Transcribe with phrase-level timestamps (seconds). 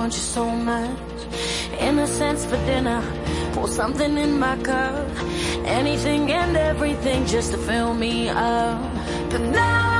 [0.00, 0.98] want you so much.
[1.78, 3.02] Innocence for dinner,
[3.52, 5.06] pour something in my cup.
[5.66, 8.80] Anything and everything just to fill me up.
[9.30, 9.99] But now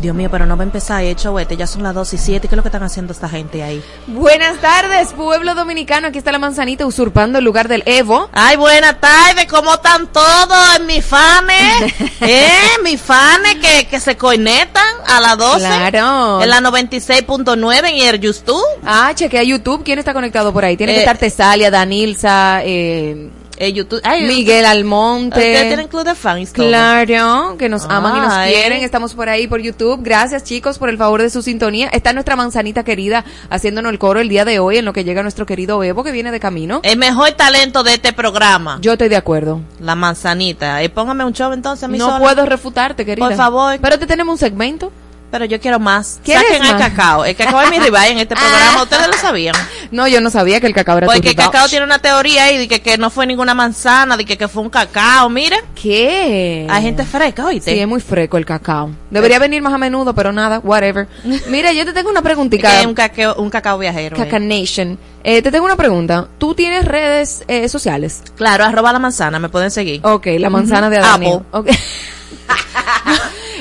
[0.00, 2.48] Dios mío, pero no va a empezar hecho, vete, ya son las 2 y 7.
[2.48, 3.82] ¿Qué es lo que están haciendo esta gente ahí?
[4.06, 6.08] Buenas tardes, pueblo dominicano.
[6.08, 8.28] Aquí está la manzanita usurpando el lugar del Evo.
[8.32, 11.94] Ay, buenas tardes, ¿cómo están todos mis fanes?
[12.20, 12.50] ¿Eh?
[12.84, 15.58] Mis fanes que, que se conectan a las 12.
[15.66, 16.42] Claro.
[16.42, 18.62] En la 96.9 en el YouTube.
[18.84, 19.82] Ah, chequea YouTube.
[19.84, 20.76] ¿Quién está conectado por ahí?
[20.76, 24.00] Tiene que Eh, estar Tesalia, Danilza, eh, En YouTube.
[24.04, 25.64] Ay, Miguel Ustedes Almonte.
[25.66, 26.52] tienen club de fans.
[26.52, 28.82] Claro, que nos aman y nos quieren.
[28.82, 30.00] Estamos por ahí por YouTube.
[30.02, 31.88] Gracias, chicos, por el favor de su sintonía.
[31.88, 35.22] Está nuestra manzanita querida haciéndonos el coro el día de hoy en lo que llega
[35.22, 36.80] nuestro querido Evo que viene de camino.
[36.82, 38.78] El mejor talento de este programa.
[38.82, 39.60] Yo estoy de acuerdo.
[39.80, 40.82] La manzanita.
[40.82, 42.18] Y póngame un show entonces a mí No sola.
[42.18, 43.26] puedo refutarte, querida.
[43.26, 43.78] Por favor.
[43.80, 44.92] Pero te tenemos un segmento.
[45.30, 46.20] Pero yo quiero más.
[46.24, 46.80] ¿Quieres Saquen el más?
[46.80, 47.24] cacao.
[47.24, 48.82] El cacao es mi rival en este programa.
[48.84, 49.54] Ustedes lo sabían.
[49.90, 51.50] No, yo no sabía que el cacao era tu Porque el rival.
[51.50, 54.46] cacao tiene una teoría ahí de que, que no fue ninguna manzana, de que, que
[54.48, 55.28] fue un cacao.
[55.28, 56.66] Mira, ¿Qué?
[56.70, 57.72] hay gente fresca, oíste.
[57.72, 58.90] Sí, es muy freco el cacao.
[59.10, 61.08] Debería venir más a menudo, pero nada, whatever.
[61.48, 62.80] Mira, yo te tengo una preguntita.
[62.80, 64.16] Es un cacao, un cacao viajero.
[64.16, 64.20] eh.
[64.20, 64.98] Caca Nation.
[65.24, 66.28] Eh, te tengo una pregunta.
[66.38, 68.22] ¿Tú tienes redes eh, sociales?
[68.36, 70.00] Claro, arroba la manzana, me pueden seguir.
[70.04, 71.26] Ok, la manzana de Adani.
[71.32, 71.46] Apple.
[71.50, 71.70] Ok.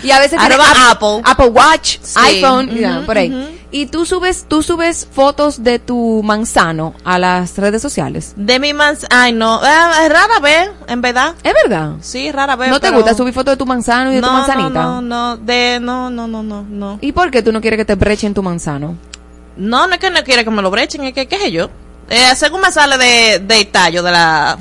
[0.05, 1.21] y a veces Apple.
[1.23, 2.19] Apple Watch, Sí.
[2.19, 3.51] iPhone, ya, por ahí.
[3.71, 8.33] Y tú subes, tú subes fotos de tu manzano a las redes sociales.
[8.37, 11.35] De mi manzana, ay no, eh, es rara vez, en verdad.
[11.43, 11.95] ¿Es verdad?
[11.99, 12.69] Sí, rara vez.
[12.69, 14.69] ¿No te gusta subir fotos de tu manzano y de no, tu manzanita?
[14.69, 16.99] No, no, no, de, no, no, no, no, no.
[17.01, 18.95] ¿Y por qué tú no quieres que te brechen tu manzano?
[19.57, 21.69] No, no es que no quiere que me lo brechen, es que, ¿qué sé yo?
[22.09, 24.57] Eh, según me sale de, de tallo de la,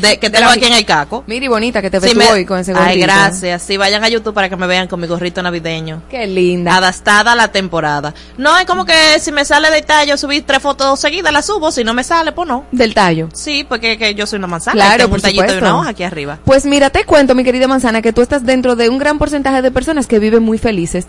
[0.00, 1.24] de, que tengo aquí en el caco.
[1.26, 3.06] Miri bonita que te ves Sí, me- hoy con ese Ay, gorrito.
[3.06, 3.62] gracias.
[3.62, 6.02] Sí, vayan a YouTube para que me vean con mi gorrito navideño.
[6.08, 6.76] Qué linda.
[6.76, 8.14] Adaptada a la temporada.
[8.38, 11.70] No, es como que si me sale de tallo, subir tres fotos seguidas, las subo.
[11.70, 12.64] Si no me sale, pues no.
[12.72, 13.28] Del tallo.
[13.34, 14.74] Sí, porque que yo soy una manzana.
[14.74, 15.64] Claro, y tengo por un tallito y supuesto.
[15.66, 16.38] una hoja aquí arriba.
[16.46, 19.60] Pues mira, te cuento, mi querida manzana, que tú estás dentro de un gran porcentaje
[19.60, 21.06] de personas que viven muy felices.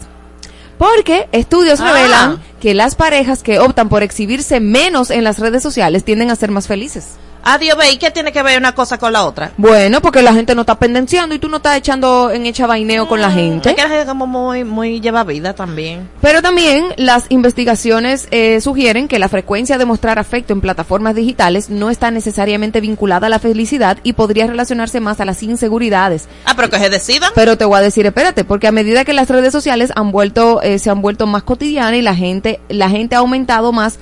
[0.77, 1.91] Porque estudios Ah.
[1.91, 6.36] revelan que las parejas que optan por exhibirse menos en las redes sociales tienden a
[6.36, 7.13] ser más felices.
[7.50, 9.51] Adiós, ve, ¿y qué tiene que ver una cosa con la otra?
[9.56, 13.08] Bueno, porque la gente no está pendenciando y tú no estás echando en echa vaineo
[13.08, 13.70] con la gente.
[13.70, 16.10] Es que la gente como muy, muy lleva vida también.
[16.22, 21.70] Pero también las investigaciones eh, sugieren que la frecuencia de mostrar afecto en plataformas digitales
[21.70, 26.27] no está necesariamente vinculada a la felicidad y podría relacionarse más a las inseguridades.
[26.44, 27.32] Ah, pero que se decidan.
[27.34, 30.62] Pero te voy a decir, espérate, porque a medida que las redes sociales han vuelto,
[30.62, 34.00] eh, se han vuelto más cotidianas y la gente, la gente ha aumentado más,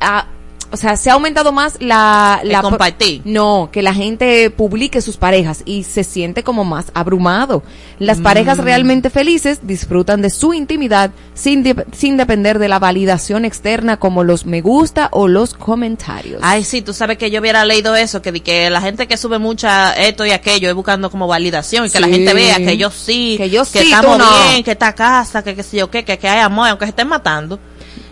[0.00, 0.26] a-
[0.70, 3.22] o sea, se ha aumentado más la, la compartir.
[3.24, 7.62] No, que la gente publique sus parejas y se siente como más abrumado.
[7.98, 8.22] Las Mm.
[8.22, 13.96] parejas realmente felices disfrutan de su intimidad sin, de- sin depender de la validación externa
[13.98, 16.40] como los me gusta o los comentarios.
[16.44, 19.38] Ay, sí, tú sabes que yo hubiera leído eso, que, que la gente que sube
[19.38, 22.90] mucha esto y aquello es buscando como validación y que la gente vea que yo
[22.90, 24.26] sí, Que yo sí, estamos no.
[24.50, 26.90] bien, que está casa, que qué sé yo qué, que, que hay amor, aunque se
[26.90, 27.58] estén matando.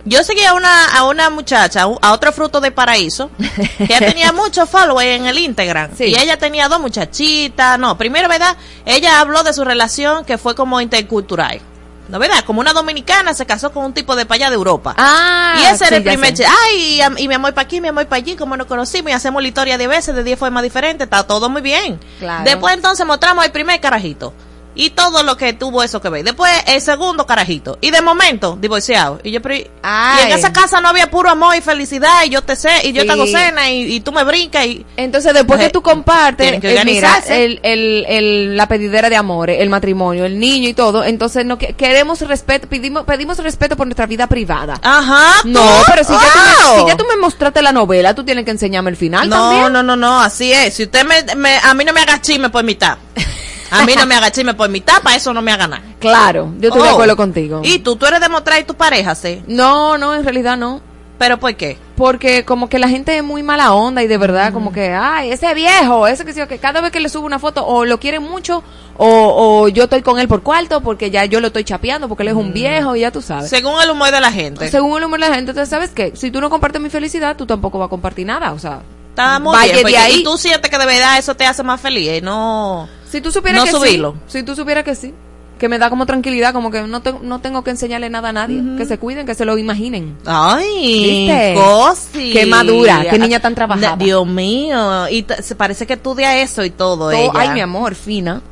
[0.08, 3.28] Yo seguí a una, a una muchacha, a otro fruto de paraíso,
[3.76, 5.90] que tenía muchos followers en el Instagram.
[5.98, 6.04] Sí.
[6.04, 8.56] Y ella tenía dos muchachitas, no, primero, ¿verdad?
[8.84, 11.60] Ella habló de su relación que fue como intercultural.
[12.08, 12.44] ¿No verdad?
[12.44, 14.94] Como una dominicana se casó con un tipo de para allá de Europa.
[14.96, 17.80] Ah, Y ese sí, era el primer che- Ay, y, y mi amor para aquí,
[17.80, 20.38] mi amor para allí, como nos conocimos y hacemos la historia de veces, de 10
[20.38, 21.98] formas diferentes, está todo muy bien.
[22.20, 22.44] Claro.
[22.44, 24.32] Después entonces mostramos el primer carajito.
[24.76, 26.22] Y todo lo que tuvo eso que ver.
[26.24, 27.78] Después el segundo carajito.
[27.80, 29.18] Y de momento, divorciado.
[29.24, 29.40] Y yo,
[29.82, 30.18] Ay.
[30.20, 32.24] y en esa casa no había puro amor y felicidad.
[32.26, 33.06] Y yo te sé, y yo Sí.
[33.06, 34.66] te hago cena, y, y tú me brincas.
[34.66, 39.16] Y, Entonces, después que tú compartes, que eh, mira, el, el, el- la pedidera de
[39.16, 43.76] amores, el matrimonio, el niño y todo, entonces no que- queremos respeto, pedimos, pedimos respeto
[43.76, 44.78] por nuestra vida privada.
[44.82, 45.36] Ajá.
[45.44, 45.82] No, ¿tú?
[45.86, 46.38] pero si ya, tú
[46.74, 49.36] me, si ya tú me mostraste la novela, tú tienes que enseñarme el final No,
[49.36, 49.72] también.
[49.72, 50.74] no, no, no, así es.
[50.74, 52.98] Si usted me, me- a mí no me haga chisme por mitad.
[53.70, 55.82] A mí no me haga chisme por mi tapa, eso no me haga nada.
[55.98, 56.92] Claro, yo estoy de Oh.
[56.92, 57.60] acuerdo contigo.
[57.64, 59.42] Y tú, tú eres de mostrar y tu pareja, sí.
[59.46, 60.80] No, no, en realidad no.
[61.18, 61.78] ¿Pero por qué?
[61.96, 65.30] Porque como que la gente es muy mala onda y de verdad como que, ay,
[65.30, 67.98] ese viejo, ese que sí, que cada vez que le subo una foto o lo
[67.98, 68.62] quieren mucho
[68.98, 72.22] o, o yo estoy con él por cuarto porque ya yo lo estoy chapeando porque
[72.22, 73.48] él es un viejo y ya tú sabes.
[73.48, 74.70] Según el humor de la gente.
[74.70, 77.34] Según el humor de la gente, entonces sabes qué, si tú no compartes mi felicidad,
[77.34, 78.80] tú tampoco vas a compartir nada, o sea,
[79.16, 79.76] Está muy Vaya bien.
[79.76, 80.20] de porque- ahí.
[80.20, 82.18] Y tú sientes que de verdad eso te hace más feliz.
[82.18, 82.86] y No.
[83.10, 84.12] si tú supieras No que subirlo.
[84.26, 85.14] sí, si tú supieras que sí,
[85.58, 88.32] que me da como tranquilidad, como que no, te- no tengo que enseñarle nada a
[88.34, 90.18] nadie, que se cuiden, que se lo imaginen.
[90.26, 91.54] Ay, ¿Viste?
[91.54, 92.30] cosi.
[92.34, 93.96] Qué madura, qué niña tan trabajada.
[93.96, 95.08] Dios mío.
[95.08, 97.10] Y se parece que estudia eso y todo.
[97.10, 97.32] Todo- ella.
[97.34, 98.42] ay, mi amor, fina.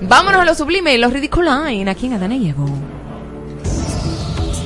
[0.00, 2.66] Vámonos a lo sublime y lo ridiculine, aquí en Adana llegó.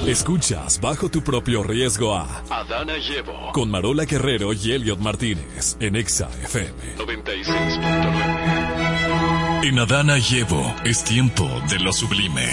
[0.07, 5.95] Escuchas bajo tu propio riesgo a Adana Llevo con Marola Guerrero y Elliot Martínez en
[5.95, 6.97] Exa FM.
[6.99, 9.65] 96.9.
[9.65, 12.49] En Adana Llevo es tiempo de lo sublime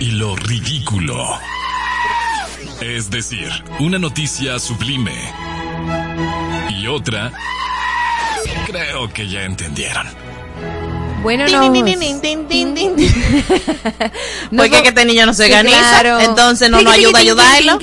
[0.00, 1.24] y lo ridículo.
[2.80, 5.14] Es decir, una noticia sublime
[6.70, 7.32] y otra...
[8.66, 10.27] Creo que ya entendieron.
[11.22, 11.66] Bueno, nos
[14.56, 16.20] Porque que este niño no se organiza, claro.
[16.20, 17.78] entonces no nos ayuda a ayudarlo.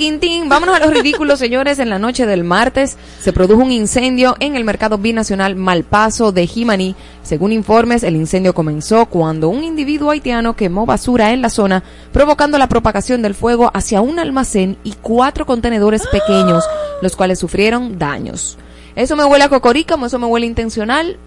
[0.46, 1.78] Vámonos a los ridículos, señores.
[1.78, 6.46] En la noche del martes se produjo un incendio en el mercado binacional Malpaso de
[6.46, 6.96] Jimaní.
[7.22, 12.56] Según informes, el incendio comenzó cuando un individuo haitiano quemó basura en la zona, provocando
[12.58, 16.64] la propagación del fuego hacia un almacén y cuatro contenedores pequeños,
[17.02, 18.56] los cuales sufrieron daños.
[18.94, 21.18] Eso me huele a cocorica, eso me huele intencional.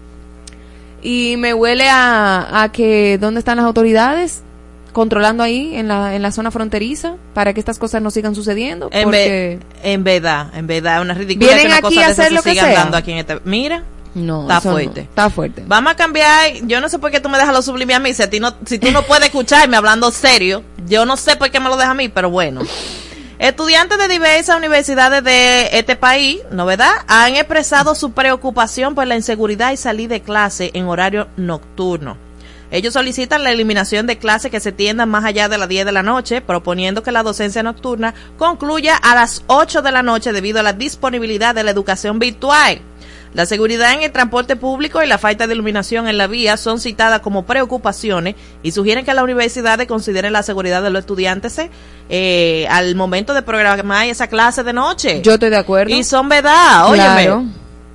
[1.02, 4.42] Y me huele a, a que dónde están las autoridades
[4.92, 8.88] controlando ahí en la, en la zona fronteriza para que estas cosas no sigan sucediendo.
[8.92, 12.10] En, porque ve- en verdad, en verdad, una ridícula Vienen que una aquí cosa a
[12.10, 12.78] hacer lo que sigan sea.
[12.80, 13.38] dando aquí en este.
[13.44, 15.00] Mira, no, está no, fuerte.
[15.02, 15.62] está fuerte.
[15.66, 16.52] Vamos a cambiar.
[16.64, 18.12] Yo no sé por qué tú me dejas lo sublime a mí.
[18.12, 21.50] Si, a ti no, si tú no puedes escucharme hablando serio, yo no sé por
[21.50, 22.60] qué me lo dejas a mí, pero bueno.
[23.40, 26.92] Estudiantes de diversas universidades de este país, ¿novedad?
[27.06, 32.18] Han expresado su preocupación por la inseguridad y salir de clase en horario nocturno.
[32.70, 35.92] Ellos solicitan la eliminación de clases que se tiendan más allá de las 10 de
[35.92, 40.60] la noche, proponiendo que la docencia nocturna concluya a las 8 de la noche debido
[40.60, 42.82] a la disponibilidad de la educación virtual.
[43.32, 46.80] La seguridad en el transporte público y la falta de iluminación en la vía son
[46.80, 51.60] citadas como preocupaciones y sugieren que las universidades consideren la seguridad de los estudiantes
[52.08, 55.22] eh, al momento de programar esa clase de noche.
[55.22, 55.94] Yo estoy de acuerdo.
[55.94, 57.24] y son verdad, óyeme.
[57.24, 57.44] Claro.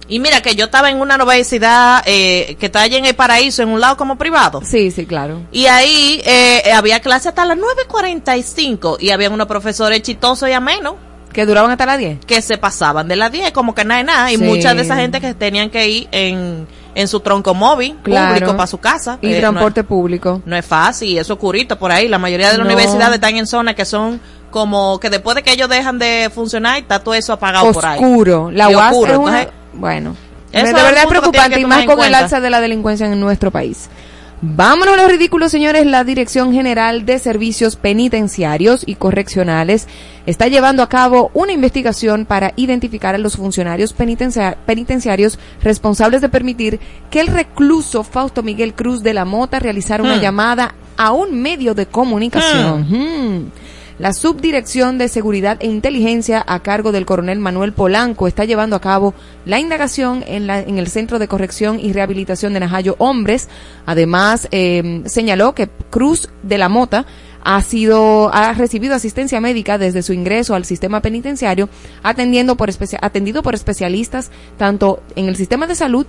[0.08, 3.64] Y mira que yo estaba en una universidad eh, que está allá en el paraíso,
[3.64, 4.62] en un lado como privado.
[4.64, 5.42] Sí, sí, claro.
[5.52, 10.94] Y ahí eh, había clase hasta las 9.45 y habían unos profesores chistosos y amenos
[11.36, 12.20] Que duraban hasta las 10.
[12.26, 14.44] que se pasaban de las 10 como que nada nada y Sí.
[14.44, 16.66] muchas de esa gente que tenían que ir en,
[16.96, 18.34] en su tronco móvil Claro.
[18.34, 20.42] público para su casa Y Eh, transporte no, público.
[20.46, 22.74] no es fácil eso es curito por ahí la mayoría de las No.
[22.74, 26.78] universidades están en zonas que son como que después de que ellos dejan de funcionar
[26.80, 28.50] está todo eso apagado por ahí Oscuro.
[28.52, 29.40] La UAS oscuro, es una...
[29.42, 30.16] entonces, Bueno.
[30.54, 33.52] Eso de verdad es preocupante y más con el alza de la delincuencia en nuestro
[33.52, 33.90] país.
[34.48, 35.88] Vámonos a los ridículos, señores.
[35.88, 39.88] La Dirección General de Servicios Penitenciarios y Correccionales
[40.28, 46.30] está llevando a cabo una investigación para identificar a los funcionarios penitencia- penitenciarios responsables de
[46.30, 50.22] permitir que el recluso Fausto Miguel Cruz de la Mota realizara una Hmm.
[50.22, 52.82] llamada a un medio de comunicación.
[52.88, 53.46] Hmm.
[53.98, 58.82] La Subdirección de Seguridad e Inteligencia a cargo del coronel Manuel Polanco está llevando a
[58.82, 59.14] cabo
[59.46, 63.48] la indagación en, la- en el Centro de Corrección y Rehabilitación de Najayo Hombres.
[63.86, 67.06] Además, eh, señaló que Cruz de la Mota
[67.48, 71.70] ha sido ha recibido asistencia médica desde su ingreso al sistema penitenciario,
[72.04, 72.70] atendiendo por
[73.02, 76.06] atendido por especialistas tanto en el sistema de salud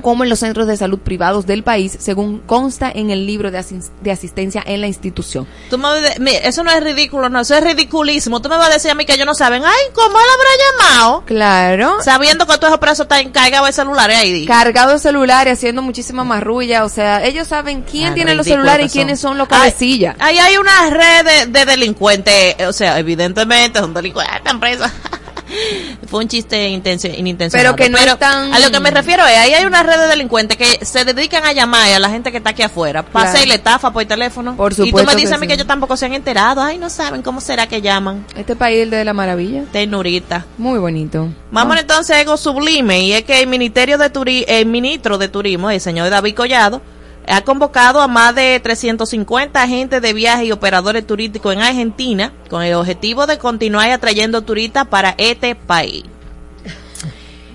[0.00, 3.64] como en los centros de salud privados del país, según consta en el libro de,
[4.02, 5.46] de asistencia en la institución.
[5.70, 8.40] Tú me mira, eso no es ridículo, no, eso es ridiculísimo.
[8.40, 9.62] Tú me vas a decir a mí que ellos no saben.
[9.64, 10.50] Ay, ¿cómo él habrá
[10.96, 11.24] llamado?
[11.26, 12.02] Claro.
[12.02, 14.46] Sabiendo que todos esos presos están encargados de celulares ahí.
[14.46, 18.86] cargado de celulares, haciendo muchísima marrulla, o sea, ellos saben quién Ah, tiene los celulares
[18.86, 20.16] y quiénes son los cabecillas.
[20.18, 24.90] Ahí hay una red de, de delincuentes, o sea, evidentemente son delincuentes, están presos.
[26.06, 27.76] Fue un chiste intencio- inintencionado.
[27.76, 30.06] Pero que no están- A lo que me refiero es, ahí hay una red de
[30.08, 33.36] delincuentes que se dedican a llamar a la gente que está aquí afuera, para Claro.
[33.36, 34.56] hacerle estafa por teléfono.
[34.56, 35.48] Por Y tú supuesto me dices a mí sí.
[35.48, 36.60] que ellos tampoco se han enterado.
[36.62, 38.26] Ay, no saben cómo será que llaman.
[38.36, 39.62] Este país es el de la maravilla.
[39.72, 40.44] Ternurita.
[40.58, 41.28] Muy bonito.
[41.50, 45.28] Vamos entonces a algo sublime y es que el Ministerio de Turi el ministro de
[45.28, 46.80] Turismo, el señor David Collado,
[47.26, 52.62] ha convocado a más de 350 agentes de viaje y operadores turísticos en Argentina con
[52.62, 56.04] el objetivo de continuar atrayendo turistas para este país.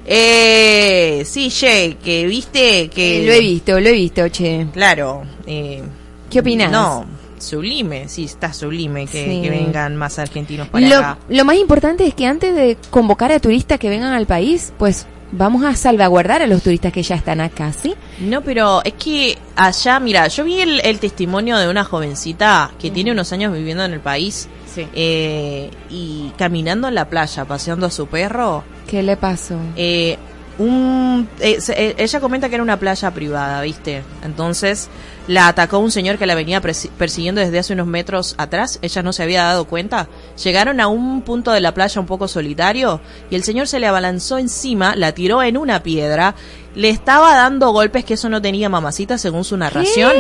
[0.05, 3.23] Eh, sí, Che, que viste que...
[3.23, 4.67] Eh, lo he visto, lo he visto, che.
[4.71, 5.23] Claro.
[5.45, 5.83] Eh,
[6.29, 6.71] ¿Qué opinas?
[6.71, 7.05] No,
[7.37, 9.41] sublime, sí, está sublime que, Sí.
[9.41, 11.17] que vengan más argentinos para Lo, acá.
[11.27, 15.05] lo más importante es que antes de convocar a turistas que vengan al país, pues
[15.31, 17.95] vamos a salvaguardar a los turistas que ya están acá, ¿sí?
[18.19, 22.91] No, pero es que allá, mira, yo vi el, el testimonio de una jovencita que
[22.91, 24.87] tiene unos años viviendo en el país Sí.
[24.93, 28.63] eh, y caminando en la playa, paseando a su perro.
[28.87, 29.57] ¿Qué le pasó?
[29.75, 30.17] Eh,
[30.59, 34.03] un, eh, se- eh, ella comenta que era una playa privada, ¿viste?
[34.23, 34.89] Entonces
[35.27, 38.79] la atacó un señor que la venía persiguiendo desde hace unos metros atrás.
[38.81, 40.07] Ella no se había dado cuenta.
[40.43, 43.87] Llegaron a un punto de la playa un poco solitario y el señor se le
[43.87, 46.33] abalanzó encima, la tiró en una piedra,
[46.75, 50.13] le estaba dando golpes que eso no tenía mamacita según su narración.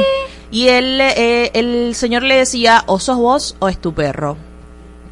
[0.51, 4.37] Y él, eh, el señor le decía, o sos vos o es tu perro.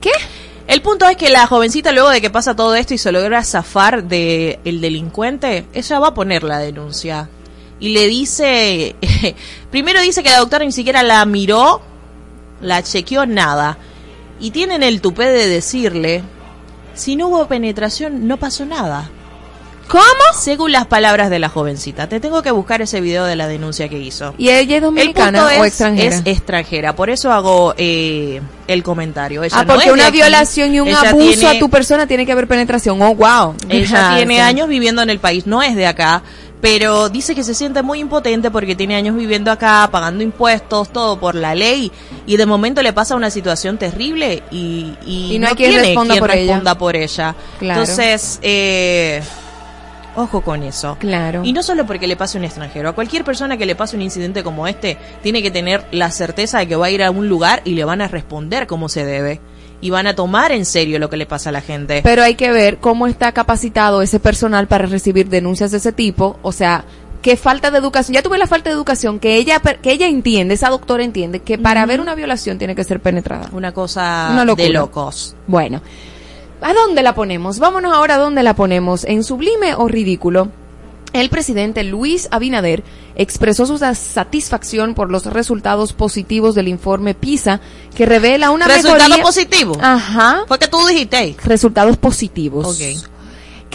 [0.01, 0.11] ¿Qué?
[0.67, 3.43] El punto es que la jovencita, luego de que pasa todo esto y se logra
[3.43, 7.29] zafar de el delincuente, ella va a poner la denuncia.
[7.79, 8.95] Y le dice,
[9.71, 11.81] primero dice que la doctora ni siquiera la miró,
[12.61, 13.77] la chequeó nada.
[14.39, 16.23] Y tienen el tupé de decirle,
[16.95, 19.09] si no hubo penetración, no pasó nada.
[19.87, 20.03] ¿Cómo?
[20.37, 22.09] Según las palabras de la jovencita.
[22.09, 24.33] Te tengo que buscar ese video de la denuncia que hizo.
[24.37, 26.15] ¿Y ella es El dominicana punto o es, extranjera?
[26.15, 29.43] es extranjera, por eso hago eh, el comentario.
[29.43, 32.25] Ella ah, no porque una violación y un ella abuso tiene- a tu persona tiene
[32.25, 33.01] que haber penetración.
[33.01, 33.55] Oh, wow.
[33.69, 36.23] Ella tiene años viviendo en el país, no es de acá,
[36.61, 41.19] pero dice que se siente muy impotente porque tiene años viviendo acá, pagando impuestos, todo
[41.19, 41.91] por la ley,
[42.25, 45.83] y de momento le pasa una situación terrible y, y, Y no hay quien tiene
[45.85, 46.41] responda quien por ella.
[46.53, 47.35] responda por ella.
[47.59, 47.81] Claro.
[47.81, 49.21] Entonces, eh,
[50.15, 50.97] ojo con eso.
[50.99, 51.41] Claro.
[51.43, 53.95] Y no solo porque le pase a un extranjero, a cualquier persona que le pase
[53.95, 57.11] un incidente como este, tiene que tener la certeza de que va a ir a
[57.11, 59.39] un lugar y le van a responder como se debe.
[59.81, 62.01] Y van a tomar en serio lo que le pasa a la gente.
[62.03, 66.39] Pero hay que ver cómo está capacitado ese personal para recibir denuncias de ese tipo.
[66.41, 66.85] O sea,
[67.25, 68.13] qué falta de educación.
[68.13, 71.57] Ya tuve la falta de educación que ella que ella entiende, esa doctora entiende que
[71.57, 73.49] para ver una violación tiene que ser penetrada.
[73.51, 75.35] Una cosa Una de locos.
[75.47, 75.81] Bueno,
[76.61, 77.59] ¿a dónde la ponemos?
[77.59, 79.03] Vámonos ahora a dónde la ponemos.
[79.03, 80.49] ¿En sublime o ridículo?
[81.13, 82.83] El presidente Luis Abinader
[83.15, 87.61] expresó su satisfacción por los resultados positivos del informe PISA
[87.95, 89.23] que revela una ¿Resultado mejoría.
[89.23, 89.77] positivo?
[89.81, 90.43] Ajá.
[90.45, 91.37] Fue que tú dijiste.
[91.45, 92.67] Resultados positivos.
[92.67, 93.07] Ok.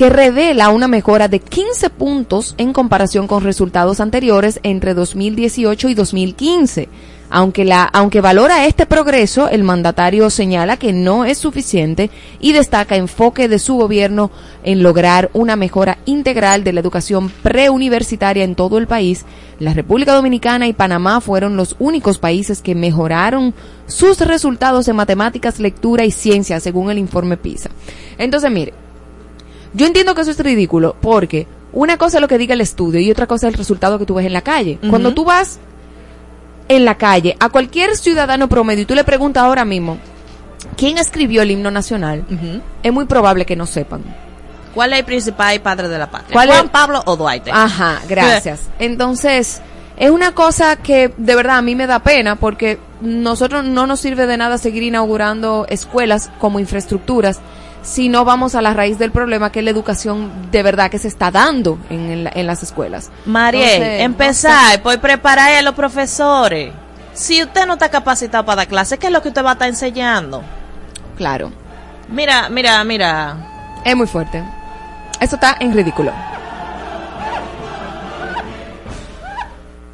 [0.01, 5.95] Que revela una mejora de 15 puntos en comparación con resultados anteriores entre 2018 y
[5.95, 6.89] 2015.
[7.29, 12.09] Aunque, la, aunque valora este progreso, el mandatario señala que no es suficiente
[12.41, 14.31] y destaca enfoque de su gobierno
[14.65, 19.27] en lograr una mejora integral de la educación preuniversitaria en todo el país.
[19.59, 23.53] La República Dominicana y Panamá fueron los únicos países que mejoraron
[23.87, 27.69] sus resultados en matemáticas, lectura y ciencia, según el informe PISA.
[28.17, 28.73] Entonces, mire,
[29.73, 33.01] yo entiendo que eso es ridículo porque una cosa es lo que diga el estudio
[33.01, 34.79] y otra cosa es el resultado que tú ves en la calle.
[34.89, 35.59] Cuando tú vas
[36.69, 39.99] en la calle a cualquier ciudadano promedio y tú le preguntas ahora mismo
[40.77, 42.25] quién escribió el himno nacional,
[42.83, 44.03] es muy probable que no sepan.
[44.75, 46.33] ¿Cuál es el principal padre de la patria?
[46.33, 46.71] ¿Cuál ¿Juan es?
[46.71, 47.51] Pablo o Duarte?
[47.53, 48.69] Ajá, gracias.
[48.79, 49.61] Entonces,
[49.97, 54.01] es una cosa que de verdad a mí me da pena porque nosotros no nos
[54.01, 57.41] sirve de nada seguir inaugurando escuelas como infraestructuras
[57.83, 60.99] si no vamos a la raíz del problema que es la educación de verdad que
[60.99, 63.11] se está dando en, en la- en las escuelas.
[63.27, 66.73] Mariel, Entonces, empezar por preparar a los profesores.
[67.15, 69.53] Si usted no está capacitado para dar clases, ¿qué es lo que usted va a
[69.55, 70.43] estar enseñando?
[71.17, 71.53] Claro,
[72.09, 73.37] Mira, mira, mira.
[73.85, 74.43] es muy fuerte.
[75.21, 76.13] Eso está en ridículo.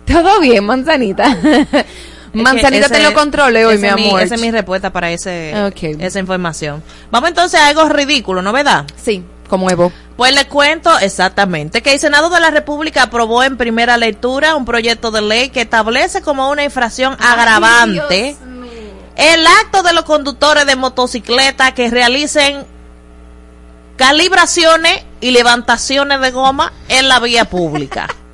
[0.06, 1.36] Todo bien, manzanita.
[2.42, 4.20] Manzanita te lo controle hoy, mi amor.
[4.20, 6.00] Esa es mi respuesta para ese, Ok.
[6.00, 6.82] esa información.
[7.10, 8.86] Vamos entonces a algo ridículo, ¿no verdad?
[9.02, 9.92] Sí, como Evo.
[10.16, 14.64] Pues le cuento exactamente que el Senado de la República aprobó en primera lectura un
[14.64, 18.36] proyecto de ley que establece como una infracción agravante
[19.16, 22.66] el acto de los conductores de motocicleta que realicen
[23.96, 28.08] calibraciones y levantaciones de goma en la vía pública.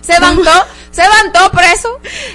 [0.00, 0.50] Se levantó,
[0.90, 1.88] se levantó preso.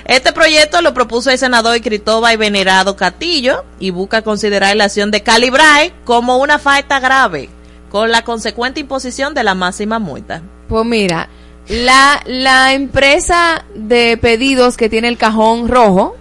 [0.05, 5.23] Este proyecto lo propuso el senador Cristóbal Venerado Catillo y busca considerar la acción de
[5.23, 7.49] calibrar como una falta grave,
[7.89, 10.41] con la consecuente imposición de la máxima multa.
[10.67, 11.29] Pues mira,
[11.67, 16.15] la, la empresa de pedidos que tiene el cajón rojo,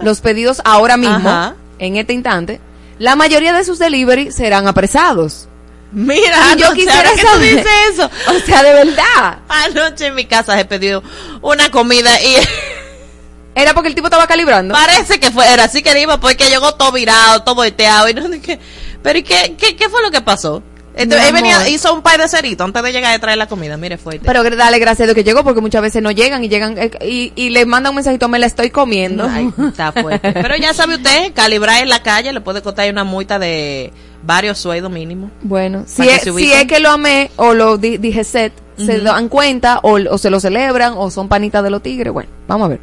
[0.00, 1.54] los pedidos ahora mismo, Ajá.
[1.78, 2.60] en este instante,
[2.98, 5.48] la mayoría de sus delivery serán apresados.
[5.94, 8.10] Mira, Y yo anoche, quisiera ahora que tú saber- dices eso.
[8.30, 9.38] O sea, de verdad.
[9.48, 11.02] Anoche en mi casa he pedido
[11.40, 12.36] una comida y
[13.56, 14.74] Era porque el tipo estaba calibrando.
[14.74, 18.28] parece que fue, era así que iba porque llegó todo virado, todo volteado y no
[18.42, 18.58] qué.
[19.02, 20.60] Pero ¿y qué, qué, qué fue lo que pasó?
[20.96, 23.76] Entonces, él venía, hizo un par de ceritos antes de llegar a traer la comida.
[23.76, 24.24] Mire, fuerte.
[24.24, 26.90] Pero dale gracias a Dios que llegó porque muchas veces no llegan y llegan eh,
[27.04, 29.28] y, y le mandan un mensajito, me la estoy comiendo.
[29.28, 30.32] Ay, está fuerte.
[30.32, 33.92] Pero ya sabe usted, calibrar en la calle le puede costar una multa de
[34.26, 35.30] varios sueldos mínimos.
[35.42, 39.28] Bueno, si es, si es que lo amé o lo di- dije set, se dan
[39.28, 42.12] cuenta o, o se lo celebran o son panitas de los tigres.
[42.12, 42.80] Bueno, vamos a ver.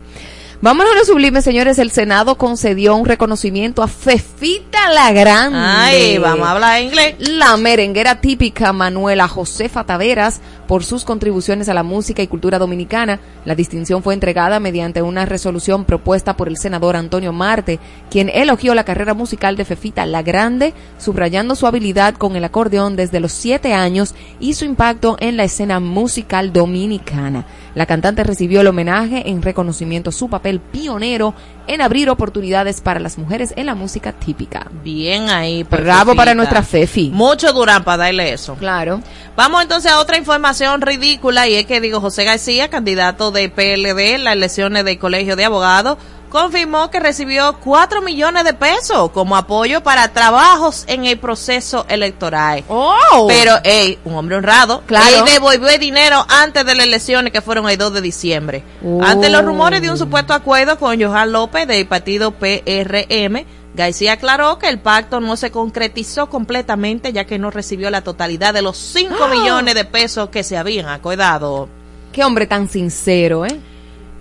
[0.63, 1.79] Vámonos a lo sublime, señores.
[1.79, 5.57] El Senado concedió un reconocimiento a Fefita la Grande.
[5.59, 7.15] Ay, vamos a hablar inglés.
[7.17, 13.19] La merenguera típica Manuela Josefa Taveras por sus contribuciones a la música y cultura dominicana.
[13.43, 17.79] La distinción fue entregada mediante una resolución propuesta por el senador Antonio Marte,
[18.11, 22.95] quien elogió la carrera musical de Fefita la Grande, subrayando su habilidad con el acordeón
[22.95, 27.47] desde los siete años y su impacto en la escena musical dominicana.
[27.73, 31.33] La cantante recibió el homenaje en reconocimiento a su papel pionero
[31.67, 34.67] en abrir oportunidades para las mujeres en la música típica.
[34.83, 35.63] Bien ahí.
[35.63, 37.09] Bravo para nuestra Fefi.
[37.09, 38.55] Mucho Durán para darle eso.
[38.55, 39.01] Claro.
[39.35, 44.15] Vamos entonces a otra información ridícula y es que digo José García, candidato de PLD
[44.15, 45.97] en las elecciones del Colegio de Abogados,
[46.31, 52.63] confirmó que recibió 4 millones de pesos como apoyo para trabajos en el proceso electoral.
[52.69, 53.27] Oh.
[53.27, 54.81] Pero, ey, un hombre honrado.
[54.87, 55.17] Claro.
[55.17, 58.63] Él devolvió dinero antes de las elecciones que fueron el 2 de diciembre.
[58.83, 59.03] Oh.
[59.03, 64.57] Ante los rumores de un supuesto acuerdo con Johan López del partido PRM, García aclaró
[64.57, 68.77] que el pacto no se concretizó completamente ya que no recibió la totalidad de los
[68.77, 69.27] 5 ¡Ah!
[69.31, 71.67] millones de pesos que se habían acordado.
[72.13, 73.59] Qué hombre tan sincero, ¿eh?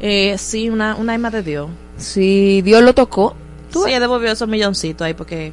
[0.01, 1.69] Eh, sí, una, una alma de Dios.
[2.01, 3.37] Si Dios lo tocó.
[3.73, 5.53] tú Sí, devolvió esos milloncitos ahí porque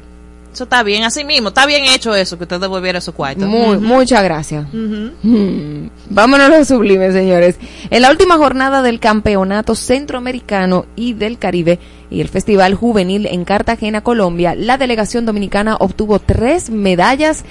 [0.52, 3.46] eso está bien, así mismo, está bien hecho eso, que usted devolviera esos cuartos.
[3.46, 4.66] Muy, muchas gracias.
[4.72, 5.88] Hmm.
[6.10, 7.56] Vámonos a lo sublime, señores.
[7.90, 11.78] En la última jornada del Campeonato Centroamericano y del Caribe
[12.10, 17.44] y el Festival Juvenil en Cartagena, Colombia, la delegación dominicana obtuvo tres medallas,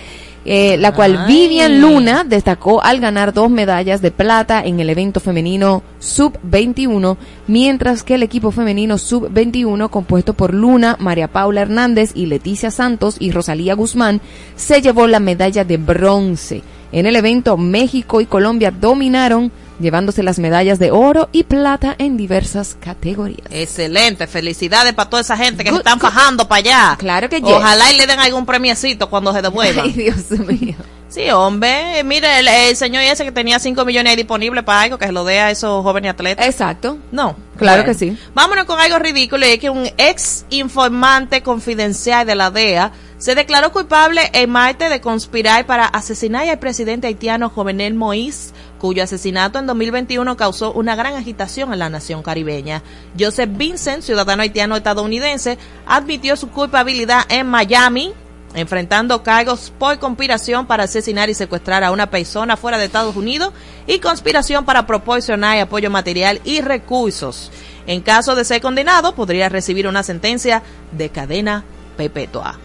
[0.50, 1.28] eh, la cual Ay.
[1.28, 8.02] Vivian Luna destacó al ganar dos medallas de plata en el evento femenino Sub-21, mientras
[8.02, 13.32] que el equipo femenino Sub-21, compuesto por Luna, María Paula Hernández y Leticia Santos y
[13.32, 14.22] Rosalía Guzmán,
[14.56, 16.64] se llevó la medalla de bronce.
[16.94, 22.18] En el evento, México y Colombia dominaron, llevándose las medallas de oro y plata en
[22.18, 23.48] diversas categorías.
[23.52, 26.08] Excelente, felicidades para toda esa gente que Good, se están good.
[26.08, 26.96] fajando para allá.
[26.98, 27.50] Claro que yes.
[27.52, 29.86] Ojalá y le den algún premiecito cuando se devuelvan.
[29.88, 30.76] Ay, Dios mío.
[31.10, 34.98] Sí, hombre, mire, el, el señor ese que tenía 5 millones ahí disponibles para algo,
[34.98, 36.46] que se lo dé a esos jóvenes atletas.
[36.46, 36.98] Exacto.
[37.14, 37.36] No.
[37.58, 38.18] Claro que sí.
[38.36, 43.36] Vámonos con algo ridículo y es que un ex informante confidencial de la DEA se
[43.36, 49.60] declaró culpable el martes de conspirar para asesinar al presidente haitiano Jovenel Moïse, cuyo asesinato
[49.60, 52.84] en 2021 causó una gran agitación en la nación caribeña.
[53.20, 58.14] Joseph Vincent, ciudadano haitiano estadounidense, admitió su culpabilidad en Miami,
[58.54, 63.54] enfrentando cargos por conspiración para asesinar y secuestrar a una persona fuera de Estados Unidos
[63.86, 67.52] y conspiración para proporcionar apoyo material y recursos.
[67.88, 70.62] En caso de ser condenado, podría recibir una sentencia
[70.92, 71.64] de cadena
[71.96, 72.60] perpetua.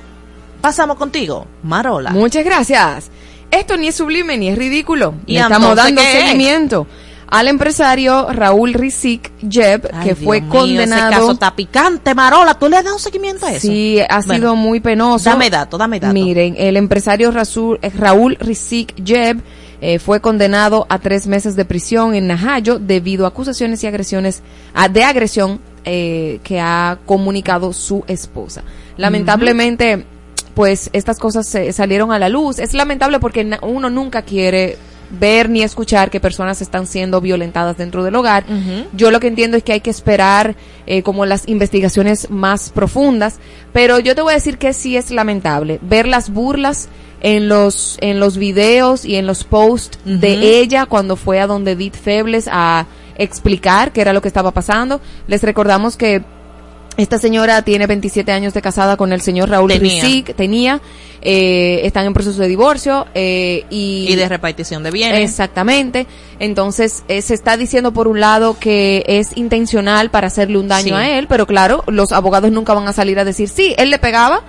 [0.60, 2.10] Pasamos contigo, Marola.
[2.10, 3.10] Muchas gracias.
[3.52, 5.14] Esto ni es sublime ni es ridículo.
[5.26, 6.86] ¿Y Le estamos dando seguimiento
[7.28, 11.10] al empresario Raúl Rizik Jeb, Ay, que Dios fue mío, condenado.
[11.10, 12.54] Ese caso está picante, Marola.
[12.58, 13.60] ¿Tú le has dado seguimiento a eso?
[13.68, 15.30] Sí, ha Bueno, sido muy penoso.
[15.30, 16.12] Dame dato, dame dato.
[16.12, 19.40] Miren, el empresario Rasul- eh, Raúl Rizik Jeb
[19.80, 24.42] eh, fue condenado a tres meses de prisión en Najayo debido a acusaciones y agresiones
[24.74, 28.62] ah, de agresión eh, que ha comunicado su esposa.
[28.98, 30.04] Lamentablemente,
[30.54, 32.58] pues estas cosas se- salieron a la luz.
[32.58, 34.76] Es lamentable porque uno nunca quiere
[35.18, 38.44] ver ni escuchar que personas están siendo violentadas dentro del hogar.
[38.94, 43.38] Yo lo que entiendo es que hay que esperar eh, como las investigaciones más profundas,
[43.74, 46.88] pero yo te voy a decir que sí es lamentable ver las burlas
[47.20, 51.72] en los en los videos y en los posts de ella cuando fue a donde
[51.72, 52.86] Edith Febles a
[53.16, 55.00] explicar qué era lo que estaba pasando.
[55.28, 56.22] Les recordamos que
[56.96, 60.02] esta señora tiene 27 años de casada con el señor Raúl Tenía.
[60.04, 60.80] Rizik, tenía,
[61.22, 65.30] eh, están en proceso de divorcio eh, y, Y de repartición de bienes.
[65.30, 66.06] Exactamente.
[66.38, 70.88] Entonces, eh, se está diciendo por un lado que es intencional para hacerle un daño
[70.96, 71.02] Sí.
[71.02, 73.98] a él, pero claro, los abogados nunca van a salir a decir, sí, él le
[73.98, 74.42] pegaba.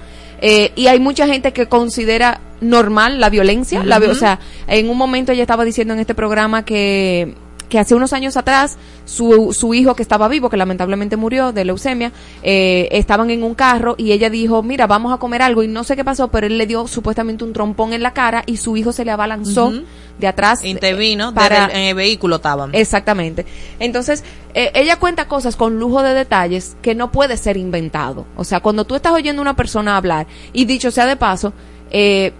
[0.45, 3.81] eh, y hay mucha gente que considera normal la violencia.
[3.85, 7.35] la o sea, en un momento ella estaba diciendo en este programa que
[7.73, 11.65] que hace unos años atrás su, su hijo que estaba vivo, que lamentablemente murió de
[11.65, 12.11] leucemia,
[12.43, 15.83] eh, estaban en un carro y ella dijo, mira, vamos a comer algo y no
[15.83, 18.77] sé qué pasó, pero él le dio supuestamente un trompón en la cara y su
[18.77, 19.73] hijo se le abalanzó
[20.19, 20.63] de atrás.
[20.63, 22.75] Intervino, eh, para, desde el- en el vehículo estaban.
[22.75, 23.47] Exactamente.
[23.79, 28.27] Entonces, eh, ella cuenta cosas con lujo de detalles que no puede ser inventado.
[28.37, 31.53] O sea, cuando tú estás oyendo a una persona hablar, y dicho sea de paso,
[31.89, 32.33] eh,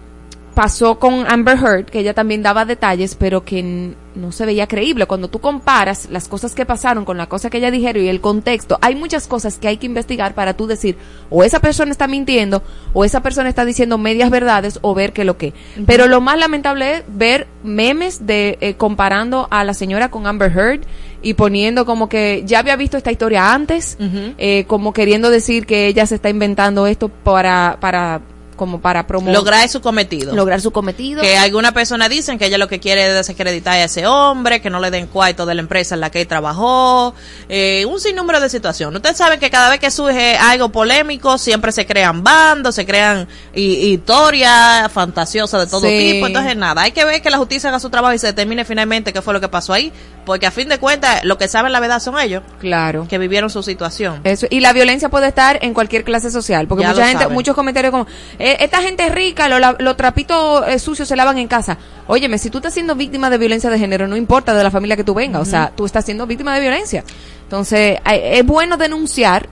[0.54, 5.06] pasó con Amber Heard, que ella también daba detalles, pero que no se veía creíble.
[5.06, 8.22] Cuando tú comparas las cosas que pasaron con la cosa que ella dijeron y el
[8.22, 10.98] contexto, hay muchas cosas que hay que investigar para tú decir,
[11.30, 12.64] o esa persona está mintiendo,
[12.94, 15.54] o esa persona está diciendo medias verdades, o ver qué lo que.
[15.86, 20.52] Pero lo más lamentable es ver memes de eh, comparando a la señora con Amber
[20.52, 20.82] Heard
[21.22, 23.98] y poniendo como que ya había visto esta historia antes,
[24.38, 28.22] eh, como queriendo decir que ella se está inventando esto para, para,
[28.56, 30.34] como para promover Lograr su cometido.
[30.36, 31.22] lograr su cometido.
[31.22, 34.70] que algunas personas dicen que ella lo que quiere es desacreditar a ese hombre, que
[34.70, 37.14] no le den cuarto de la empresa en la que él trabajó,
[37.50, 38.96] eh, un sinnúmero de situaciones.
[38.98, 43.28] Ustedes saben que cada vez que surge algo polémico, siempre se crean bandos, se crean
[43.56, 46.12] hi- historias fantasiosas de todo Sí.
[46.14, 46.28] tipo.
[46.28, 49.12] Entonces, nada, hay que ver que la justicia haga su trabajo y se determine finalmente
[49.14, 49.92] qué fue lo que pasó ahí,
[50.26, 53.08] porque a fin de cuentas, lo que saben la verdad son ellos, Claro.
[53.10, 54.22] que vivieron su situación.
[54.24, 57.24] Eso, y la violencia puede estar en cualquier clase social, porque Ya mucha lo gente,
[57.24, 57.34] saben.
[57.34, 58.08] muchos comentarios como,
[58.40, 61.78] "Eh, esta gente es rica, lo los trapitos eh, sucios se lavan en casa.
[62.08, 64.96] Óyeme, si tú estás siendo víctima de violencia de género, no importa de la familia
[64.96, 67.04] que tú vengas, o sea, tú estás siendo víctima de violencia.
[67.44, 69.48] Entonces, eh, es bueno denunciar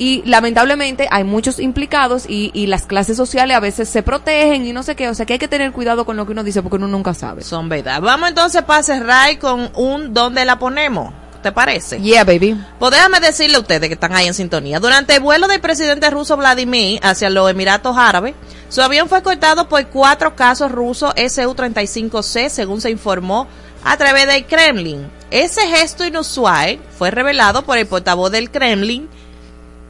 [0.00, 4.72] y lamentablemente hay muchos implicados y, y las clases sociales a veces se protegen y
[4.72, 6.62] no sé qué, o sea que hay que tener cuidado con lo que uno dice
[6.62, 7.42] porque uno nunca sabe.
[7.42, 8.00] Son verdad.
[8.00, 11.12] Vamos entonces para cerrar con un ¿dónde la ponemos?
[11.42, 12.00] ¿Te parece?
[12.00, 12.58] Yeah, baby.
[12.78, 14.80] Pues déjame decirle a ustedes que están ahí en sintonía.
[14.80, 18.34] Durante el vuelo del presidente ruso Vladimir hacia los Emiratos Árabes,
[18.70, 23.48] su avión fue cortado por cuatro casos rusos Su-35C, según se informó
[23.84, 25.10] a través del Kremlin.
[25.30, 29.10] Ese gesto inusual fue revelado por el portavoz del Kremlin,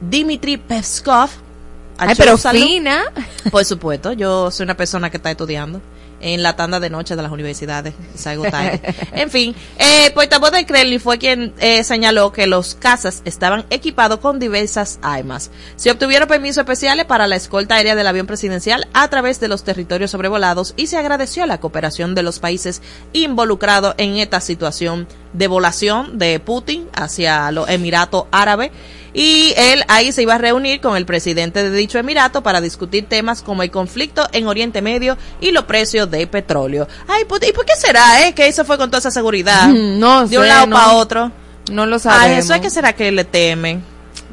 [0.01, 1.29] Dmitry Peskov.
[1.97, 2.61] Ay, pero Salud.
[2.61, 3.03] fina.
[3.51, 5.81] Por supuesto, yo soy una persona que está estudiando
[6.21, 7.93] en la tanda de noche de las universidades.
[8.15, 8.81] Salgo tarde.
[9.13, 14.19] En fin, eh, portavoz del Kremlin fue quien eh, señaló que los cazas estaban equipados
[14.19, 15.51] con diversas armas.
[15.75, 19.63] Se obtuvieron permisos especiales para la escolta aérea del avión presidencial a través de los
[19.63, 22.81] territorios sobrevolados y se agradeció la cooperación de los países
[23.13, 28.71] involucrados en esta situación de volación de Putin hacia los Emiratos Árabes.
[29.13, 33.07] Y él ahí se iba a reunir con el presidente de dicho emirato para discutir
[33.07, 36.87] temas como el conflicto en Oriente Medio y los precios de petróleo.
[37.07, 38.33] Ay, pues, ¿y por qué será, eh?
[38.33, 39.67] Que eso fue con toda esa seguridad.
[39.71, 40.75] No De un sé, lado no.
[40.75, 41.31] para otro.
[41.71, 42.25] No lo sabemos.
[42.25, 43.83] Ay, eso es que será que le temen.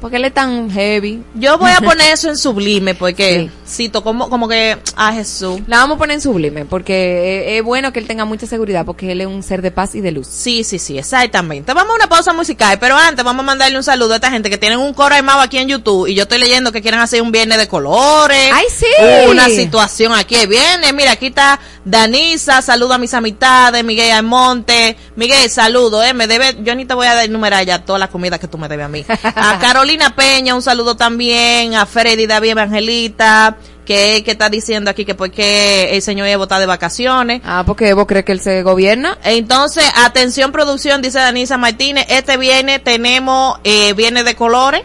[0.01, 1.23] Porque él es tan heavy.
[1.35, 3.85] Yo voy a poner eso en sublime porque Sí.
[3.85, 5.61] cito como, como que a Jesús.
[5.67, 8.85] La vamos a poner en sublime, porque es, es bueno que él tenga mucha seguridad,
[8.87, 10.27] porque él es un ser de paz y de luz.
[10.29, 11.73] Sí, sí, sí, exactamente.
[11.75, 14.51] Vamos a una pausa musical, pero antes vamos a mandarle un saludo a esta gente
[14.51, 17.23] que tienen un coro armado aquí en YouTube y yo estoy leyendo que quieren hacer
[17.23, 18.51] un viernes de colores.
[18.53, 18.87] ¡Ay, sí!
[19.29, 20.93] Una situación aquí viene.
[20.93, 24.97] Mira, aquí está Danisa, saludo a mis amistades, Miguel Almonte.
[25.19, 28.39] Miguel, saludo, eh, me debe, yo ni te voy a enumerar ya toda la comida
[28.39, 29.05] que tú me debes a mí.
[29.25, 35.05] A Carolina Peña, un saludo también, a Freddy David Evangelita, que, que está diciendo aquí
[35.05, 37.43] que porque el señor Evo está de vacaciones.
[37.45, 39.19] Ah, porque vos crees que él se gobierna.
[39.25, 44.83] Entonces, atención producción, dice Danisa Martínez, este viernes tenemos eh, viernes de colores.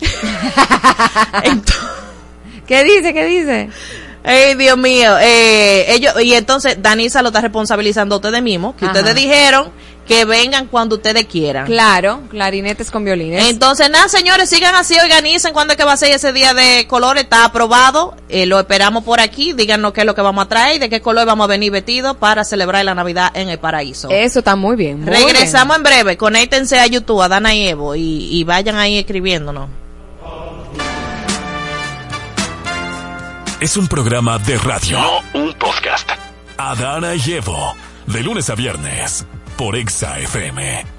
[1.42, 1.76] Entonces,
[2.66, 3.12] ¿Qué dice?
[3.12, 3.68] ¿Qué dice?
[4.26, 8.84] Ay, Dios mío, eh, ellos, y entonces Danisa lo está responsabilizando a ustedes mismos, que
[8.84, 8.92] Ajá.
[8.92, 9.70] ustedes dijeron
[10.06, 11.66] que vengan cuando ustedes quieran.
[11.66, 13.48] Claro, clarinetes con violines.
[13.48, 16.86] Entonces, nada, señores, sigan así, organicen cuándo es que va a ser ese día de
[16.88, 20.48] colores, está aprobado, eh, lo esperamos por aquí, díganos qué es lo que vamos a
[20.48, 23.58] traer y de qué color vamos a venir vestidos para celebrar la Navidad en el
[23.58, 24.08] paraíso.
[24.10, 25.02] Eso está muy bien.
[25.02, 28.98] muy Regresamos en breve, conéctense a YouTube, a Dana y Evo, y, y vayan ahí
[28.98, 29.68] escribiéndonos.
[33.60, 34.98] Es un programa de radio.
[35.00, 36.10] No un podcast.
[36.58, 37.74] Adana y Evo.
[38.06, 39.26] De lunes a viernes.
[39.56, 40.95] Por Exa FM.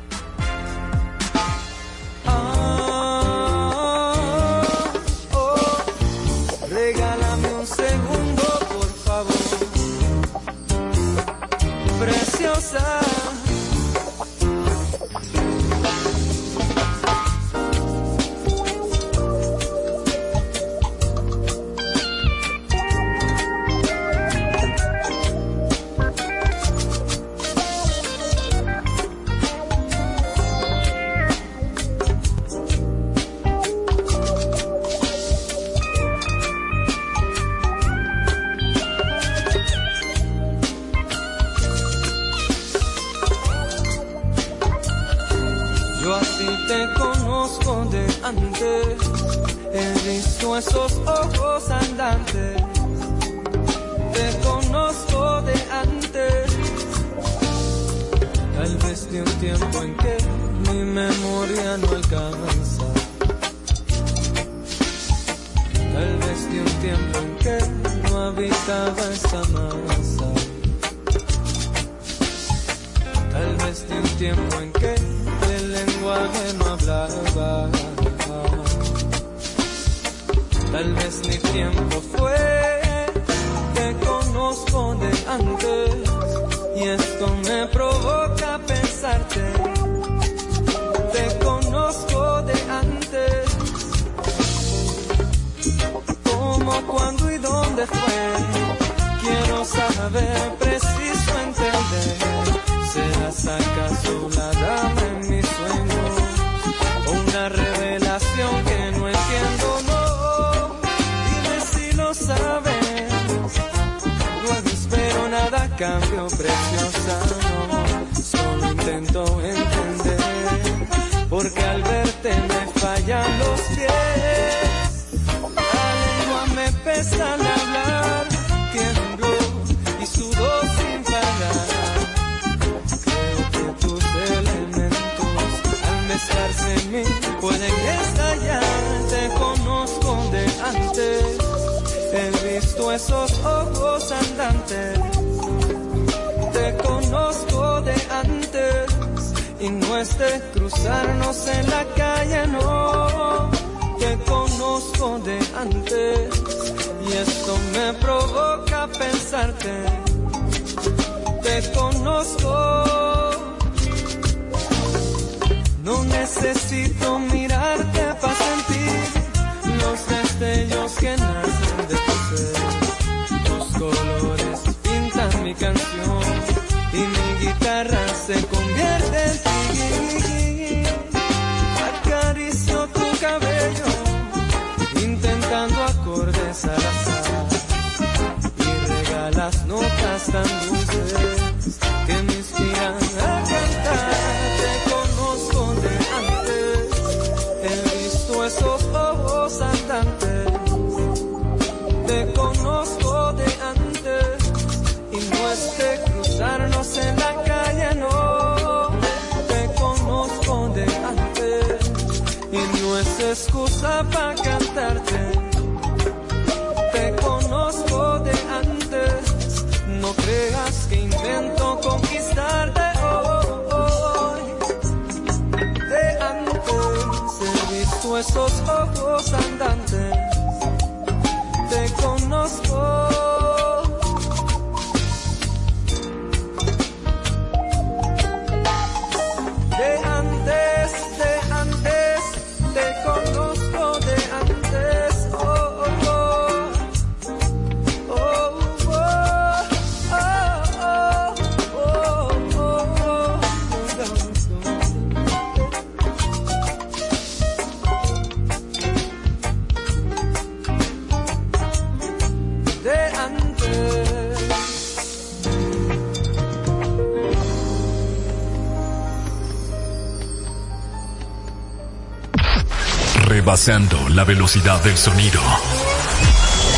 [273.47, 275.39] Rebasando la velocidad del sonido.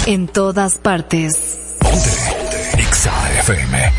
[0.05, 1.77] En todas partes.
[1.79, 2.11] Ponte.
[2.77, 3.91] Exa FM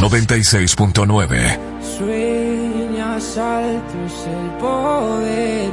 [0.00, 1.58] 96.9.
[1.96, 5.70] Sueñas altos el poder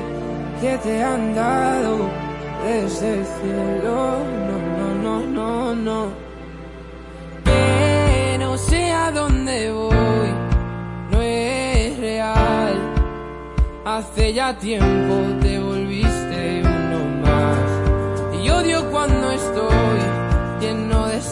[0.61, 2.09] que te han dado
[2.63, 4.15] desde el cielo.
[4.47, 6.13] No, no, no, no, no.
[7.43, 10.29] Que no sé a dónde voy,
[11.11, 12.79] no es real.
[13.83, 15.50] Hace ya tiempo te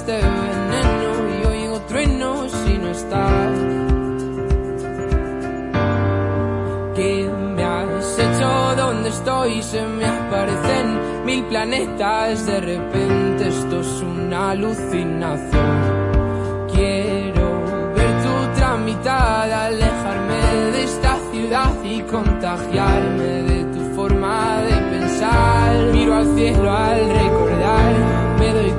[0.09, 3.57] este veneno y oigo truenos si no estás.
[6.95, 8.75] ¿Qué me has hecho?
[8.75, 9.61] ¿Dónde estoy?
[9.61, 12.45] Se me aparecen mil planetas.
[12.45, 16.67] De repente esto es una alucinación.
[16.73, 17.61] Quiero
[17.95, 25.75] ver tu tramitada, alejarme de esta ciudad y contagiarme de tu forma de pensar.
[25.91, 28.28] Miro al cielo al recordar,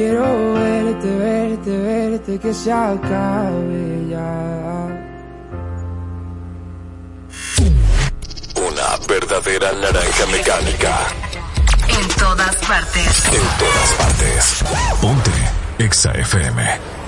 [0.00, 4.88] Quiero verte, verte, verte, que se acabe ya.
[8.56, 11.06] Una verdadera naranja mecánica.
[11.86, 13.26] En todas partes.
[13.26, 14.64] En todas partes.
[15.02, 15.30] Ponte
[15.78, 16.99] Exa FM.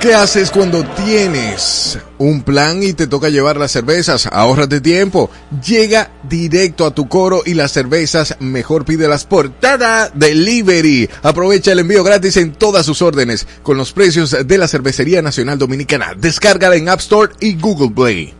[0.00, 4.28] ¿Qué haces cuando tienes un plan y te toca llevar las cervezas?
[4.30, 5.28] Ahórrate tiempo.
[5.66, 11.10] Llega directo a tu coro y las cervezas mejor pídelas por Tada Delivery.
[11.24, 15.58] Aprovecha el envío gratis en todas sus órdenes con los precios de la Cervecería Nacional
[15.58, 16.14] Dominicana.
[16.16, 18.37] Descárgala en App Store y Google Play.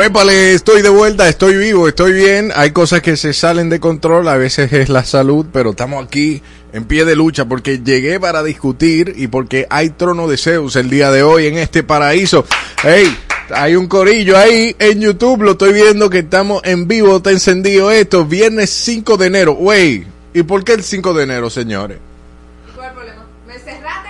[0.00, 2.52] Huépale, estoy de vuelta, estoy vivo, estoy bien.
[2.56, 6.40] Hay cosas que se salen de control, a veces es la salud, pero estamos aquí
[6.72, 10.88] en pie de lucha porque llegué para discutir y porque hay trono de Zeus el
[10.88, 12.46] día de hoy en este paraíso.
[12.82, 13.14] Hey,
[13.54, 17.90] hay un corillo ahí en YouTube, lo estoy viendo que estamos en vivo, está encendido
[17.90, 19.52] esto, viernes 5 de enero.
[19.52, 21.98] Wey, ¿y por qué el 5 de enero, señores?
[22.74, 23.26] ¿Cuál es el problema?
[23.46, 24.08] ¿Me cerraste?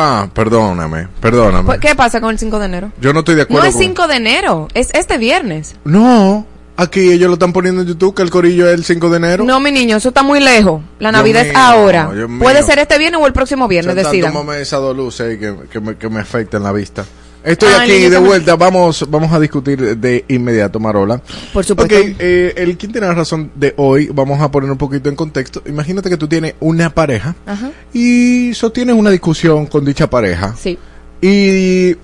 [0.00, 1.80] Ah, perdóname, perdóname.
[1.80, 2.92] ¿Qué pasa con el 5 de enero?
[3.00, 5.74] Yo no estoy de No acuerdo es con- 5 de enero, es este viernes.
[5.82, 6.46] No,
[6.76, 9.44] aquí ellos lo están poniendo en YouTube que el corillo es el 5 de enero.
[9.44, 10.80] No, mi niño, eso está muy lejos.
[11.00, 12.10] La Dios Navidad es mío, ahora.
[12.14, 12.38] Dios mío.
[12.40, 14.32] Puede ser este viernes o el próximo viernes, decidan.
[14.32, 17.04] tómame esas dos luces que, que me, que me afectan la vista.
[17.48, 18.56] Estoy Ah, aquí de vuelta.
[18.56, 21.20] Vamos, vamos a discutir de inmediato, Marola.
[21.52, 21.94] Por supuesto.
[21.96, 25.16] Ok, eh, el quien tiene la razón de hoy, vamos a poner un poquito en
[25.16, 25.62] contexto.
[25.66, 27.70] Imagínate que tú tienes una pareja Ajá.
[27.92, 30.54] y sostienes una discusión con dicha pareja.
[30.60, 30.78] Sí.
[31.22, 31.96] Y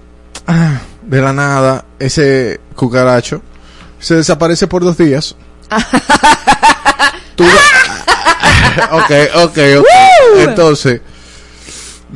[0.46, 3.42] ah, de la nada, ese cucaracho
[4.00, 5.36] se desaparece por dos días.
[7.36, 7.44] Tú-
[8.92, 9.10] ok,
[9.44, 9.86] ok, ok.
[10.38, 11.00] Entonces,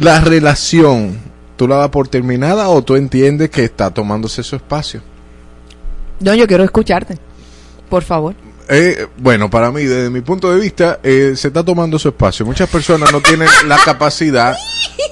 [0.00, 1.18] la relación,
[1.58, 5.02] ¿tú la das por terminada o tú entiendes que está tomándose su espacio?
[6.20, 7.18] No, yo quiero escucharte.
[7.90, 8.34] Por favor.
[8.68, 12.46] Eh, bueno, para mí, desde mi punto de vista, eh, se está tomando su espacio.
[12.46, 14.56] Muchas personas no tienen la capacidad,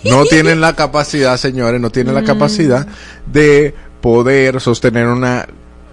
[0.05, 2.87] no tienen la capacidad, señores, no tienen la capacidad
[3.27, 5.47] de poder sostener una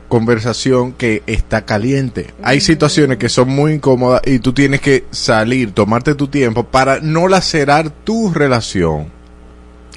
[0.09, 2.33] conversación que está caliente.
[2.43, 6.99] Hay situaciones que son muy incómodas y tú tienes que salir, tomarte tu tiempo para
[6.99, 9.22] no lacerar tu relación.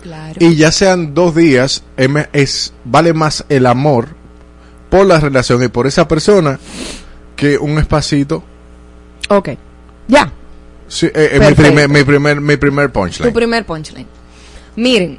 [0.06, 0.34] Claro.
[0.38, 1.82] Y ya sean dos días,
[2.32, 4.10] es, vale más el amor
[4.88, 6.60] por la relación y por esa persona
[7.34, 8.44] que un espacito.
[9.28, 9.48] Ok.
[10.06, 10.32] Ya.
[10.86, 13.32] Sí, eh, eh, mi, primer, mi primer, mi primer Tu punchline.
[13.32, 14.06] primer punchline.
[14.76, 15.18] Miren,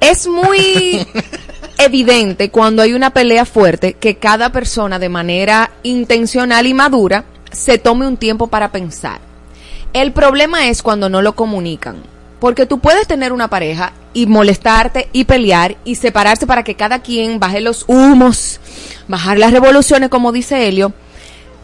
[0.00, 1.06] es muy
[1.78, 7.76] evidente cuando hay una pelea fuerte que cada persona de manera intencional y madura se
[7.76, 9.20] tome un tiempo para pensar.
[9.92, 11.96] El problema es cuando no lo comunican.
[12.40, 17.00] Porque tú puedes tener una pareja y molestarte y pelear y separarse para que cada
[17.00, 18.60] quien baje los humos,
[19.08, 20.92] bajar las revoluciones, como dice Helio.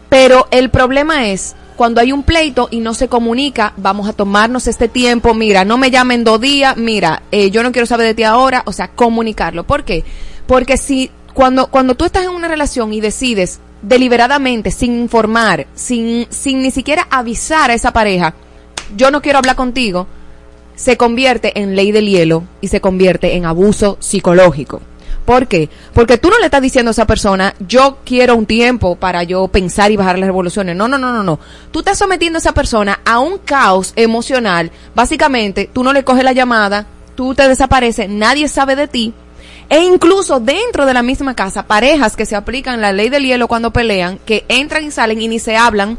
[0.09, 4.67] Pero el problema es cuando hay un pleito y no se comunica, vamos a tomarnos
[4.67, 8.13] este tiempo, mira, no me llamen dos días, mira, eh, yo no quiero saber de
[8.13, 9.65] ti ahora, o sea, comunicarlo.
[9.65, 10.03] ¿Por qué?
[10.47, 16.27] Porque si cuando, cuando tú estás en una relación y decides deliberadamente, sin informar, sin,
[16.29, 18.35] sin ni siquiera avisar a esa pareja,
[18.95, 20.07] yo no quiero hablar contigo,
[20.75, 24.81] se convierte en ley del hielo y se convierte en abuso psicológico.
[25.25, 25.69] ¿Por qué?
[25.93, 29.47] Porque tú no le estás diciendo a esa persona, yo quiero un tiempo para yo
[29.47, 30.75] pensar y bajar las revoluciones.
[30.75, 31.39] No, no, no, no, no.
[31.71, 34.71] Tú estás sometiendo a esa persona a un caos emocional.
[34.93, 39.13] Básicamente, tú no le coges la llamada, tú te desapareces, nadie sabe de ti.
[39.67, 43.47] E incluso dentro de la misma casa, parejas que se aplican la ley del hielo
[43.47, 45.97] cuando pelean, que entran y salen y ni se hablan.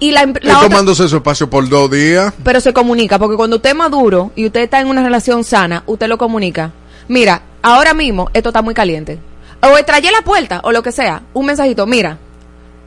[0.00, 2.32] Y la, la otra- tomándose su espacio por dos días.
[2.42, 5.82] pero se comunica, porque cuando usted es maduro y usted está en una relación sana,
[5.86, 6.72] usted lo comunica.
[7.08, 9.18] Mira, ahora mismo esto está muy caliente.
[9.60, 12.18] O trae la puerta, o lo que sea, un mensajito, mira,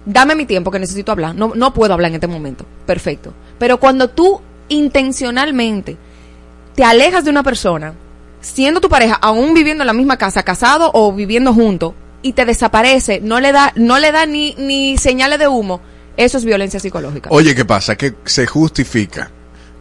[0.06, 1.34] dame mi tiempo que necesito hablar.
[1.34, 2.66] No, no puedo hablar en este momento.
[2.86, 3.34] Perfecto.
[3.58, 5.98] Pero cuando tú intencionalmente
[6.76, 7.94] te alejas de una persona,
[8.42, 12.46] siendo tu pareja, aún viviendo en la misma casa, casado o viviendo juntos, y te
[12.46, 15.80] desaparece, no le da, no le da ni, ni señales de humo,
[16.18, 17.30] eso es violencia psicológica.
[17.32, 17.96] Oye, ¿qué pasa?
[17.96, 19.32] Que se justifica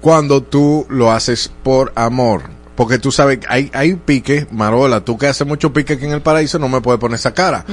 [0.01, 2.55] cuando tú lo haces por amor.
[2.76, 6.20] Porque tú sabes, hay, hay pique, Marola, tú que haces mucho pique aquí en el
[6.20, 7.64] paraíso, no me puedes poner esa cara.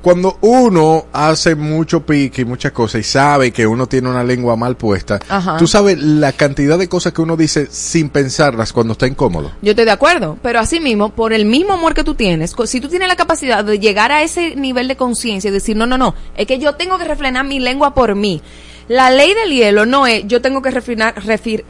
[0.00, 4.54] Cuando uno hace mucho pique y muchas cosas y sabe que uno tiene una lengua
[4.56, 5.56] mal puesta, Ajá.
[5.56, 9.50] tú sabes la cantidad de cosas que uno dice sin pensarlas cuando está incómodo.
[9.62, 12.80] Yo estoy de acuerdo, pero así mismo, por el mismo amor que tú tienes, si
[12.80, 15.98] tú tienes la capacidad de llegar a ese nivel de conciencia y decir, no, no,
[15.98, 18.40] no, es que yo tengo que refrenar mi lengua por mí.
[18.88, 21.64] La ley del hielo no es, yo tengo que refrenar, refir-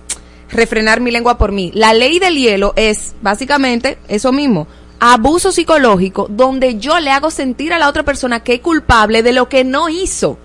[0.52, 1.70] refrenar mi lengua por mí.
[1.74, 4.66] La ley del hielo es básicamente eso mismo.
[5.00, 9.32] Abuso psicológico donde yo le hago sentir a la otra persona que es culpable de
[9.32, 10.38] lo que no hizo.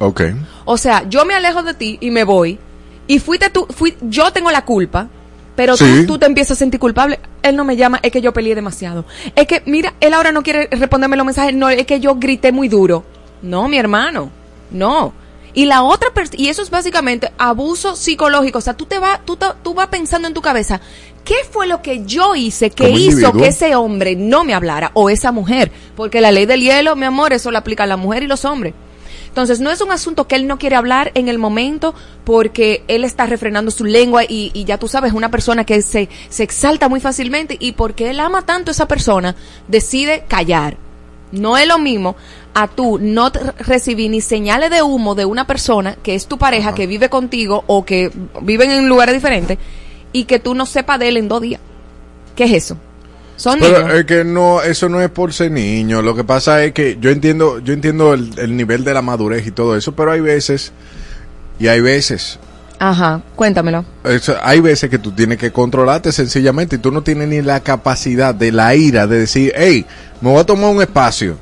[0.00, 0.22] Ok.
[0.64, 2.58] O sea, yo me alejo de ti y me voy.
[3.06, 5.08] Y fuiste tú, fui, yo tengo la culpa.
[5.54, 5.84] Pero Sí.
[6.00, 7.20] tú, tú te empiezas a sentir culpable.
[7.42, 9.04] Él no me llama, es que yo peleé demasiado.
[9.36, 11.54] Es que, mira, él ahora no quiere responderme los mensajes.
[11.54, 13.04] No, es que yo grité muy duro.
[13.42, 14.30] No, mi hermano.
[14.70, 15.12] No.
[15.54, 18.58] Y la otra y eso es básicamente abuso psicológico.
[18.58, 20.80] O sea, tú te vas, tú, te- tú vas pensando en tu cabeza,
[21.24, 23.32] ¿qué fue lo que yo hice que Como hizo individuo.
[23.42, 24.90] que ese hombre no me hablara?
[24.94, 25.70] O esa mujer.
[25.94, 28.44] Porque la ley del hielo, mi amor, eso lo aplica a la mujer y los
[28.46, 28.72] hombres.
[29.28, 31.94] Entonces, no es un asunto que él no quiere hablar en el momento
[32.24, 36.10] porque él está refrenando su lengua y, y ya tú sabes, una persona que se,
[36.28, 39.34] se exalta muy fácilmente y porque él ama tanto a esa persona,
[39.68, 40.76] decide callar.
[41.32, 42.16] No es lo mismo
[42.54, 46.74] a tú no recibir ni señales de humo de una persona que es tu pareja,
[46.74, 48.10] que vive contigo o que
[48.42, 49.58] viven en lugares diferentes
[50.12, 51.60] y que tú no sepas de él en dos días.
[52.36, 52.76] ¿Qué es eso?
[53.36, 53.98] Son Pero niños.
[53.98, 56.02] es que no, eso no es por ser niño.
[56.02, 59.46] Lo que pasa es que yo entiendo, yo entiendo el, el nivel de la madurez
[59.46, 60.72] y todo eso, pero hay veces
[61.58, 62.38] y hay veces.
[62.84, 63.84] Ajá, cuéntamelo.
[64.42, 68.34] hay veces que tú tienes que controlarte sencillamente y tú no tienes ni la capacidad
[68.34, 69.86] de la ira de decir, hey,
[70.20, 71.36] me voy a tomar un espacio.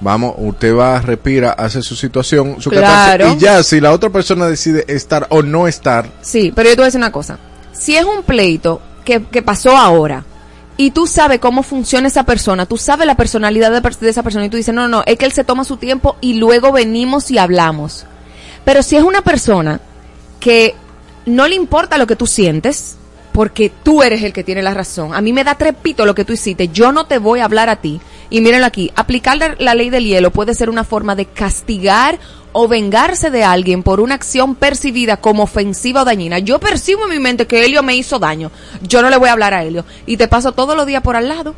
[0.00, 3.32] Vamos, usted va, respira, hace su situación, su Claro.
[3.32, 6.80] y ya, si la otra persona decide estar o no estar, Sí, pero yo te
[6.80, 7.38] voy a decir una cosa.
[7.70, 10.24] Si es un pleito que, que pasó ahora
[10.76, 14.46] y tú sabes cómo funciona esa persona, tú sabes la personalidad de, de esa persona
[14.46, 16.72] y tú dices, no, no, no, es que él se toma su tiempo y luego
[16.72, 18.06] venimos y hablamos.
[18.64, 19.80] Pero si es una persona
[20.40, 20.74] que
[21.26, 22.96] no le importa lo que tú sientes,
[23.32, 25.14] porque tú eres el que tiene la razón.
[25.14, 26.68] A mí me da trepito lo que tú hiciste.
[26.68, 28.00] Yo no te voy a hablar a ti.
[28.28, 32.18] Y mírenlo aquí, aplicar la, ley del hielo puede ser una forma de castigar
[32.52, 36.38] o vengarse de alguien por una acción percibida como ofensiva o dañina.
[36.38, 38.50] Yo percibo en mi mente que Helio me hizo daño.
[38.82, 39.84] Yo no le voy a hablar a Helio.
[40.06, 41.54] Y te paso todos los días por al lado.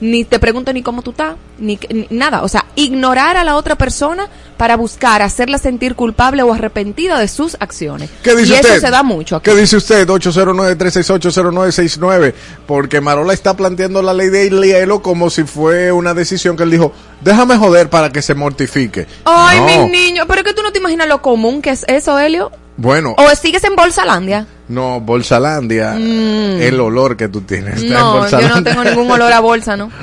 [0.00, 2.42] Ni te pregunto ni cómo tú estás, ni, ni nada.
[2.42, 7.28] O sea, ignorar a la otra persona para buscar hacerla sentir culpable o arrepentida de
[7.28, 8.08] sus acciones.
[8.22, 8.70] ¿Qué dice y usted?
[8.76, 9.50] eso se da mucho aquí.
[9.50, 10.08] ¿Qué dice usted?
[10.08, 12.34] 809-368-0969.
[12.66, 16.70] Porque Marola está planteando la ley del hielo como si fue una decisión que él
[16.70, 19.06] dijo, déjame joder para que se mortifique.
[19.24, 19.86] Ay, No.
[19.86, 22.50] mi niño, pero es que tú no te imaginas lo común que es eso, Helio.
[22.82, 24.46] Bueno, O sigues en Bolsalandia.
[24.68, 27.74] no, Bolsalandia, el olor que tú tienes.
[27.82, 27.98] está en Mm.
[28.00, 29.90] No, yo no tengo ningún olor a bolsa, ¿no?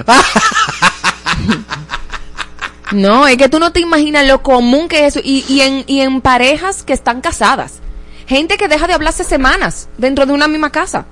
[2.92, 5.20] No, es que tú no te imaginas lo común que es eso.
[5.24, 7.80] Y, y, en, y en parejas que están casadas.
[8.28, 11.06] Gente que deja de hablarse semanas dentro de una misma casa.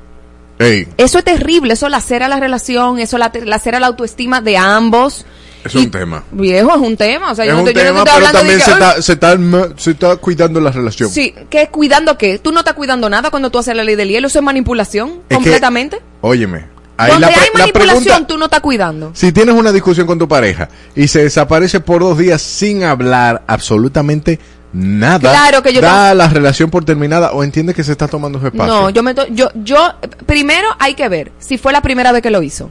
[0.57, 5.25] Ey, Eso es terrible, eso lacera la relación, eso la- lacera la autoestima de ambos.
[5.65, 6.23] Es un tema.
[6.31, 7.31] Viejo, es un tema.
[7.31, 8.65] O sea, Es yo no un yo no te tema, pero hablando de también que,
[8.65, 9.37] se "Ay, está, se, está,
[9.77, 11.09] se está cuidando la relación.
[11.09, 11.67] Sí, ¿qué?
[11.69, 12.39] ¿Cuidando qué?
[12.39, 14.27] Tú no estás cuidando nada cuando tú haces la ley del hielo.
[14.27, 16.01] Eso es manipulación Es que- completamente.
[16.21, 19.11] Óyeme, Ahí Donde la hay la manipulación, pregunta- tú no estás cuidando.
[19.13, 23.43] Si tienes una discusión con tu pareja y se desaparece por dos días sin hablar
[23.47, 24.39] absolutamente
[24.71, 28.39] nada, Claro que yo da la relación por terminada o entiende que se está tomando
[28.39, 28.73] su espacio.
[28.73, 29.93] No, yo me to- yo yo
[30.25, 32.69] primero hay que ver si fue la primera vez que lo hizo.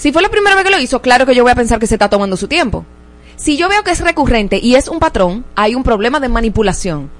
[0.00, 1.86] Si fue la primera vez que lo hizo, claro que yo voy a pensar que
[1.86, 2.86] se está tomando su tiempo.
[3.36, 7.10] Si yo veo que es recurrente y es un patrón, hay un problema de manipulación.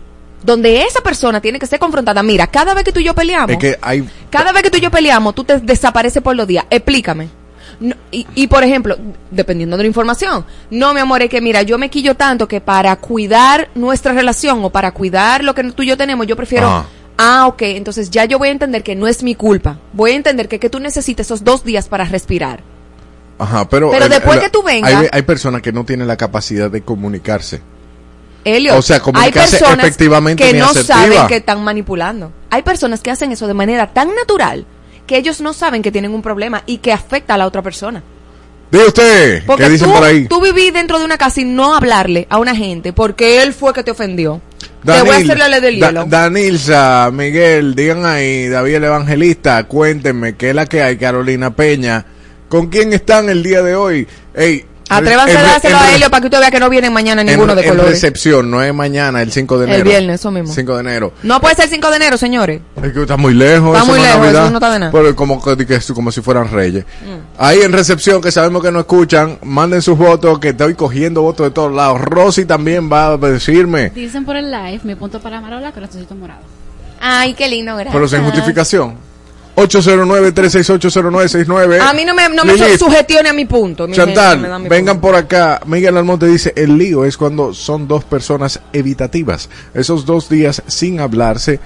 [0.43, 2.23] Donde esa persona tiene que ser confrontada.
[2.23, 4.79] Mira, cada vez que tú y yo peleamos, Es que hay cada vez que tú
[4.79, 6.65] y yo peleamos, tú te desapareces por los días.
[6.71, 7.29] Explícame.
[7.81, 8.97] No, y, y, por ejemplo,
[9.31, 12.63] dependiendo de la información, no, mi amor, es que mira, yo me quillo tanto que
[12.63, 16.87] para cuidar nuestra relación o para cuidar lo que tú y yo tenemos, yo prefiero.
[17.23, 19.79] Ah, ok, entonces ya yo voy a entender que no es mi culpa.
[19.93, 22.61] Voy a entender que, que tú necesites esos dos días para respirar.
[23.39, 26.07] Ajá, pero, Pero el- después el- que tú vengas- Hay, hay personas que no tienen
[26.09, 27.61] la capacidad de comunicarse.
[28.45, 30.97] Elliot, O sea, hay comunicarse personas efectivamente que no asertiva.
[30.97, 32.33] saben que están manipulando.
[32.51, 34.65] Hay personas que hacen eso de manera tan natural
[35.07, 38.03] que ellos no saben que tienen un problema y que afecta a la otra persona.
[38.71, 40.27] Diga usted, Porque ¿qué dicen tú, por ahí?
[40.29, 43.73] tú viví dentro de una casa y no hablarle a una gente porque él fue
[43.75, 44.41] que te ofendió.
[44.85, 46.05] Te voy a Danil- hacer la ley del Da- hielo.
[46.07, 52.05] Danilza, Miguel, digan ahí, David el Evangelista, cuéntenme qué es la que hay, Carolina Peña.
[52.49, 54.07] ¿Con quién están el día de hoy?
[54.35, 56.93] Ey, Atrévanse en- a dárselo en- a Helio para que usted vea que no vienen
[56.93, 57.91] mañana ninguno en, de en colores.
[57.93, 59.89] recepción, no es mañana, el 5 de El enero.
[59.91, 60.53] viernes, eso mismo.
[60.53, 61.13] 5 de enero.
[61.23, 62.61] No puede ser 5 de enero, señores.
[62.83, 63.73] Es que está muy lejos.
[63.75, 64.93] Está muy no lejos, Navidad, eso no está de nada.
[64.93, 66.85] Pero como, que- que es como si fueran reyes.
[66.85, 67.41] Mm.
[67.43, 71.47] Ahí en recepción, que sabemos que no escuchan, manden sus votos, que estoy cogiendo votos
[71.47, 72.01] de todos lados.
[72.01, 76.41] Rosy también va a decirme, Dicen por el live, mi punto para Marola, corazoncito morado.
[77.01, 77.95] Ay, qué lindo, gracias.
[77.95, 78.95] pero sin justificación.
[79.57, 81.81] 809-368-0969.
[81.81, 83.87] A mí no me, no me sugestione a mi punto.
[83.89, 85.09] mi Chantal, mi vengan punto.
[85.09, 85.61] por acá.
[85.67, 89.49] Miguel Almonte dice, el lío es cuando son dos personas evitativas.
[89.75, 91.59] Esos dos días sin hablarse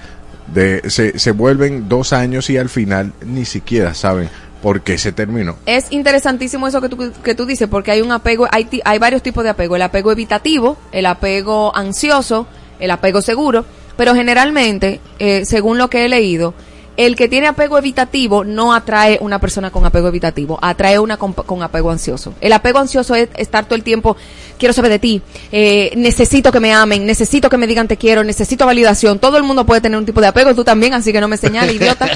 [0.53, 4.29] de, se, se vuelven dos años y al final ni siquiera saben
[4.61, 5.57] por qué se terminó.
[5.67, 9.21] Es interesantísimo eso que tú, que tú dices, porque hay un apego, hay, hay varios
[9.21, 9.75] tipos de apego.
[9.75, 12.47] El apego evitativo, el apego ansioso,
[12.79, 13.63] el apego seguro,
[13.95, 16.55] pero generalmente, eh, según lo que he leído,
[16.97, 21.33] el que tiene apego evitativo no atrae una persona con apego evitativo, atrae una con,
[21.33, 22.33] con apego ansioso.
[22.41, 24.15] El apego ansioso es estar todo el tiempo,
[24.57, 25.21] quiero saber de ti,
[25.51, 29.19] eh, necesito que me amen, necesito que me digan te quiero, necesito validación.
[29.19, 31.37] Todo el mundo puede tener un tipo de apego, tú también, así que no me
[31.37, 32.09] señales, idiota.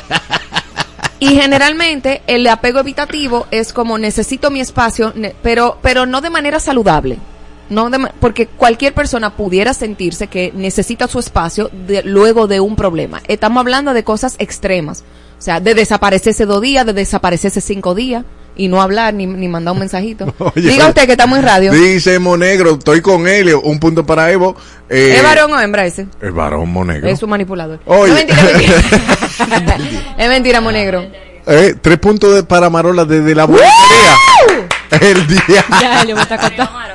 [1.20, 6.60] Y generalmente el apego evitativo es como necesito mi espacio, pero pero no de manera
[6.60, 7.18] saludable.
[7.70, 12.76] No de porque cualquier persona pudiera sentirse que necesita su espacio de- luego de un
[12.76, 13.22] problema.
[13.28, 15.04] Estamos hablando de cosas extremas.
[15.38, 18.26] O sea, de desaparecerse dos días, de desaparecerse cinco días
[18.58, 20.34] y no hablar ni, ni mandar un mensajito.
[20.40, 21.72] Oye, Diga usted que estamos en radio.
[21.72, 24.56] Dice Monegro, estoy con Helio, un punto para Evo.
[24.90, 26.08] Eh, ¿Es varón o hembra ese?
[26.22, 27.08] Es varón Monegro.
[27.08, 27.80] Es un manipulador.
[27.86, 28.10] Oye.
[28.12, 29.78] No, mentira, mentira.
[30.18, 31.06] es mentira, monegro.
[31.48, 33.78] Eh, tres puntos de, para Marola desde la boletería.
[35.02, 36.28] El día Ya, le voy a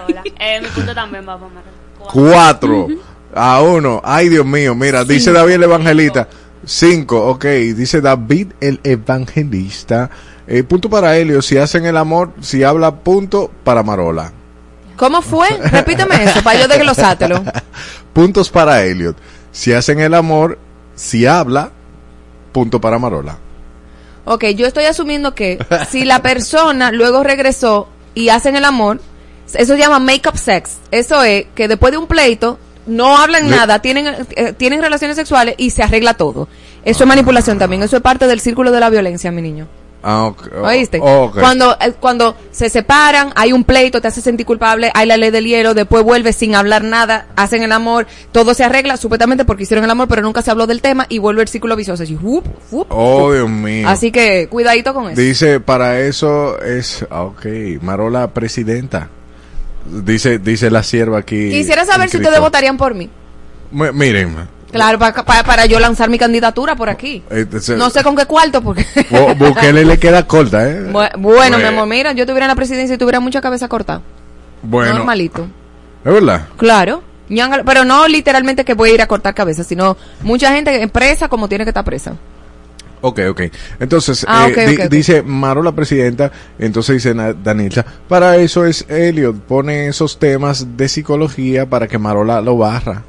[0.08, 0.44] estar contando.
[0.44, 2.12] Eh, mi punto también va para Marola.
[2.12, 2.88] cuatro
[3.34, 4.00] a uno.
[4.04, 6.28] Ay, Dios mío, mira, dice David el Evangelista.
[6.66, 10.10] Cinco, ok, dice David el Evangelista.
[10.46, 14.32] Eh, punto para Helio, si hacen el amor, si habla, punto para Marola.
[14.96, 15.48] ¿Cómo fue?
[15.70, 17.42] Repíteme eso, para yo desglosártelo.
[18.12, 19.16] Puntos para Elliot.
[19.50, 20.58] Si hacen el amor,
[20.94, 21.72] si habla,
[22.52, 23.38] punto para Marola.
[24.24, 25.58] Ok, yo estoy asumiendo que
[25.90, 29.00] si la persona luego regresó y hacen el amor,
[29.52, 30.78] eso se llama make-up sex.
[30.90, 35.54] Eso es que después de un pleito no hablan nada, tienen, eh, tienen relaciones sexuales
[35.58, 36.48] y se arregla todo.
[36.84, 39.66] Eso es manipulación también, eso es parte del círculo de la violencia, mi niño.
[40.06, 41.00] Ah, oh, ¿Oíste?
[41.00, 41.40] ok.
[41.40, 45.30] Cuando, eh, cuando se separan, hay un pleito, te hace sentir culpable, hay la ley
[45.30, 49.62] del hielo, después vuelve sin hablar nada, hacen el amor, todo se arregla, supuestamente porque
[49.62, 52.02] hicieron el amor, pero nunca se habló del tema y vuelve el círculo vicioso.
[52.02, 52.44] Así, ¡fup!
[52.68, 52.86] ¡fup!
[52.90, 53.88] Oh, Dios mío.
[53.88, 55.18] Así que cuidadito con eso.
[55.18, 57.46] Dice, para eso es, ah, ok,
[57.80, 59.08] Marola presidenta.
[59.86, 61.50] Dice, dice la sierva aquí.
[61.50, 63.10] Quisiera saber si ustedes votarían por mí.
[63.70, 67.22] Mi- Miren, Claro, pa- pa- para yo lanzar mi candidatura por aquí.
[67.76, 68.84] No sé con qué cuarto, porque...
[69.10, 70.86] Bu- Bukele le queda corta, ¿eh?
[70.92, 74.00] Bu- bueno, mi amor, mira, yo tuviera en la presidencia y tuviera mucha cabeza cortada.
[74.62, 75.46] Bueno, Normalito.
[76.04, 76.48] es verdad.
[76.56, 77.02] Claro.
[77.64, 81.48] Pero no literalmente que voy a ir a cortar cabeza, sino mucha gente presa como
[81.48, 82.16] tiene que estar presa.
[83.06, 83.42] Ok, ok.
[83.80, 84.90] Entonces, Ah, eh, ok, di- ok, ok.
[84.90, 91.66] dice Marola presidenta, entonces dice Danilza, para eso es Elliot, pone esos temas de psicología
[91.68, 93.02] para que Marola lo barra.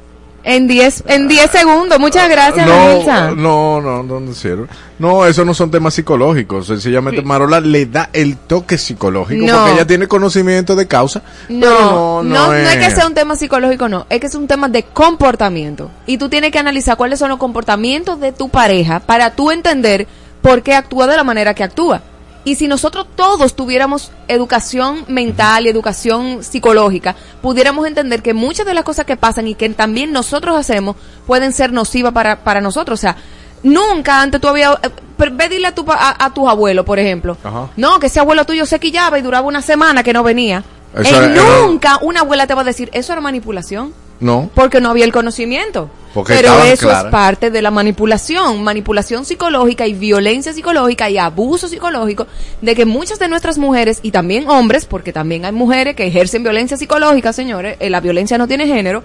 [0.48, 1.98] En 10 en 10 segundos.
[1.98, 4.68] Muchas gracias, no, no, no, no, no, cierto.
[4.96, 6.68] No, eso no son temas psicológicos.
[6.68, 9.56] Sencillamente Marola le da el toque psicológico No.
[9.58, 11.22] porque ella tiene conocimiento de causa.
[11.48, 11.90] No, pero
[12.22, 14.06] no, no, es que sea un tema psicológico, no.
[14.08, 15.90] Es que es un tema de comportamiento.
[16.06, 20.06] Y tú tienes que analizar cuáles son los comportamientos de tu pareja para tú entender
[20.42, 22.02] por qué actúa de la manera que actúa.
[22.46, 28.72] Y si nosotros todos tuviéramos educación mental y educación psicológica, pudiéramos entender que muchas de
[28.72, 30.94] las cosas que pasan y que también nosotros hacemos
[31.26, 33.00] pueden ser nocivas para, para nosotros.
[33.00, 33.16] O sea,
[33.64, 34.78] nunca antes tú habías...
[34.84, 34.90] eh,
[35.32, 37.36] Ve dile a, tu, a, a tus abuelos, por ejemplo.
[37.42, 37.68] Ajá.
[37.76, 40.62] No, que ese abuelo tuyo se quillaba y duraba una semana que no venía.
[40.94, 44.50] Eso Eh, nunca una abuela te va a decir, eso era manipulación No.
[44.54, 45.90] porque no había el conocimiento.
[46.14, 47.04] Porque Pero eso claras.
[47.04, 52.26] es parte de la manipulación, manipulación psicológica y violencia psicológica y abuso psicológico
[52.62, 56.42] de que muchas de nuestras mujeres y también hombres, porque también hay mujeres que ejercen
[56.42, 59.04] violencia psicológica, señores, eh, la violencia no tiene género,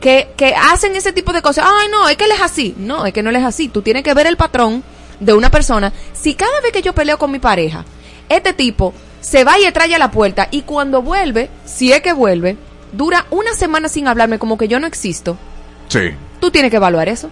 [0.00, 1.64] que, que hacen ese tipo de cosas.
[1.68, 2.74] Ay, no, es que él es así.
[2.76, 3.68] No, es que no él es así.
[3.68, 4.82] Tú tienes que ver el patrón
[5.20, 5.92] de una persona.
[6.12, 7.84] Si cada vez que yo peleo con mi pareja,
[8.28, 12.12] este tipo se va y trae a la puerta y cuando vuelve, si es que
[12.12, 12.56] vuelve,
[12.92, 15.36] dura una semana sin hablarme como que yo no existo,
[15.88, 16.10] Sí.
[16.40, 17.30] tú tienes que evaluar eso.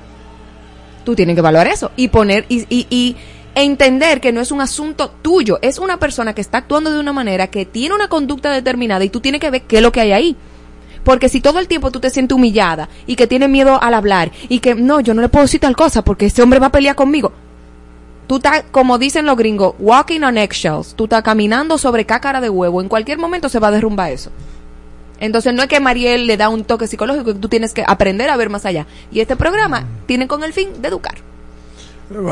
[1.04, 3.16] Tú tienes que evaluar eso y poner y, y, y
[3.54, 7.12] entender que no es un asunto tuyo, es una persona que está actuando de una
[7.12, 10.00] manera que tiene una conducta determinada y tú tienes que ver qué es lo que
[10.00, 10.36] hay ahí.
[11.02, 14.30] Porque si todo el tiempo tú te sientes humillada y que tienes miedo al hablar
[14.50, 16.72] y que no, yo no le puedo decir tal cosa porque ese hombre va a
[16.72, 17.32] pelear conmigo.
[18.26, 20.94] Tú estás, como dicen los gringos, walking on eggshells.
[20.94, 22.82] Tú estás caminando sobre cácara de huevo.
[22.82, 24.30] En cualquier momento se va a derrumbar eso.
[25.20, 28.36] Entonces no es que Mariel le da un toque psicológico, tú tienes que aprender a
[28.36, 28.86] ver más allá.
[29.12, 31.14] Y este programa tiene con el fin de educar.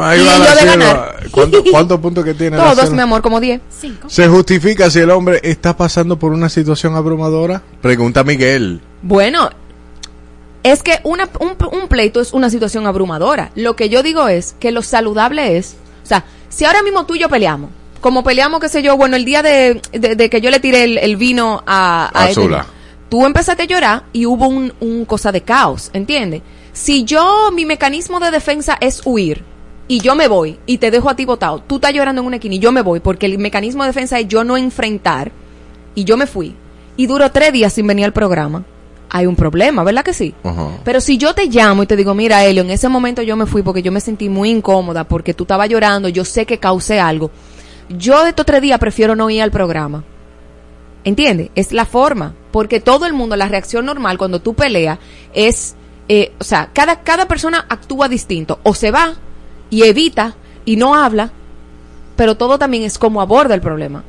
[0.01, 0.75] Ahí Y va yo la de Silva.
[0.77, 1.27] ganar.
[1.31, 3.61] ¿Cuánto- ¿Cuántos puntos que tiene Todos, mi amor, como 10.
[3.71, 4.11] Cinco.
[4.11, 7.63] ¿Se justifica si el hombre está pasando por una situación abrumadora?
[7.81, 8.81] Pregunta Miguel.
[9.03, 9.51] Bueno,
[10.65, 13.51] es que una, un, un pleito es una situación abrumadora.
[13.55, 17.15] Lo que yo digo es que lo saludable es, o sea, si ahora mismo tú
[17.15, 17.71] y yo peleamos,
[18.01, 20.85] como peleamos, qué sé yo, bueno, el día de, de- de que yo le tiré
[20.85, 22.67] el, el vino a, a Azula.
[23.09, 26.43] Tú empezaste a llorar y hubo un, un cosa de caos, ¿entiendes?
[26.73, 29.45] Si yo, mi mecanismo de defensa es huir,
[29.89, 32.37] y yo me voy y te dejo a ti botado, tú estás llorando en una
[32.37, 35.33] esquina y yo me voy, porque el mecanismo de defensa es yo no enfrentar,
[35.95, 36.55] y yo me fui,
[36.97, 38.65] y duro tres días sin venir al programa,
[39.11, 40.35] hay un problema, ¿verdad que sí?
[40.85, 43.47] Pero si yo te llamo y te digo, mira, Elio, en ese momento yo me
[43.47, 47.01] fui porque yo me sentí muy incómoda, porque tú estabas llorando, yo sé que causé
[47.01, 47.31] algo.
[47.89, 50.05] Yo de estos tres días prefiero no ir al programa.
[51.09, 51.49] ¿Entiendes?
[51.55, 52.35] Es la forma.
[52.51, 54.99] Porque todo el mundo, la reacción normal cuando tú peleas
[55.33, 55.75] es,
[56.09, 58.59] eh, o sea, cada, cada persona actúa distinto.
[58.63, 59.15] O se va
[59.71, 60.35] y evita
[60.67, 61.31] y no habla,
[62.15, 64.05] pero todo también es como aborda el problema.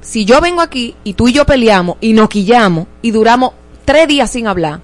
[0.00, 3.52] Si yo vengo aquí y tú y yo peleamos y nos quillamos y duramos
[3.84, 4.80] tres días sin hablar,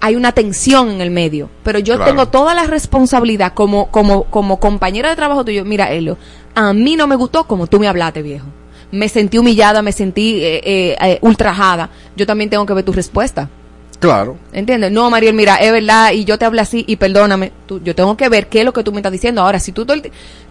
[0.00, 1.48] hay una tensión en el medio.
[1.62, 2.10] Pero yo Claro.
[2.10, 5.64] tengo toda la responsabilidad como, como, como compañera de trabajo tuyo.
[5.64, 6.18] Mira, Elio,
[6.56, 8.46] a mí no me gustó como tú me hablaste, viejo.
[8.90, 11.90] Me sentí humillada, me sentí eh, eh, eh, ultrajada.
[12.16, 13.48] Yo también tengo que ver tu respuesta.
[14.00, 14.36] Claro.
[14.52, 14.92] ¿Entiendes?
[14.92, 18.16] No, Mariel, mira, es verdad, y yo te hablé así, y perdóname, tú, yo tengo
[18.16, 19.42] que ver qué es lo que tú me estás diciendo.
[19.42, 19.84] Ahora, si tú,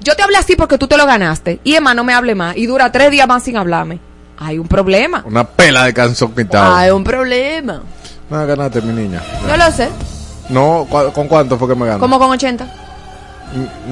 [0.02, 2.58] yo te hablé así porque tú te lo ganaste, y Emma no me hable más,
[2.58, 4.00] y dura tres días más sin hablarme,
[4.38, 5.24] hay un problema.
[5.26, 6.76] Una pela de canción quitado.
[6.76, 7.82] Hay un problema.
[8.30, 9.22] No ganaste, mi niña.
[9.48, 9.88] No lo sé,
[10.50, 12.00] No, ¿cu- ¿con cuánto fue que me ganó?
[12.02, 12.70] como con 80.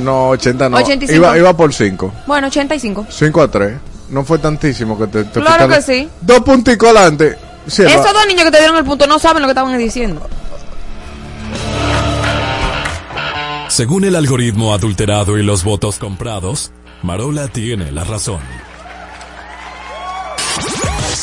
[0.04, 0.76] No, 80 no.
[0.78, 1.16] 85.
[1.16, 2.12] Iba, iba por 5.
[2.28, 3.06] Bueno, 85.
[3.10, 3.74] 5 a 3.
[4.10, 6.10] No fue tantísimo que te, te Claro que sí.
[6.22, 7.38] Dos punticos adelante.
[7.68, 10.28] Esos dos niños que te dieron el punto no saben lo que estaban diciendo.
[13.68, 18.40] Según el algoritmo adulterado y los votos comprados, Marola tiene la razón.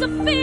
[0.00, 0.33] to feel.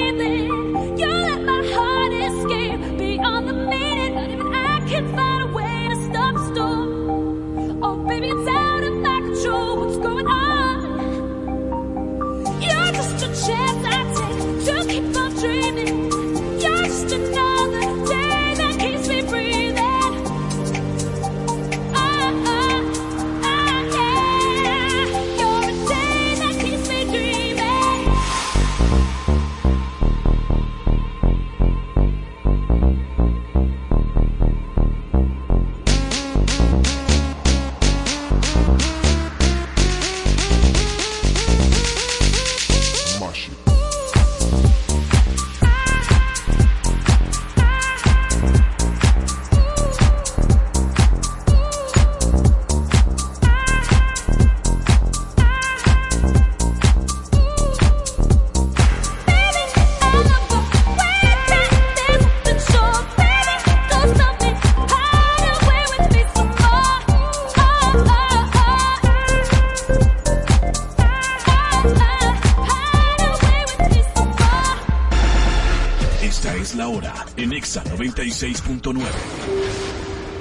[78.42, 79.04] 96.9.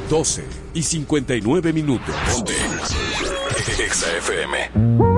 [0.09, 0.45] 12
[0.75, 2.15] y 59 minutos.
[2.33, 2.55] Ponte.
[3.89, 5.10] XFM.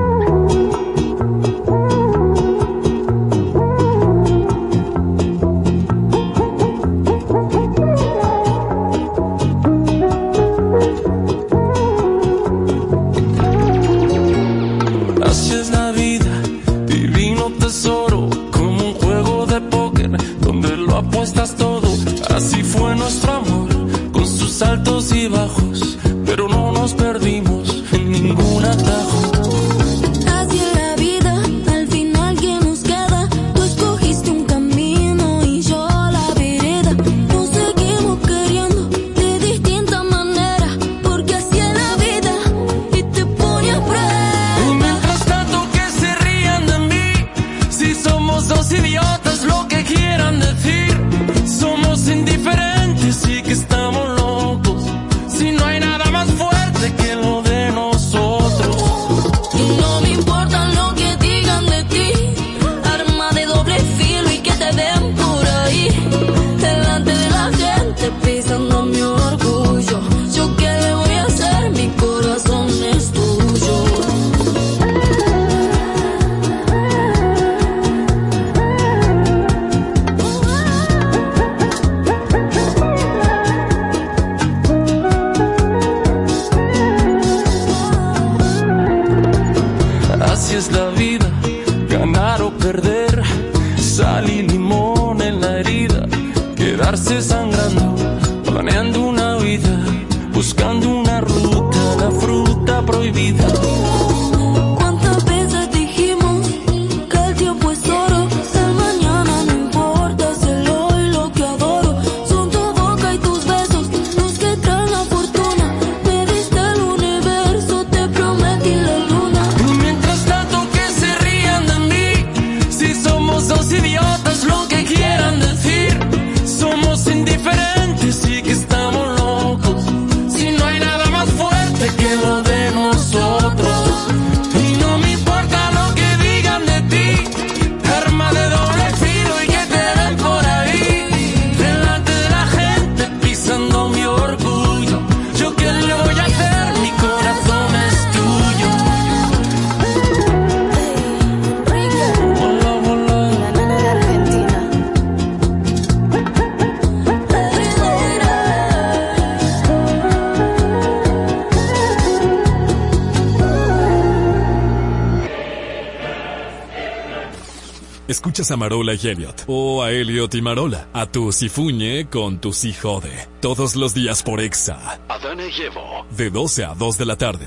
[168.22, 172.52] escuchas a Marola y Elliot, o a Elliot y Marola, a tu Sifuñe con tu
[172.52, 173.26] Sijode.
[173.40, 175.00] Todos los días por Exa.
[175.08, 176.06] Adana y Evo.
[176.16, 177.46] De 12 a 2 de la tarde.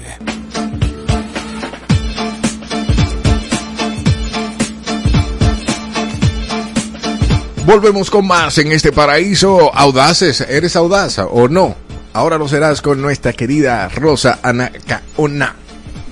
[7.66, 9.74] Volvemos con más en este paraíso.
[9.74, 11.74] Audaces, ¿eres audaza o no?
[12.12, 15.56] Ahora lo serás con nuestra querida Rosa Anacaona.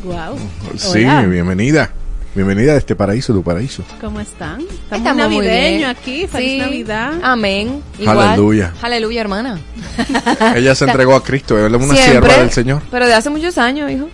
[0.06, 0.38] Wow.
[0.78, 1.92] Sí, bienvenida.
[2.36, 3.84] Bienvenida a este paraíso, tu paraíso.
[4.02, 4.62] ¿Cómo están?
[4.62, 6.58] Estamos, Estamos navideños aquí, feliz sí.
[6.58, 7.14] Navidad.
[7.22, 7.84] Amén.
[8.08, 8.74] Aleluya.
[8.82, 9.60] Aleluya, hermana.
[10.56, 12.82] Ella se entregó a Cristo, es una Siempre, sierva del Señor.
[12.90, 14.10] Pero de hace muchos años, hijo.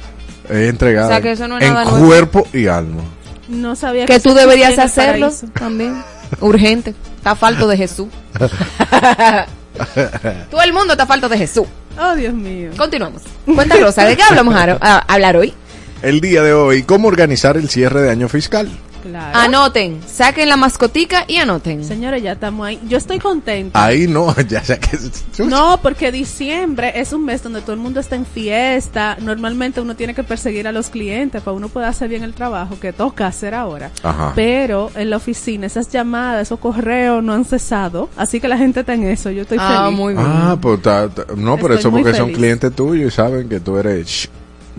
[0.49, 1.73] He entregado o sea, que eso no es en
[2.05, 3.03] cuerpo y alma.
[3.47, 6.03] No sabía que, que tú deberías hacerlo también.
[6.41, 6.93] Urgente.
[7.15, 8.09] Está falto de Jesús.
[10.51, 11.67] Todo el mundo está falto de Jesús.
[11.97, 12.71] Oh, Dios mío.
[12.77, 13.21] Continuamos.
[13.45, 15.53] Cuenta Rosa, ¿de qué hablamos a, a hablar hoy?
[16.01, 18.69] El día de hoy, ¿cómo organizar el cierre de año fiscal?
[19.03, 19.37] Claro.
[19.39, 21.85] Anoten, saquen la mascotica y anoten.
[21.85, 22.79] Señores, ya estamos ahí.
[22.87, 23.81] Yo estoy contenta.
[23.83, 24.97] Ahí no, ya sé que...
[25.45, 29.17] No, porque diciembre es un mes donde todo el mundo está en fiesta.
[29.21, 32.77] Normalmente uno tiene que perseguir a los clientes para uno poder hacer bien el trabajo
[32.79, 33.89] que toca hacer ahora.
[34.03, 34.33] Ajá.
[34.35, 38.09] Pero en la oficina esas llamadas, esos correos no han cesado.
[38.17, 39.31] Así que la gente está en eso.
[39.31, 39.97] Yo estoy Ah, feliz.
[39.97, 40.25] muy bien.
[40.27, 43.59] Ah, pues ta- ta- no, pero Estoy eso porque son clientes tuyos y saben que
[43.61, 44.29] tú eres...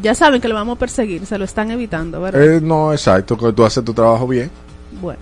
[0.03, 1.27] Ya saben que lo vamos a perseguir.
[1.27, 2.43] Se lo están evitando, ¿verdad?
[2.43, 4.51] Eh, no, exacto, que tú haces tu trabajo bien.
[5.01, 5.19] Bueno.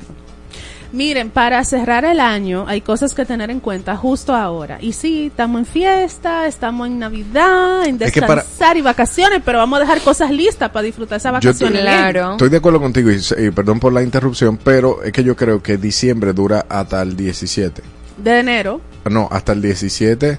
[0.91, 4.79] Miren, para cerrar el año hay cosas que tener en cuenta justo ahora.
[4.81, 9.43] Y sí, estamos en fiesta, estamos en Navidad, en Es que para- descansar y vacaciones,
[9.45, 12.12] pero vamos a dejar cosas listas para disfrutar esas Yo te- vacaciones.
[12.14, 12.31] bien.
[12.33, 15.62] Estoy de acuerdo contigo y, y perdón por la interrupción, pero es que yo creo
[15.62, 17.83] que diciembre dura hasta el 17.
[18.16, 18.81] De enero.
[19.11, 20.39] No, hasta el 17.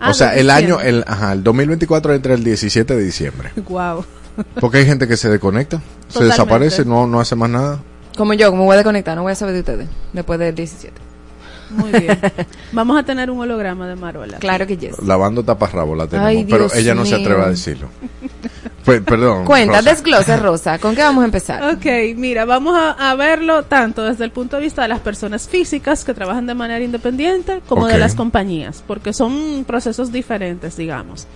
[0.00, 3.50] Ah, o sea, el año, el, ajá, el 2024 entra el 17 de diciembre.
[3.68, 4.04] Wow.
[4.60, 7.80] Porque hay gente que se desconecta, se desaparece, no, no hace más nada.
[8.16, 11.07] Como yo, como voy a desconectar, no voy a saber de ustedes después del 17.
[11.70, 12.18] Muy bien.
[12.72, 14.38] Vamos a tener un holograma de Marola.
[14.38, 15.02] Claro que yes.
[15.02, 17.88] Lavando taparrabo la tenemos, Ay, pero ella no se atreve a decirlo.
[18.84, 19.44] Pues, perdón.
[19.44, 19.90] Cuenta, Rosa.
[19.90, 20.78] desglose, Rosa.
[20.78, 21.74] ¿Con qué vamos a empezar?
[21.74, 21.84] Ok,
[22.16, 26.04] mira, vamos a, a verlo tanto desde el punto de vista de las personas físicas
[26.04, 31.26] que trabajan de manera independiente como de las compañías, porque son procesos diferentes, digamos.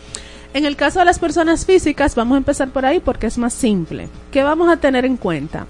[0.54, 3.52] En el caso de las personas físicas, vamos a empezar por ahí porque es más
[3.52, 4.08] simple.
[4.30, 5.66] ¿Qué vamos a tener en cuenta?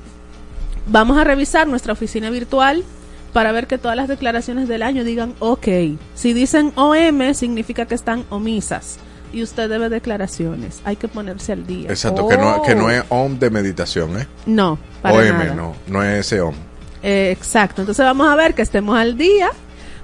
[0.86, 2.84] Vamos a revisar nuestra oficina virtual
[3.33, 5.66] para ver que todas las declaraciones del año digan OK.
[6.14, 8.99] Si dicen OM, significa que están omisas.
[9.33, 10.83] Y usted debe declaraciones.
[10.85, 11.89] Hay que ponerse al día.
[11.89, 12.91] Exacto, que, no, que no Oh.
[12.91, 14.26] es OM de meditación, ¿eh?
[14.45, 15.55] No, para OM, nada.
[15.55, 16.55] no, no es ese OM.
[17.03, 17.80] Eh, exacto.
[17.80, 19.51] Entonces vamos a ver que estemos al día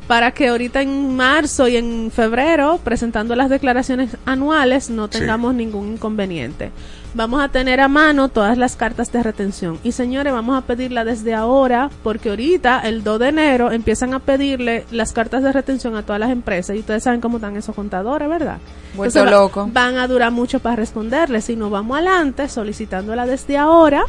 [0.08, 5.18] para que ahorita en marzo y en febrero, presentando las declaraciones anuales, no Sí.
[5.20, 6.72] tengamos ningún inconveniente.
[7.14, 9.78] Vamos a tener a mano todas las cartas de retención.
[9.82, 14.18] Y señores, vamos a pedirla desde ahora, porque ahorita, el 2 de enero, empiezan a
[14.18, 16.76] pedirle las cartas de retención a todas las empresas.
[16.76, 18.58] Y ustedes saben cómo están esos contadores, ¿verdad?
[18.94, 19.68] Vuelto Entonces, loco.
[19.72, 21.44] Van a durar mucho para responderles.
[21.44, 24.02] Si nos vamos adelante, solicitándola desde ahora,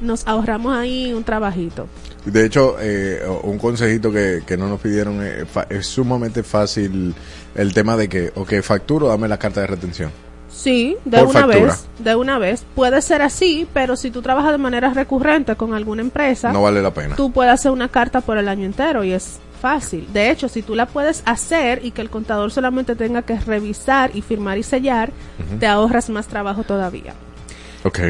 [0.00, 1.86] nos ahorramos ahí un trabajito.
[2.24, 7.14] De hecho, eh, un consejito que, que no nos pidieron eh, fa- es sumamente fácil
[7.54, 10.10] el tema de que, ok, facturo, dame la carta de retención.
[10.48, 11.64] Sí, de Por una factura.
[11.66, 12.64] vez, de una vez.
[12.74, 16.80] Puede ser así, pero si tú trabajas de manera recurrente con alguna empresa, No vale
[16.80, 17.16] la pena.
[17.16, 20.06] tú puedes hacer una carta por el año entero y es fácil.
[20.12, 24.12] De hecho, si tú la puedes hacer y que el contador solamente tenga que revisar
[24.14, 25.10] y firmar y sellar,
[25.58, 27.14] te ahorras más trabajo todavía.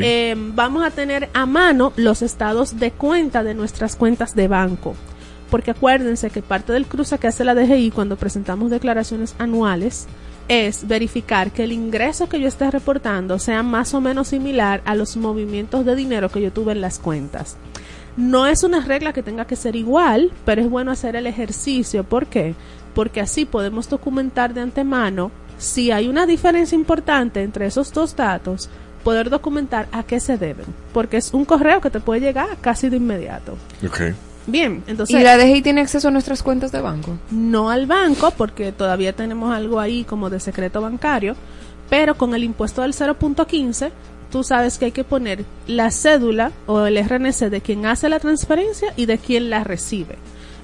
[0.02, 4.94] Eh, vamos a tener a mano los estados de cuenta de nuestras cuentas de banco.
[5.50, 10.06] Porque acuérdense que parte del cruce que hace la DGI cuando presentamos declaraciones anuales
[10.48, 14.94] es verificar que el ingreso que yo esté reportando sea más o menos similar a
[14.94, 17.56] los movimientos de dinero que yo tuve en las cuentas.
[18.16, 22.04] No es una regla que tenga que ser igual, pero es bueno hacer el ejercicio.
[22.04, 22.54] ¿Por qué?
[22.94, 28.68] Porque así podemos documentar de antemano si hay una diferencia importante entre esos dos datos,
[29.04, 30.66] poder documentar a qué se deben.
[30.92, 33.56] Porque es un correo que te puede llegar casi de inmediato.
[33.86, 34.00] Ok.
[34.46, 35.18] Bien, entonces...
[35.18, 37.16] ¿Y la DGI tiene acceso a nuestras cuentas de banco?
[37.30, 41.34] No al banco, porque todavía tenemos algo ahí como de secreto bancario,
[41.88, 43.90] pero con el impuesto del 0.15,
[44.30, 48.18] tú sabes que hay que poner la cédula o el RNC de quien hace la
[48.18, 50.16] transferencia y de quien la recibe.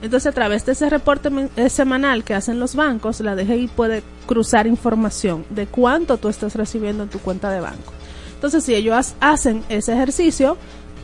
[0.03, 4.03] Entonces, a través de ese reporte eh, semanal que hacen los bancos, la DGI puede
[4.27, 7.93] cruzar información de cuánto tú estás recibiendo en tu cuenta de banco.
[8.41, 10.57] Entonces, si ellos ha- hacen ese ejercicio,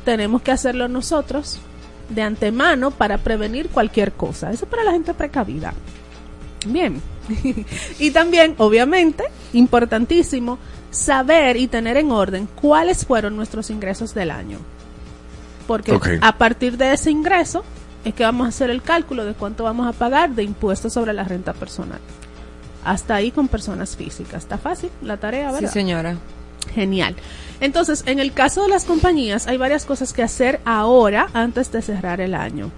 [0.07, 1.59] tenemos que hacerlo nosotros
[2.09, 4.51] de antemano para prevenir cualquier cosa.
[4.53, 5.74] Eso para la gente precavida.
[6.66, 7.03] Bien.
[7.99, 10.59] y también, obviamente, importantísimo,
[10.91, 14.59] saber y tener en orden cuáles fueron nuestros ingresos del año.
[15.66, 17.64] Porque a partir de ese ingreso
[18.05, 21.12] es que vamos a hacer el cálculo de cuánto vamos a pagar de impuestos sobre
[21.12, 21.99] la renta personal.
[22.84, 24.45] Hasta ahí con personas físicas.
[24.45, 25.72] Está fácil la tarea, Sí, ¿verdad?
[25.72, 26.16] señora.
[26.75, 27.14] Genial.
[27.61, 31.83] Entonces, en el caso de las compañías, hay varias cosas que hacer ahora antes de
[31.83, 32.71] cerrar el año.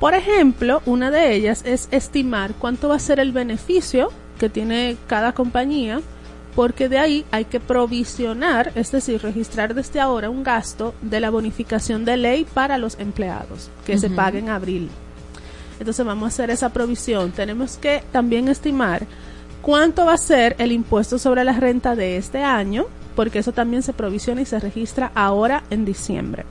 [0.00, 4.96] Por ejemplo, una de ellas es estimar cuánto va a ser el beneficio que tiene
[5.06, 6.00] cada compañía,
[6.54, 11.30] porque de ahí hay que provisionar, es decir, registrar desde ahora un gasto de la
[11.30, 14.90] bonificación de ley para los empleados, que se pague en abril.
[15.78, 17.32] Entonces vamos a hacer esa provisión.
[17.32, 19.06] Tenemos que también estimar
[19.66, 22.86] cuánto va a ser el impuesto sobre la renta de este año,
[23.16, 26.44] porque eso también se provisiona y se registra ahora en diciembre.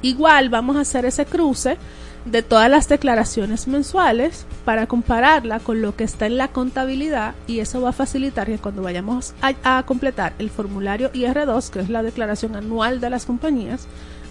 [0.00, 1.76] Igual vamos a hacer ese cruce
[2.24, 7.58] de todas las declaraciones mensuales para compararla con lo que está en la contabilidad y
[7.58, 12.02] eso va a facilitar que cuando vayamos a, completar el formulario IR2, que es la
[12.02, 13.86] declaración anual de las compañías,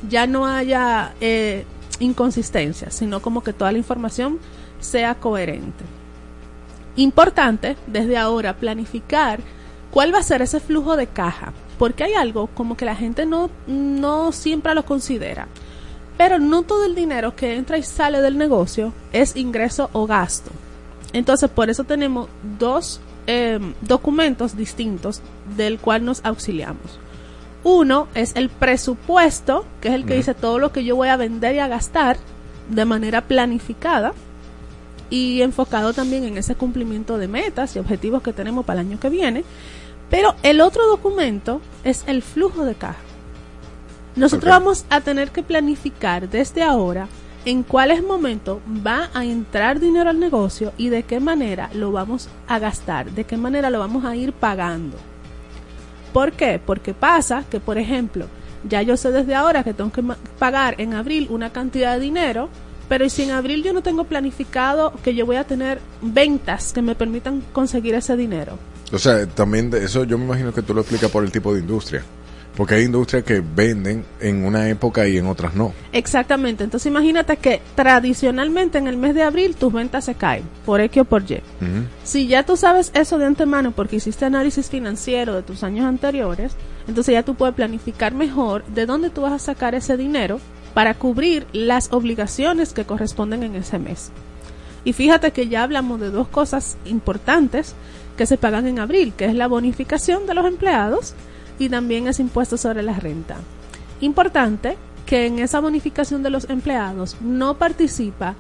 [0.10, 1.68] ya no haya eh,
[2.00, 4.40] inconsistencias, sino como que toda la información
[4.80, 5.84] sea coherente.
[6.96, 9.40] Importante desde ahora planificar
[9.92, 13.26] cuál va a ser ese flujo de caja, porque hay algo como que la gente
[13.26, 15.48] no, no siempre lo considera.
[16.18, 20.52] Pero no todo el dinero que entra y sale del negocio es ingreso o gasto.
[21.12, 22.28] Entonces, por eso tenemos
[22.60, 25.22] dos eh, documentos distintos
[25.56, 27.00] del cual nos auxiliamos.
[27.64, 31.18] Uno es el presupuesto, que es el que dice todo lo que yo voy a
[31.18, 32.18] vender y a gastar
[32.70, 34.14] de manera planificada
[35.14, 39.00] y enfocado también en ese cumplimiento de metas y objetivos que tenemos para el año
[39.00, 39.44] que viene.
[40.10, 42.98] Pero el otro documento es el flujo de caja.
[44.16, 47.08] Nosotros vamos a tener que planificar desde ahora
[47.46, 52.28] en cuáles momentos va a entrar dinero al negocio y de qué manera lo vamos
[52.48, 54.98] a gastar, de qué manera lo vamos a ir pagando.
[56.12, 56.60] ¿Por qué?
[56.64, 58.26] Porque pasa que, por ejemplo,
[58.68, 60.04] ya yo sé desde ahora que tengo que
[60.40, 62.50] pagar en abril una cantidad de dinero,
[62.90, 66.74] pero ¿y si en abril yo no tengo planificado que yo voy a tener ventas
[66.74, 68.58] que me permitan conseguir ese dinero?
[68.92, 71.54] O sea, también de eso yo me imagino que tú lo explicas por el tipo
[71.54, 72.04] de industria.
[72.56, 75.74] Porque hay industrias que venden en una época y en otras no.
[75.92, 76.64] Exactamente.
[76.64, 81.02] Entonces imagínate que tradicionalmente en el mes de abril tus ventas se caen por X
[81.02, 81.42] o por Y.
[82.04, 86.56] Si ya tú sabes eso de antemano porque hiciste análisis financiero de tus años anteriores,
[86.88, 90.40] entonces ya tú puedes planificar mejor de dónde tú vas a sacar ese dinero
[90.74, 94.12] para cubrir las obligaciones que corresponden en ese mes.
[94.86, 97.76] Y fíjate que ya hablamos de dos cosas importantes
[98.18, 101.14] que se pagan en abril, que es la bonificación de los empleados
[101.58, 103.38] y también ese impuesto sobre la renta.
[104.02, 108.36] Importante que en esa bonificación de los empleados no participa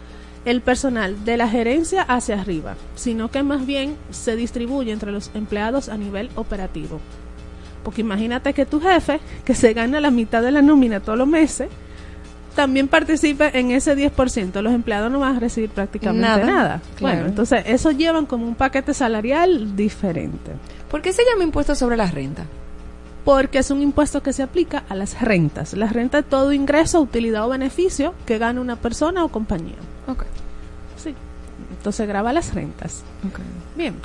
[0.46, 5.32] el personal de la gerencia hacia arriba, sino que más bien se distribuye entre los
[5.34, 7.00] empleados a nivel operativo.
[7.84, 11.28] Porque imagínate que tu jefe, que se gana la mitad de la nómina todos los
[11.28, 11.68] meses,
[12.56, 14.62] también participe en ese 10%.
[14.62, 16.82] Los empleados no van a recibir prácticamente Nada, nada.
[16.96, 17.16] claro.
[17.18, 20.52] Bueno, entonces eso llevan como un paquete salarial diferente.
[20.90, 22.46] ¿Por qué se llama impuesto sobre la renta?
[23.26, 25.74] Porque es un impuesto que se aplica a las rentas.
[25.74, 29.78] La renta es todo ingreso, utilidad o beneficio que gana una persona o compañía.
[30.08, 30.24] Ok.
[31.02, 31.16] Sí.
[31.78, 33.02] Entonces graba las rentas.
[33.28, 33.40] ok.
[33.76, 33.96] Bien.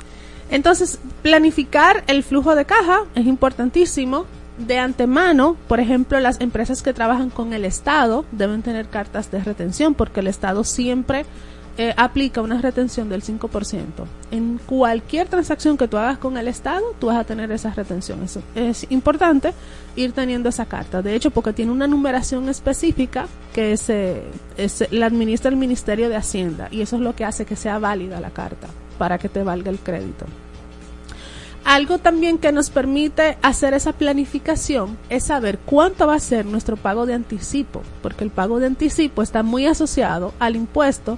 [0.49, 4.25] Entonces, planificar el flujo de caja es importantísimo.
[4.57, 9.41] De antemano, por ejemplo, las empresas que trabajan con el Estado deben tener cartas de
[9.41, 11.25] retención porque el Estado siempre
[11.77, 13.77] eh, aplica una retención del 5%.
[14.31, 18.21] En cualquier transacción que tú hagas con el Estado, tú vas a tener esa retención.
[18.21, 19.53] Eso es importante
[19.95, 21.01] ir teniendo esa carta.
[21.01, 24.23] De hecho, porque tiene una numeración específica que se,
[24.57, 27.79] es- la administra el Ministerio de Hacienda y eso es lo que hace que sea
[27.79, 28.67] válida la carta
[28.99, 30.27] para que te valga el crédito.
[31.65, 36.77] Algo también que nos permite hacer esa planificación es saber cuánto va a ser nuestro
[36.77, 41.17] pago de anticipo, porque el pago de anticipo está muy asociado al impuesto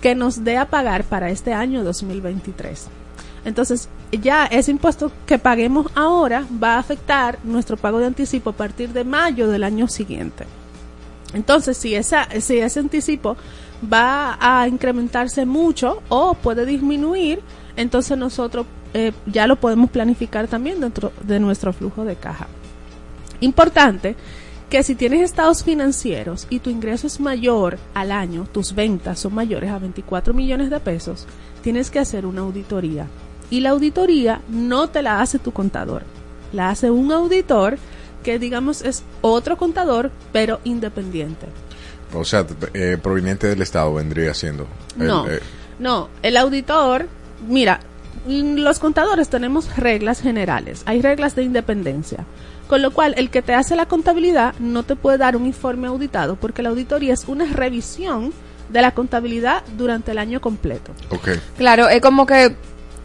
[0.00, 2.88] que nos dé a pagar para este año 2023.
[3.44, 8.54] Entonces, ya ese impuesto que paguemos ahora va a afectar nuestro pago de anticipo a
[8.54, 10.44] partir de mayo del año siguiente.
[11.32, 13.36] Entonces, si, esa, si ese anticipo
[13.82, 17.40] va a incrementarse mucho o puede disminuir,
[17.76, 22.48] entonces nosotros eh, ya lo podemos planificar también dentro de nuestro flujo de caja.
[23.40, 24.16] Importante
[24.68, 29.34] que si tienes estados financieros y tu ingreso es mayor al año, tus ventas son
[29.34, 31.26] mayores a 24 millones de pesos,
[31.62, 33.06] tienes que hacer una auditoría.
[33.50, 36.04] Y la auditoría no te la hace tu contador,
[36.52, 37.78] la hace un auditor
[38.22, 41.46] que digamos es otro contador, pero independiente.
[42.14, 44.66] O sea, eh, proveniente del Estado vendría siendo.
[44.98, 45.40] el, No, eh,
[45.78, 47.06] no, el auditor,
[47.46, 47.80] mira,
[48.26, 52.26] mm, los contadores tenemos reglas generales, hay reglas de independencia,
[52.68, 55.88] con lo cual el que te hace la contabilidad no te puede dar un informe
[55.88, 58.32] auditado porque la auditoría es una revisión
[58.68, 60.92] de la contabilidad durante el año completo.
[61.10, 61.30] ok.
[61.56, 62.54] Claro, es como que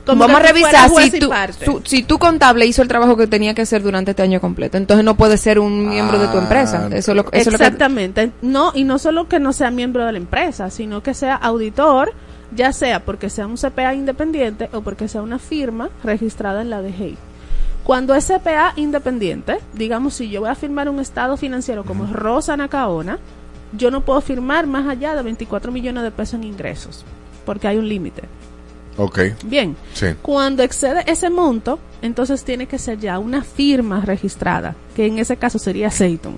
[0.06, 1.66] Como vamos a tú revisar si parte.
[1.66, 4.78] su- si tu contable hizo el trabajo que tenía que hacer durante este año completo.
[4.78, 6.88] Entonces no puede ser un miembro de tu empresa.
[6.92, 8.32] Eso es lo, eso es lo que- Exactamente.
[8.42, 12.14] No, y no solo que no sea miembro de la empresa, sino que sea auditor,
[12.56, 16.82] ya sea porque sea un CPA independiente o porque sea una firma registrada en la
[16.82, 17.18] DGI.
[17.84, 22.12] Cuando es CPA independiente, digamos si yo voy a firmar un estado financiero como es
[22.12, 23.20] Rosa Nacaona,
[23.74, 27.04] yo no puedo firmar más allá de 24 millones de pesos en ingresos,
[27.46, 28.24] porque hay un límite.
[28.98, 29.20] Ok.
[29.44, 30.08] Bien, Sí.
[30.22, 35.36] cuando excede ese monto, entonces tiene que ser ya una firma registrada, que en ese
[35.38, 36.36] caso sería Seiton.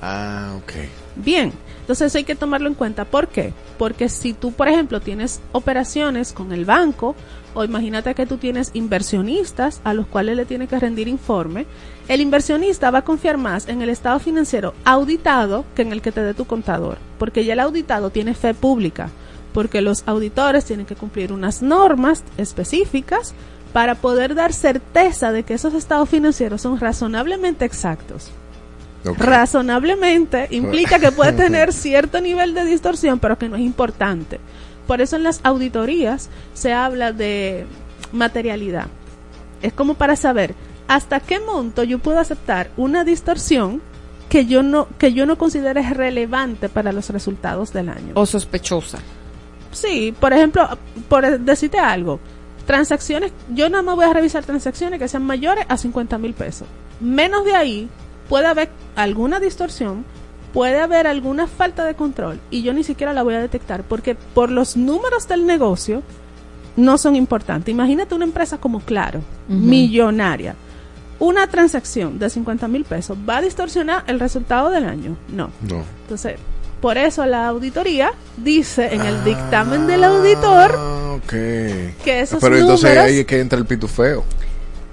[0.00, 0.72] Ah, ok.
[1.16, 3.04] Bien, entonces eso hay que tomarlo en cuenta.
[3.04, 3.52] ¿Por qué?
[3.78, 7.14] Porque si tú, por ejemplo, tienes operaciones con el banco,
[7.54, 11.66] o imagínate que tú tienes inversionistas a los cuales le tienes que rendir informe,
[12.08, 16.12] el inversionista va a confiar más en el estado financiero auditado que en el que
[16.12, 19.08] te dé tu contador, porque ya el auditado tiene fe pública,
[19.56, 23.32] porque los auditores tienen que cumplir unas normas específicas
[23.72, 28.32] para poder dar certeza de que esos estados financieros son razonablemente exactos.
[29.02, 34.40] Razonablemente implica que puede tener cierto nivel de distorsión, pero que no es importante.
[34.86, 37.64] Por eso en las auditorías se habla de
[38.12, 38.88] materialidad.
[39.62, 40.54] Es como para saber
[40.86, 43.80] hasta qué monto yo puedo aceptar una distorsión
[44.28, 48.12] que yo no que yo no considere relevante para los resultados del año.
[48.16, 48.98] O sospechosa.
[49.72, 50.68] Sí, por ejemplo,
[51.08, 52.20] por decirte algo,
[52.66, 56.66] transacciones, yo nada más voy a revisar transacciones que sean mayores a 50 mil pesos.
[57.00, 57.88] Menos de ahí
[58.28, 60.04] puede haber alguna distorsión,
[60.52, 64.14] puede haber alguna falta de control y yo ni siquiera la voy a detectar porque
[64.14, 66.02] por los números del negocio
[66.76, 67.72] no son importantes.
[67.72, 70.54] Imagínate una empresa como Claro, millonaria.
[71.18, 75.16] Una transacción de 50 mil pesos va a distorsionar el resultado del año.
[75.28, 75.50] No.
[75.62, 75.82] No.
[76.02, 76.36] Entonces,
[76.80, 81.28] por eso la auditoría dice en el dictamen del auditor Ah, ok.
[81.30, 84.24] que esos Pero entonces números- ahí es que entra el pitufeo.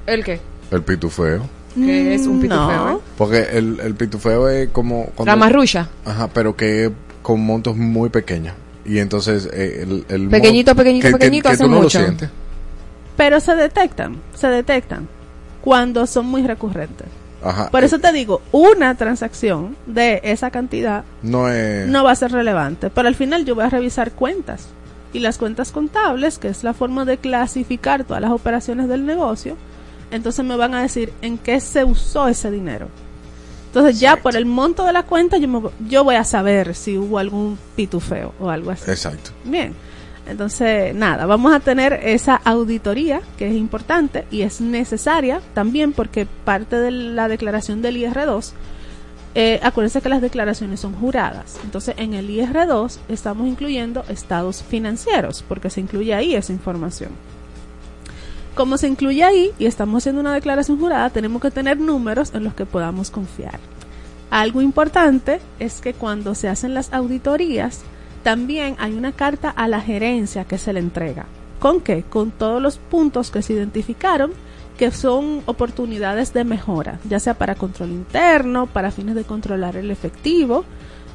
[0.06, 0.40] ¿El qué?
[0.72, 1.48] El pitufeo.
[1.76, 2.98] Que es un pitufeo, No.
[2.98, 3.02] ¿eh?
[3.18, 5.06] Porque el, el pitufeo es como...
[5.16, 5.88] cuando- La marrulla.
[6.06, 6.92] Ajá, pero que es
[7.24, 8.54] con montos muy pequeños.
[8.86, 12.00] Y entonces eh, el, el Pequeñito, pequeñito, que- que- pequeñito, que hace tú no mucho.
[12.00, 12.30] lo sientes.
[13.18, 15.08] pero se detectan, se detectan
[15.62, 17.08] cuando son muy recurrentes.
[17.44, 17.70] Ajá.
[17.70, 21.88] Por eso te digo, una transacción de esa cantidad no es...
[21.88, 24.68] no va a ser relevante, pero al final yo voy a revisar cuentas.
[25.12, 29.58] Y las cuentas contables, que es la forma de clasificar todas las operaciones del negocio,
[30.10, 32.88] entonces me van a decir en qué se usó ese dinero.
[33.68, 36.98] Entonces ya por el monto de la cuenta yo, me yo voy a saber si
[36.98, 38.90] hubo algún pitufeo o algo así.
[38.90, 39.32] Exacto.
[39.44, 39.74] Bien.
[40.26, 46.26] Entonces, nada, vamos a tener esa auditoría que es importante y es necesaria también porque
[46.26, 48.54] parte de la declaración del IR2,
[49.36, 51.60] eh, acuérdense que las declaraciones son juradas.
[51.64, 57.12] Entonces, en el IR2 estamos incluyendo estados financieros porque se incluye ahí esa información.
[58.56, 62.44] Como se incluye ahí y estamos haciendo una declaración jurada, tenemos que tener números en
[62.44, 63.60] los que podamos confiar.
[64.30, 67.82] Algo importante es que cuando se hacen las auditorías,
[68.24, 71.26] también hay una carta a la gerencia que se le entrega.
[71.60, 72.04] ¿Con qué?
[72.04, 74.32] Con todos los puntos que se identificaron
[74.78, 79.92] que son oportunidades de mejora, ya sea para control interno, para fines de controlar el
[79.92, 80.66] efectivo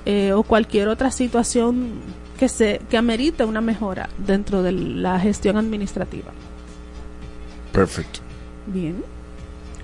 [0.06, 1.90] eh, o cualquier otra situación
[2.38, 6.30] que se que amerite una mejora dentro de la gestión administrativa.
[7.72, 8.20] Perfecto.
[8.66, 9.02] Bien.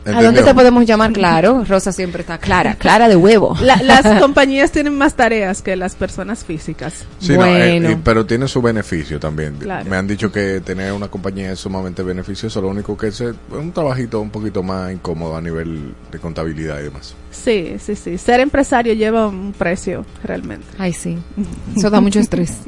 [0.07, 1.13] ¿A dónde te podemos llamar?
[1.13, 3.57] Claro, Rosa siempre está clara, clara de huevo.
[3.61, 7.05] La- las compañías tienen más tareas que las personas físicas.
[7.19, 7.89] Sí, no, eh, Bueno.
[7.91, 9.55] eh, pero tiene su beneficio también.
[9.57, 9.89] Claro.
[9.89, 13.73] Me han dicho que tener una compañía es sumamente beneficioso, lo único que es un
[13.73, 17.15] trabajito un poquito más incómodo a nivel de contabilidad y demás.
[17.35, 18.17] Sí, sí, sí.
[18.17, 20.67] Ser empresario lleva un precio realmente.
[20.79, 21.19] Ay, sí.
[21.77, 22.59] Eso da mucho estrés.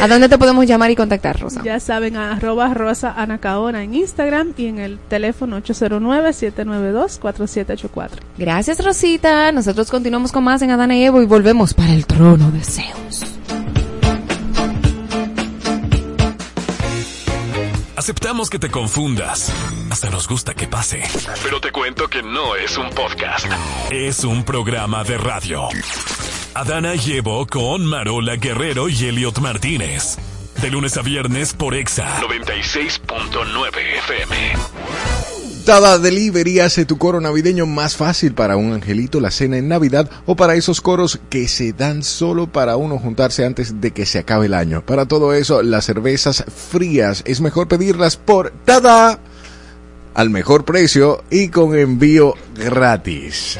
[0.00, 1.62] ¿A dónde te podemos llamar y contactar, Rosa?
[1.64, 8.10] Ya saben, a arroba rosa anacaona en Instagram y en el teléfono 809-792-4784.
[8.38, 9.50] Gracias, Rosita.
[9.52, 13.41] Nosotros continuamos con más en Adana y Evo y volvemos para el trono de Zeus.
[18.02, 19.52] Aceptamos que te confundas.
[19.88, 21.04] Hasta nos gusta que pase.
[21.44, 23.46] Pero te cuento que no es un podcast.
[23.92, 25.68] Es un programa de radio.
[26.52, 30.16] Adana y Evo con Marola Guerrero y Elliot Martínez.
[30.60, 32.20] De lunes a viernes por Exa.
[32.22, 35.31] 96.9 FM.
[35.64, 40.10] Tada Delivery hace tu coro navideño más fácil para un angelito, la cena en Navidad
[40.26, 44.18] o para esos coros que se dan solo para uno juntarse antes de que se
[44.18, 44.84] acabe el año.
[44.84, 49.20] Para todo eso, las cervezas frías es mejor pedirlas por Tada
[50.14, 53.56] al mejor precio y con envío gratis.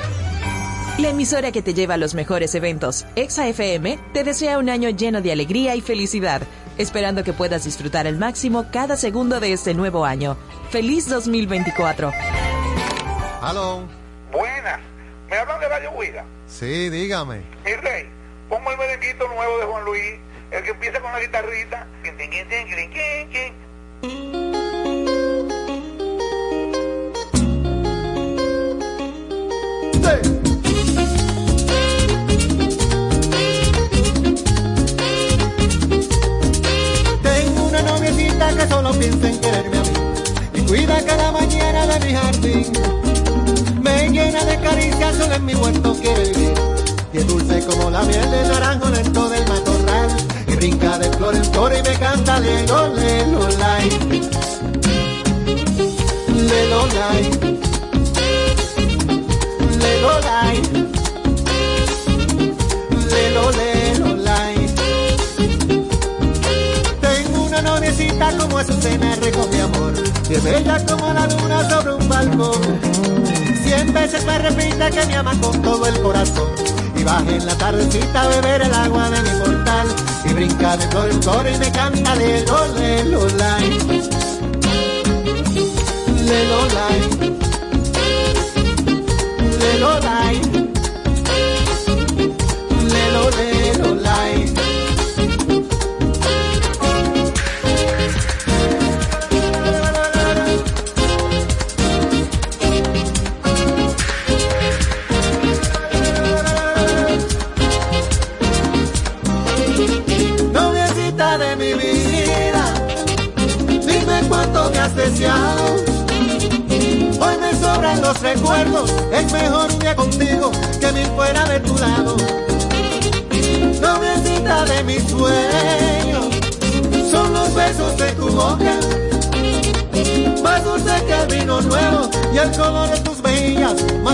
[0.98, 4.90] La emisora que te lleva a los mejores eventos, Exa FM, te desea un año
[4.90, 6.42] lleno de alegría y felicidad,
[6.82, 10.36] esperando que puedas disfrutar al máximo cada segundo de este nuevo año.
[10.70, 12.12] ¡Feliz 2024!
[13.40, 13.82] Aló.
[14.30, 14.80] Buenas.
[15.30, 16.24] ¿Me hablan de Radio Huida?
[16.46, 17.42] Sí, dígame.
[17.64, 18.08] Mi rey,
[18.48, 20.12] pongo el merenguito nuevo de Juan Luis,
[20.50, 21.86] el que empieza con la guitarrita.
[74.92, 76.48] Que me ama con todo el corazón.
[76.96, 79.88] Y baja en la tardecita a beber el agua de mi portal.
[80.24, 83.70] Y brinca de flor en flor y me canta de lo, le, lo, lai.
[86.26, 87.00] Le, lo, lai.
[89.58, 90.61] Le, lo,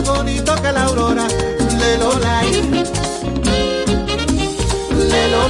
[0.01, 1.27] más bonito que la aurora.
[1.79, 2.63] Lelo lai,
[5.11, 5.49] lelo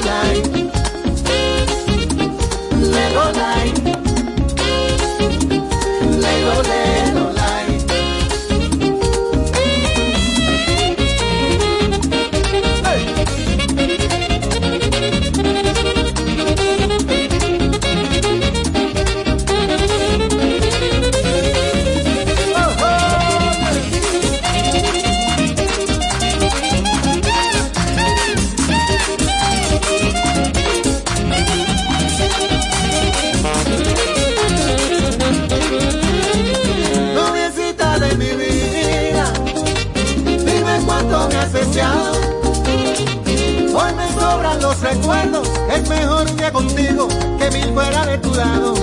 [46.52, 47.08] contigo
[47.38, 48.74] que mil fuera de tu lado.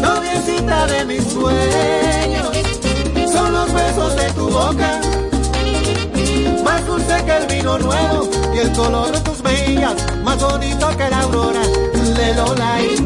[0.00, 2.50] Noviecita de mis sueños,
[3.32, 5.00] son los besos de tu boca.
[6.64, 9.94] Más dulce que el vino nuevo y el color de tus mejillas,
[10.24, 11.62] más bonito que la aurora.
[12.16, 12.96] Lelo lai,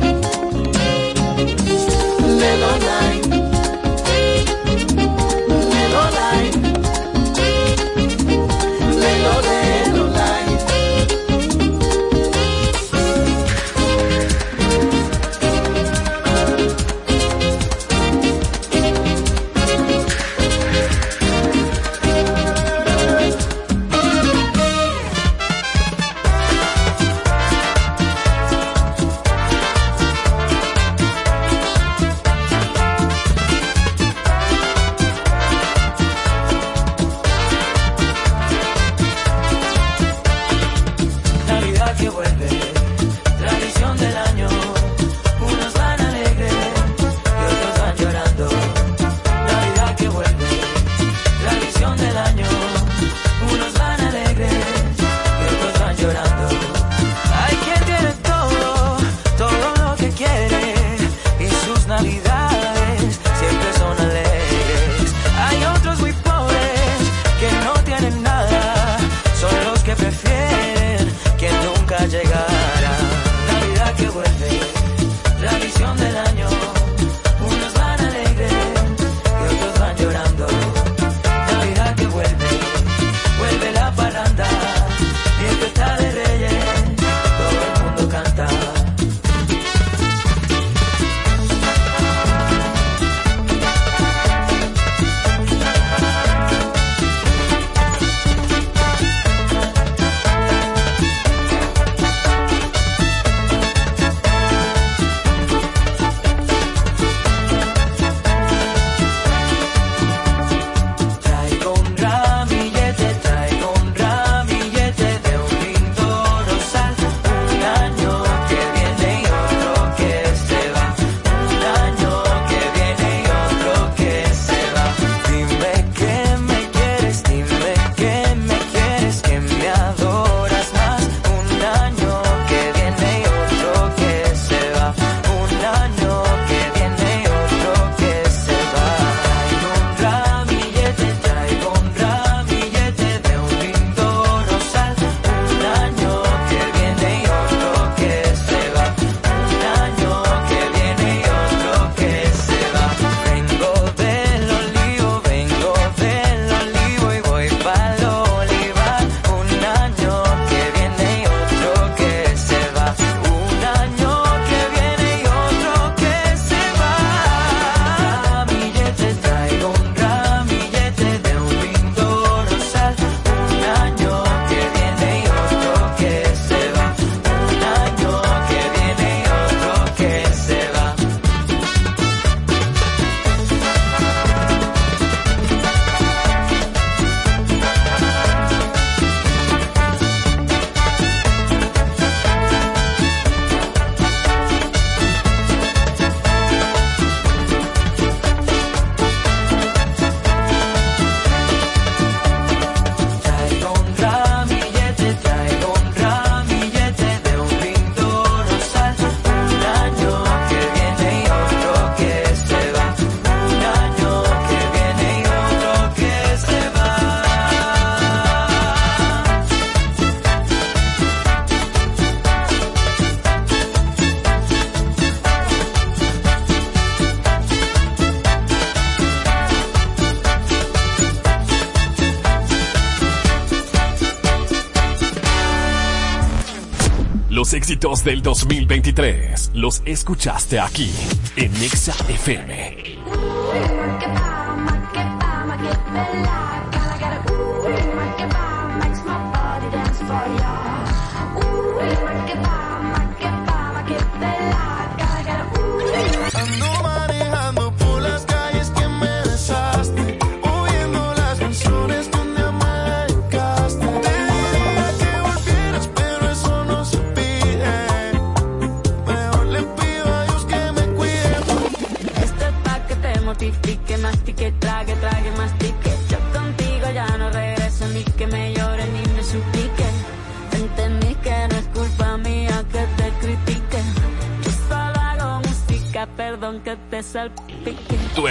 [237.67, 240.89] éxitos del 2023 los escuchaste aquí
[241.35, 242.96] en Nexa FM.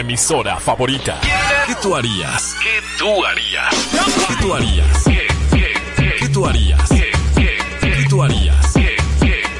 [0.06, 1.20] Emisora favorita.
[1.66, 2.56] ¿Qué tú harías?
[2.62, 3.74] ¿Qué tú harías?
[4.28, 5.04] ¿Qué tú harías?
[6.20, 6.90] ¿Qué tú harías?
[6.90, 8.74] ¿Qué tú harías?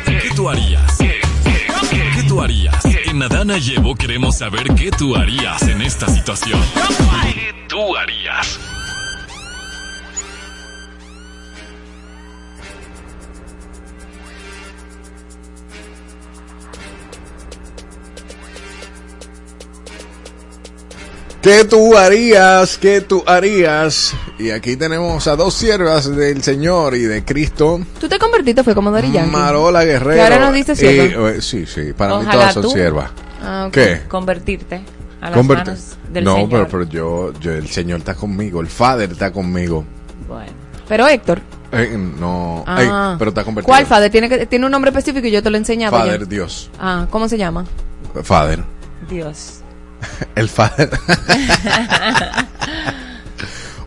[0.06, 0.98] ¿Qué tú harías?
[1.00, 2.86] ¿Qué tú harías?
[2.86, 6.62] En Adana Llevo queremos saber qué tú harías en esta situación.
[7.34, 8.60] ¿Qué tú harías?
[21.46, 22.76] ¿Qué tú harías?
[22.80, 24.16] ¿Qué tú harías?
[24.40, 27.82] Y aquí tenemos a dos siervas del Señor y de Cristo.
[28.00, 29.30] Tú te convertiste, fue como Dari Yankee.
[29.32, 30.16] Marola Guerrero.
[30.16, 31.32] Que ahora nos dice sierva.
[31.34, 32.70] y, eh, sí, sí, para mí Ojalá todas son tú.
[32.72, 33.12] siervas.
[33.44, 33.70] Ah.
[33.72, 34.02] ¿Qué?
[34.08, 34.82] Convertirte
[35.22, 36.50] a las Converte- manos del no, Señor.
[36.50, 39.86] pero, pero yo, yo, el Señor está conmigo, el Father está conmigo.
[40.28, 40.52] Bueno.
[40.88, 41.42] Pero Héctor.
[41.72, 42.82] Eh, no, Ah.
[43.14, 43.72] Ey, pero está convertido.
[43.72, 44.10] ¿Cuál Fader?
[44.12, 45.96] Tiene, que, tiene un nombre específico y yo te lo he enseñado.
[45.96, 46.26] Father, ya.
[46.26, 46.72] Dios.
[46.80, 47.66] Ah, ¿cómo se llama?
[48.24, 48.64] Father.
[49.08, 49.60] Dios.
[50.36, 50.90] El Father.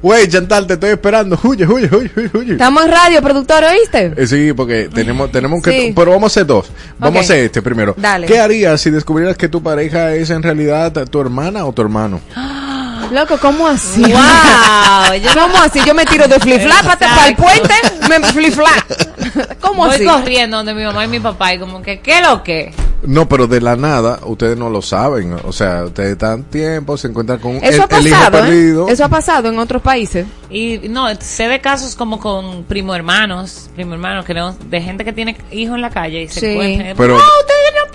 [0.01, 1.39] Güey, Chantal, te estoy esperando.
[1.43, 2.53] Huye, huye, huye, huye.
[2.53, 4.13] Estamos en radio, productor, ¿oíste?
[4.17, 5.71] Eh, sí, porque tenemos, tenemos que...
[5.71, 5.93] Sí.
[5.95, 6.71] Pero vamos a hacer dos.
[6.99, 7.95] Vamos a hacer este primero.
[7.97, 8.27] Dale.
[8.27, 12.21] ¿Qué harías si descubrieras que tu pareja es en realidad tu hermana o tu hermano?
[13.11, 14.03] Loco, ¿cómo así?
[14.03, 15.81] Wow, yo- ¿Cómo así?
[15.87, 17.75] Yo me tiro de flip-flap hasta para el puente,
[18.09, 19.59] me flip-flap.
[19.61, 20.05] ¿Cómo Voy así?
[20.05, 22.73] corriendo donde mi mamá y mi papá y como que, ¿qué lo que?
[23.03, 25.33] No, pero de la nada, ustedes no lo saben.
[25.45, 28.41] O sea, ustedes están tiempo, se encuentran con Eso el, ha el hijo pasado, ¿eh?
[28.43, 28.89] perdido.
[28.89, 30.27] Eso ha pasado en otros países.
[30.51, 35.05] Y no, sé de casos como con primo hermanos, primo hermanos, que no, de gente
[35.05, 36.47] que tiene hijos en la calle y se Sí.
[36.47, 36.95] encuentran.
[36.97, 37.88] Pero- ¡No, ustedes no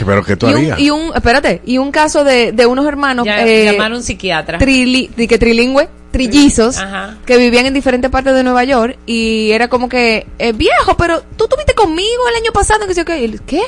[0.00, 0.80] ¿Qué, pero ¿qué tú Y un, harías?
[0.80, 4.02] y un, espérate, y un caso de, de unos hermanos Ya, eh, llamar a un
[4.02, 4.58] psiquiatra.
[4.58, 7.18] trili- que trilingüe, trillizos, Ajá.
[7.26, 11.22] que vivían en diferentes partes de Nueva York y era como que, eh, viejo, pero
[11.36, 13.62] tú estuviste conmigo el año pasado, que sé yo qué, Y ¿qué?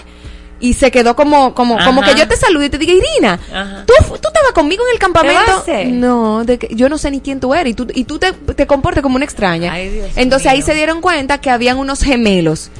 [0.61, 3.85] Y se quedó como, como, como que yo te saludé y te dije, Irina, Ajá.
[3.85, 5.65] ¿tú, tú estabas conmigo en el campamento.
[5.89, 8.31] No, de que, yo no sé ni quién tú eres y tú, y tú te,
[8.33, 9.73] te comportas como una extraña.
[9.73, 12.71] Ay, Dios Entonces ahí se dieron cuenta que habían unos gemelos.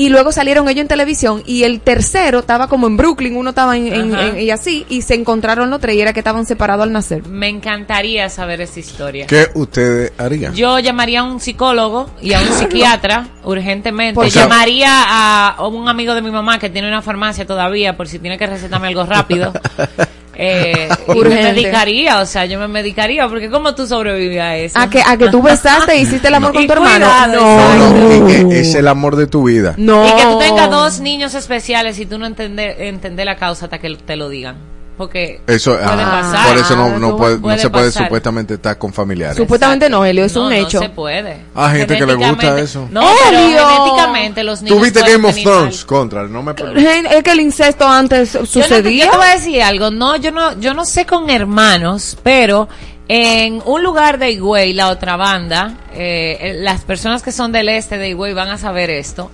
[0.00, 3.76] Y luego salieron ellos en televisión y el tercero estaba como en Brooklyn, uno estaba
[3.76, 4.26] en, en- Ajá.
[4.28, 7.26] en- y así, y se encontraron los tres y era que estaban separados al nacer.
[7.28, 9.26] Me encantaría saber esa historia.
[9.26, 10.54] ¿Qué ustedes harían?
[10.54, 14.30] Yo llamaría a un psicólogo y a un psiquiatra urgentemente.
[14.30, 18.38] Llamaría a un amigo de mi mamá que tiene una farmacia todavía por si tiene
[18.38, 19.52] que recetarme algo rápido.
[20.42, 24.78] Eh, y me medicaría, o sea, yo me medicaría, porque ¿cómo tú sobrevives a eso?
[24.78, 27.06] A que, a que tú besaste e hiciste el amor con Y tu hermano.
[27.28, 29.74] No, No, no, y que es el amor de tu vida.
[29.76, 30.06] no.
[30.08, 33.78] Y que tú tengas dos niños especiales y tú no entender, entender la causa hasta
[33.80, 34.56] que te lo digan.
[35.00, 36.48] Porque Eso, puede ah, pasar.
[36.48, 38.02] por eso no, no, puede, no se puede pasar.
[38.04, 39.34] supuestamente estar con familiares.
[39.38, 40.78] Supuestamente no, Helio, es No, un no hecho.
[40.78, 41.38] se puede.
[41.54, 42.86] Ah, gente que le gusta eso.
[42.90, 43.66] No, pero Helio.
[43.66, 45.84] genéticamente los niños ¿Tú viste pueden Game of Thrones?
[45.86, 49.06] Contra, no me Es que el incesto antes no sucedía.
[49.06, 49.90] Yo te voy a decir algo.
[49.90, 52.68] No, yo no, yo no sé con hermanos, pero
[53.08, 57.70] en un lugar de Higüey, la otra banda, eh, eh, las personas que son del
[57.70, 59.30] este de Higüey van a saber esto.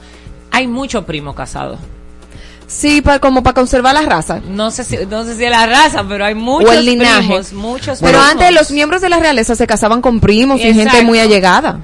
[0.53, 1.77] Hay mucho primo casado.
[2.67, 4.41] Sí, pa- como para conservar la raza.
[4.49, 7.27] No sé si, no sé si es la raza, pero hay muchos o el linaje.
[7.29, 8.29] primos, muchos Pero primos.
[8.33, 11.05] antes los miembros de la realeza se casaban con primos y gente Exacto.
[11.05, 11.79] muy allegada.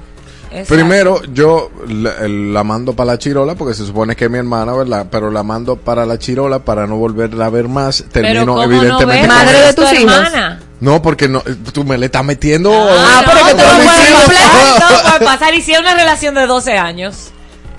[0.51, 0.75] Exacto.
[0.75, 4.73] Primero, yo la, la mando para la chirola porque se supone que es mi hermana,
[4.73, 5.07] ¿verdad?
[5.09, 8.03] Pero la mando para la chirola para no volverla a ver más.
[8.11, 9.27] Pero Termino ¿cómo no evidentemente ves?
[9.27, 10.13] con Madre de tus hijos.
[10.13, 10.59] hermana.
[10.79, 11.41] No, porque no,
[11.71, 12.71] tú me le estás metiendo.
[12.71, 15.53] Ah, pero no, que te todo lo puede hicieron pasar, todo puede pasar.
[15.55, 17.31] Y si es una relación de 12 años,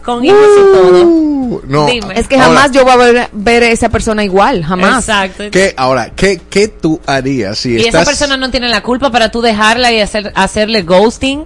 [0.05, 1.03] con hijos y todo.
[1.05, 1.87] Uh, no.
[1.87, 2.15] Dime.
[2.19, 5.09] Es que Ahora, jamás yo voy a ver, ver a esa persona igual, jamás.
[5.09, 5.45] Exacto.
[5.51, 8.03] ¿qué, ahora, ¿qué, ¿qué tú harías si Y estás...
[8.03, 11.45] esa persona no tiene la culpa para tú dejarla y hacer, hacerle ghosting.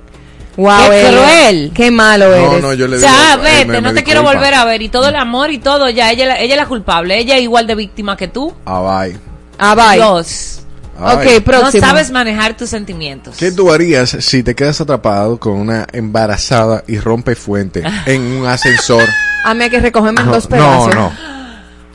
[0.57, 1.71] Wow, ¡Qué cruel!
[1.73, 2.63] Qué malo No, eres.
[2.63, 3.09] no, yo le digo...
[3.09, 4.83] Ya, eh, vete, me- no me te quiero volver a ver.
[4.83, 7.17] Y todo el amor y todo, ya, ella, ella es la culpable.
[7.17, 8.53] Ella es igual de víctima que tú.
[8.67, 9.17] Ah, bye.
[9.57, 9.97] Ah, bye.
[9.99, 10.63] Dios.
[11.01, 11.37] Ay.
[11.37, 11.81] Ok, próximo.
[11.83, 13.37] No sabes manejar tus sentimientos.
[13.37, 18.47] ¿Qué tú harías si te quedas atrapado con una embarazada y rompe fuente en un
[18.47, 19.09] ascensor?
[19.45, 20.95] A mí hay que recogerme en No, dos no, pedazos.
[20.95, 21.13] no.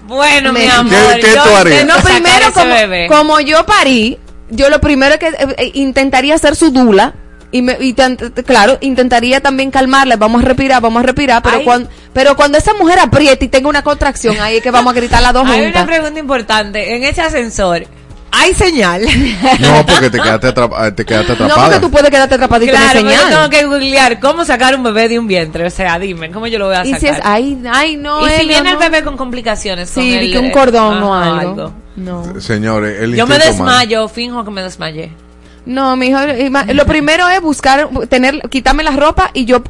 [0.08, 0.94] Bueno, mi amor.
[1.16, 1.82] ¿Qué- qué yo tú harías?
[1.82, 3.08] intento No, primero, como, bebé.
[3.08, 4.20] como yo parí,
[4.50, 7.14] yo lo primero que eh, eh, intentaría hacer su dula.
[7.52, 11.44] Y, me, y tan- t- claro, intentaría también calmarle, vamos a respirar, vamos a respirar,
[11.44, 11.64] pero Ay.
[11.64, 14.96] cuando, pero cuando esa mujer aprieta y tenga una contracción, ahí es que vamos a
[14.96, 15.86] gritar las dos Hay una juntas.
[15.86, 16.96] pregunta importante.
[16.96, 17.86] En ese ascensor,
[18.34, 19.04] ¿hay señal?
[19.60, 21.66] No, porque te quedaste, atrapa- te quedaste No, atrapada.
[21.68, 23.30] porque tú puedes quedarte atrapadito Claro, en yo señal.
[23.30, 25.66] tengo que googlear cómo sacar un bebé de un vientre.
[25.66, 27.00] O sea, dime, ¿cómo yo lo voy a Y sacar?
[27.00, 30.32] si es, ay, ay, no, y si viene el bebé con complicaciones, con Sí, el,
[30.32, 31.74] que un eh, cordón o algo.
[31.96, 32.40] No.
[32.42, 33.78] Señores, el Yo me instinto humano.
[33.78, 35.12] desmayo, finjo que me desmayé.
[35.66, 39.64] No, mijo, ima- lo primero es buscar, tener, quitarme la ropa y yo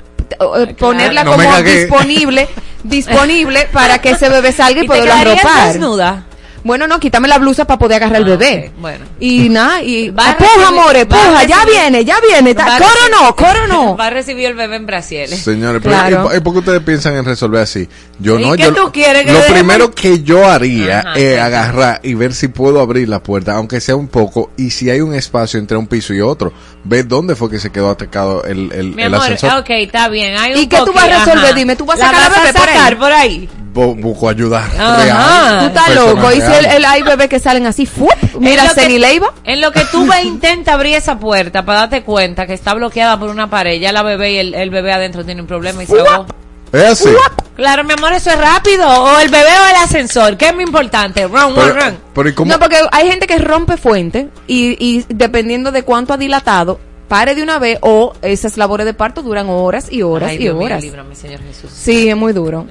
[0.58, 2.48] eh, ponerla No como disponible,
[2.84, 5.68] disponible para que ese bebé salga y, ¿Y poderlo arropar.
[5.74, 6.24] desnuda?
[6.64, 8.72] Bueno, no, quítame la blusa para poder agarrar el bebé.
[8.80, 9.06] Bueno.
[9.20, 12.56] Y nada, y Va a ah, puja, recibir- amores, a puja, ya viene, ya viene.
[12.56, 13.98] ta- a Coro recibir- no, coro no.
[14.00, 15.40] Va a recibir el bebé en brasieles.
[15.40, 16.30] Señores, pero Claro.
[16.34, 17.90] ¿y, y por qué ustedes piensan en resolver así?
[18.20, 21.40] Yo ¿Y no, qué yo tú quieres que lo primero que yo haría Ajá, es
[21.40, 25.02] agarrar y ver si puedo abrir la puerta, aunque sea un poco, y si hay
[25.02, 26.54] un espacio entre un piso y otro,
[26.86, 29.60] ver dónde fue que se quedó atacado el, el, Mi el amor, ascensor.
[29.60, 30.38] ok, está bien.
[30.38, 31.46] Hay un ¿Y qué tú vas a resolver?
[31.46, 31.54] ajá.
[31.54, 32.76] Dime, ¿tú vas a La sacar a vas bebé por ahí?
[32.78, 33.50] sacar por ahí?
[33.74, 34.70] Bu- busco ayudar.
[34.78, 34.98] Ajá.
[35.04, 36.32] real, Tú estás loco.
[36.32, 38.10] Y si el, hay bebés que salen así, ¡fup!
[38.40, 39.34] mira, En lo que- Ceni Leiva.
[39.44, 43.20] En lo que tú ves, intenta abrir esa puerta para darte cuenta que está bloqueada
[43.20, 43.80] por una pared.
[43.80, 46.26] Ya la bebé y el, el bebé adentro tienen un problema y se ahogó.
[46.72, 47.10] Es así.
[47.56, 48.88] Claro, mi amor, eso es rápido.
[48.88, 50.38] O el bebé o el ascensor.
[50.38, 51.24] ¿Qué es muy importante?
[51.28, 51.98] Run, run, Pero, run.
[52.16, 52.52] pero ¿y cómo?
[52.52, 57.36] No, porque hay gente que rompe fuente y, y dependiendo de cuánto ha dilatado, pare
[57.36, 60.56] de una vez o esas labores de parto duran horas y horas Ay, y Dios
[60.56, 60.82] mío, horas.
[60.84, 61.70] líbrame, Señor Jesús.
[61.72, 62.66] Sí, es muy duro.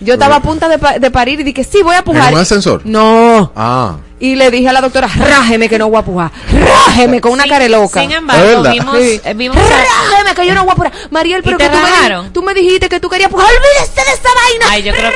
[0.00, 2.28] Yo estaba a punto de, pa- de parir y dije, sí, voy a pujar.
[2.28, 2.82] ¿En un ascensor?
[2.84, 3.52] No.
[3.54, 3.96] Ah.
[4.18, 6.30] Y le dije a la doctora, rájeme que no voy a pujar.
[6.52, 8.00] Rájeme con una Sin- cara loca.
[8.00, 9.20] Sin ¿Es embargo, vimos, Sí.
[9.24, 10.92] eh, vimos Rájeme que yo no voy a pujar.
[11.10, 13.46] Mariel, pero que tú me, tú me dijiste que tú querías pujar.
[13.46, 14.66] Olvídese de esa vaina.
[14.70, 15.10] Ay, yo creo,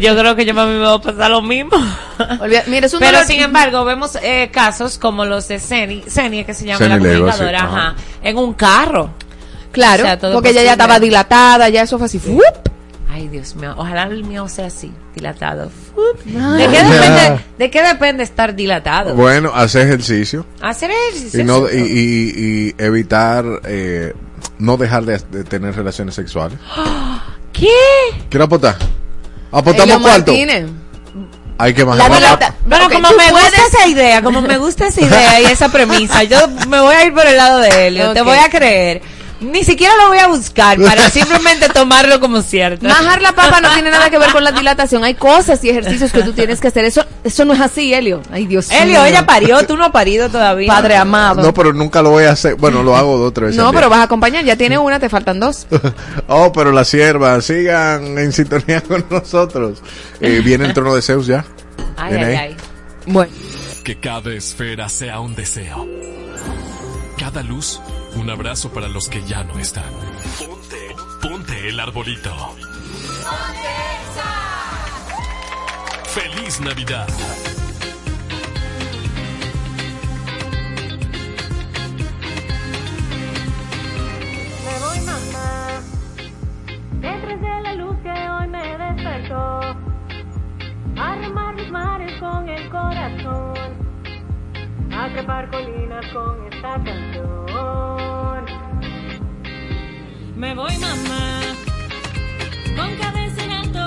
[0.00, 1.70] yo creo que yo a mí me va a pasar lo mismo.
[2.40, 6.02] Olvida- Mira, es un Pero dolor- sin embargo, vemos eh, casos como los de Ceni,
[6.08, 9.10] Ceni que se llama la comunicadora, sí, ajá, en un carro.
[9.72, 12.18] Claro, O sea, todo porque ella ya estaba dilatada, ya eso fue así.
[12.18, 12.42] ¡fup!
[13.14, 15.70] Ay, Dios mío, ojalá el mío sea así, dilatado.
[16.24, 19.14] ¿De qué depende, de qué depende estar dilatado?
[19.14, 21.40] Bueno, hacer ejercicio Hacer ejercicio.
[21.40, 22.34] y, no, y, y-
[22.70, 24.12] y evitar, eh,
[24.58, 26.58] no dejar de, de tener relaciones sexuales.
[27.52, 27.68] ¿Qué?
[28.28, 28.76] ¿Quiero apostar?
[29.52, 30.32] ¿Apostamos Elio cuarto?
[30.32, 30.66] Martínez.
[31.56, 31.96] Hay que más.
[32.66, 36.24] Bueno, como me puedes- gusta esa idea, como me gusta esa idea y esa premisa,
[36.24, 38.26] yo me voy a ir por el lado de Helio, te Ok.
[38.26, 39.02] voy a creer.
[39.44, 42.86] Ni siquiera lo voy a buscar para simplemente tomarlo como cierto.
[42.86, 45.04] Majar la papa no tiene nada que ver con la dilatación.
[45.04, 46.84] Hay cosas y ejercicios que tú tienes que hacer.
[46.84, 48.22] Eso, eso no es así, Helio.
[48.30, 49.04] Ay, Dios Helio, mío.
[49.04, 50.68] ella parió, tú no has parido todavía.
[50.68, 51.42] Padre amado.
[51.42, 52.54] No, pero nunca lo voy a hacer.
[52.56, 53.62] Bueno, lo hago dos tres veces.
[53.62, 54.44] No, pero vas a acompañar.
[54.44, 55.66] Ya tiene una, te faltan dos.
[56.26, 59.82] Oh, pero las siervas, sigan en sintonía con nosotros.
[60.20, 61.44] Eh, viene el trono de Zeus ya.
[61.96, 62.56] Ay, ay, ay.
[63.06, 63.32] Bueno.
[63.84, 65.86] Que cada esfera sea un deseo.
[67.18, 67.80] Cada luz,
[68.16, 69.92] un abrazo para los que ya no están.
[70.38, 72.32] Ponte, ponte el arbolito.
[76.04, 77.08] ¡Feliz Navidad!
[84.64, 85.80] Me voy mamá,
[87.00, 89.60] detrás de la luz que hoy me despertó,
[90.96, 93.54] a remar mis mares con el corazón,
[94.96, 98.44] a trepar colinas con esta canción.
[100.36, 101.40] Me voy mamá,
[102.76, 103.86] con cabeza en alto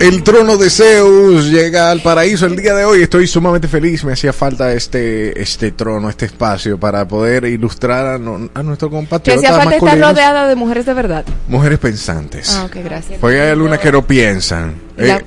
[0.00, 3.02] El trono de Zeus llega al paraíso el día de hoy.
[3.02, 4.02] Estoy sumamente feliz.
[4.02, 8.88] Me hacía falta este este trono, este espacio para poder ilustrar a, no- a nuestro
[8.88, 11.24] compatriota hacía falta estar rodeada de mujeres de verdad.
[11.48, 12.48] mujeres pensantes.
[12.56, 13.18] Ah, ok, gracias.
[13.20, 14.74] Porque hay algunas que no piensan.
[14.96, 15.18] Eh,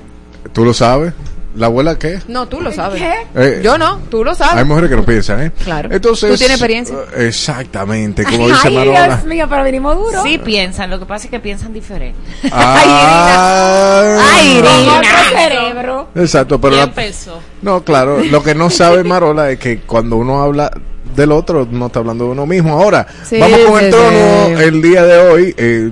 [0.52, 1.12] ¿Tú lo sabes?
[1.56, 2.18] ¿La abuela qué?
[2.26, 3.00] No, tú lo sabes.
[3.34, 4.56] Eh, Yo no, tú lo sabes.
[4.56, 5.52] Hay mujeres que no piensan, ¿eh?
[5.62, 5.88] Claro.
[5.92, 6.96] Entonces, Tú tienes experiencia.
[7.16, 9.06] eh, Exactamente, como dice Ay, Marola.
[9.06, 10.22] Dios mío, pero vinimos duro.
[10.24, 12.18] Sí piensan, lo que pasa es que piensan diferente.
[12.50, 14.68] Ah, Ay, no.
[14.80, 14.98] Irina.
[14.98, 16.08] Otro cerebro.
[16.14, 20.42] Exacto, pero ¿Quién la- no, claro, lo que no sabe Marola es que cuando uno
[20.42, 20.70] habla
[21.14, 22.72] del otro, no está hablando de uno mismo.
[22.80, 24.52] Ahora, Sí, vamos con el trono sí.
[24.64, 25.54] el día de hoy.
[25.56, 25.90] eh,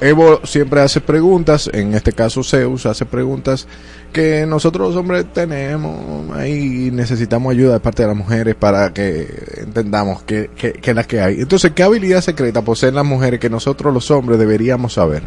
[0.00, 3.68] Evo siempre hace preguntas, en este caso Zeus hace preguntas
[4.14, 8.94] que nosotros los hombres tenemos ahí y necesitamos ayuda de parte de las mujeres para
[8.94, 9.28] que
[9.58, 11.40] entendamos que, que, que es la que hay.
[11.40, 15.22] Entonces, ¿qué habilidad secreta poseen las mujeres que nosotros los hombres deberíamos saber?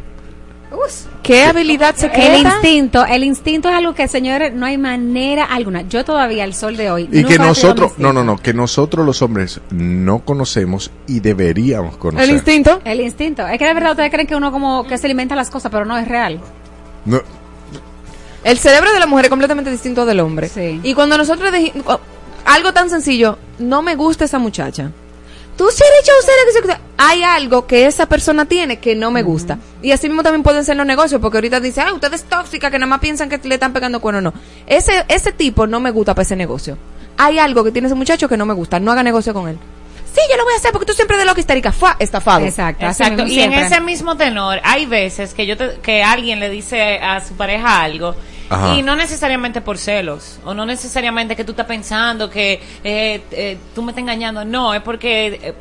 [1.24, 2.36] ¿Qué habilidad secreta?
[2.36, 5.84] El instinto, el instinto es algo que, señores, no hay manera alguna.
[5.84, 7.10] Yo todavía, al sol de hoy.
[7.12, 11.96] Y nunca que nosotros, no, no, no, que nosotros los hombres no conocemos y deberíamos
[11.96, 12.30] conocer.
[12.30, 12.82] instinto?
[12.84, 13.48] El instinto.
[13.48, 15.86] Es que de verdad ustedes creen que uno como que se alimenta las cosas, pero
[15.86, 16.42] no es real.
[17.06, 17.22] No,
[18.44, 20.52] El cerebro de la mujer es completamente distinto del hombre.
[20.84, 22.00] Y cuando nosotros dijimos
[22.46, 24.92] algo tan sencillo, no me gusta esa muchacha.
[25.58, 26.04] Tú sí eres
[26.98, 29.58] hay algo que esa persona tiene que no me gusta.
[29.82, 32.72] Y así mismo también pueden ser los negocios, porque ahorita dice, ah, usted es tóxica,
[32.72, 34.22] que nada más piensan que le están pegando cuerno.
[34.22, 34.34] No.
[34.68, 36.78] Ese, ese tipo no me gusta para ese negocio.
[37.18, 38.80] Hay algo que tiene ese muchacho que no me gusta.
[38.80, 39.58] No haga negocio con él.
[40.14, 41.72] Sí, yo lo voy a hacer porque tú siempre de loca histérica.
[41.72, 42.46] Fue estafado.
[42.46, 42.86] Exacto.
[42.86, 43.26] Exacto.
[43.26, 47.20] Y en ese mismo tenor, hay veces que yo te- que alguien le dice a
[47.26, 48.16] su pareja algo
[48.54, 48.76] Ajá.
[48.76, 53.58] y no necesariamente por celos o no necesariamente que tú estás pensando que eh, eh,
[53.76, 54.46] tú me estás engañando.
[54.46, 55.54] No, es porque eh,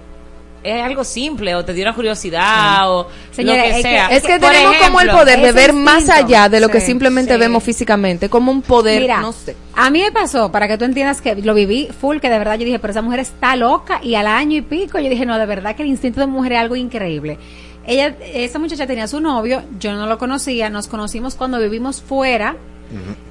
[0.65, 4.07] es algo simple o te dio una curiosidad o Señores, lo es que que- sea.
[4.09, 7.33] Es que Por tenemos como el poder de ver más allá de lo que simplemente
[7.35, 7.39] sí.
[7.41, 9.57] vemos físicamente, como un poder, Mira, no sé.
[9.75, 12.59] a mí me pasó, para que tú entiendas que lo viví full, que de verdad
[12.59, 15.37] yo dije, pero esa mujer está loca, y al año y pico yo dije, no,
[15.37, 17.39] de verdad que el instinto de mujer es algo increíble.
[17.85, 22.55] Ella, esa muchacha tenía su novio, yo no lo conocía, nos conocimos cuando vivimos fuera.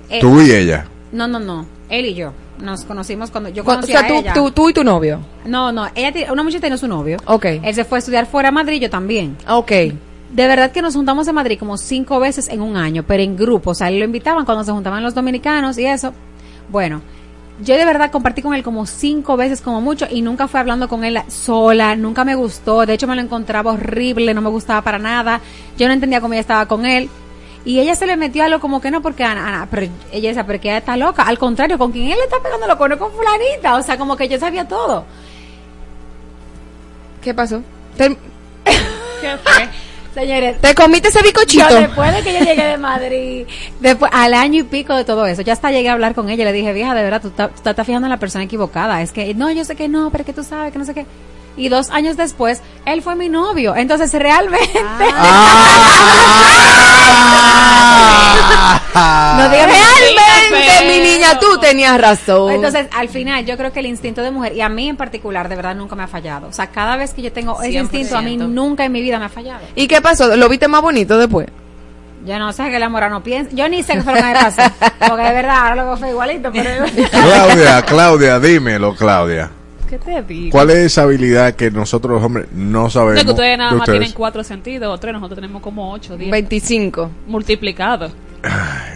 [0.09, 0.85] Eh, Tú y ella.
[1.11, 2.33] No, no, no, él y yo.
[2.59, 4.33] Nos conocimos cuando yo Cu- o conocí sea, a tú, ella.
[4.33, 5.19] tú, tú y tu novio.
[5.45, 7.17] No, no, ella tiene- una muchacha tenía su novio.
[7.25, 7.45] Ok.
[7.45, 9.35] Él se fue a estudiar fuera a Madrid, yo también.
[9.47, 9.71] Ok.
[9.71, 13.35] De verdad que nos juntamos en Madrid como cinco veces en un año, pero en
[13.35, 13.71] grupo.
[13.71, 16.13] O sea, él lo invitaban cuando se juntaban los dominicanos y eso.
[16.69, 17.01] Bueno,
[17.63, 20.87] yo de verdad compartí con él como cinco veces como mucho y nunca fui hablando
[20.87, 22.85] con él sola, nunca me gustó.
[22.85, 25.41] De hecho, me lo encontraba horrible, no me gustaba para nada.
[25.77, 27.09] Yo no entendía cómo ella estaba con él.
[27.63, 30.29] Y ella se le metió a lo como que no, porque Ana, Ana, pero ella
[30.29, 31.23] decía, pero que ella está loca.
[31.23, 33.75] Al contrario, con quien él le está pegando los cuernos con fulanita.
[33.75, 35.05] O sea, como que yo sabía todo.
[37.21, 37.61] ¿Qué pasó?
[37.97, 39.69] ¿Qué fue?
[40.13, 41.69] Señores, te comiste ese bicochito.
[41.69, 43.47] Yo después de que yo llegué de Madrid,
[43.79, 46.41] después al año y pico de todo eso, ya hasta llegué a hablar con ella
[46.41, 49.01] y le dije, vieja, de verdad, tú tú te estás fijando en la persona equivocada.
[49.01, 50.93] Es que, no, yo sé que no, pero es que tú sabes que no sé
[50.93, 51.05] qué.
[51.57, 53.75] Y dos años después, él fue mi novio.
[53.75, 54.71] Entonces, realmente.
[58.93, 62.51] no digas Realmente, mi niña, tú tenías razón.
[62.51, 65.49] Entonces, al final, yo creo que el instinto de mujer, y a mí en particular,
[65.49, 66.47] de verdad, nunca me ha fallado.
[66.47, 67.81] O sea, cada vez que yo tengo ese 100%.
[67.81, 69.61] instinto, a mí nunca en mi vida me ha fallado.
[69.75, 70.35] ¿Y qué pasó?
[70.35, 71.47] ¿Lo viste más bonito después?
[72.25, 73.51] Yo no sé que la mora no piensa.
[73.55, 74.61] Yo ni sé qué fue lo que me pasó.
[75.07, 76.51] Porque de verdad, ahora lo fue igualito.
[76.51, 76.85] Pero...
[77.11, 79.49] Claudia, Claudia, dímelo, Claudia.
[79.91, 80.51] ¿Qué te digo?
[80.51, 83.15] ¿Cuál es esa habilidad que nosotros los hombres no sabemos?
[83.23, 83.99] No, que ustedes nada más ustedes?
[83.99, 86.31] tienen cuatro sentidos o tres, nosotros tenemos como ocho, diez.
[86.31, 87.11] 25.
[87.27, 88.09] Multiplicado.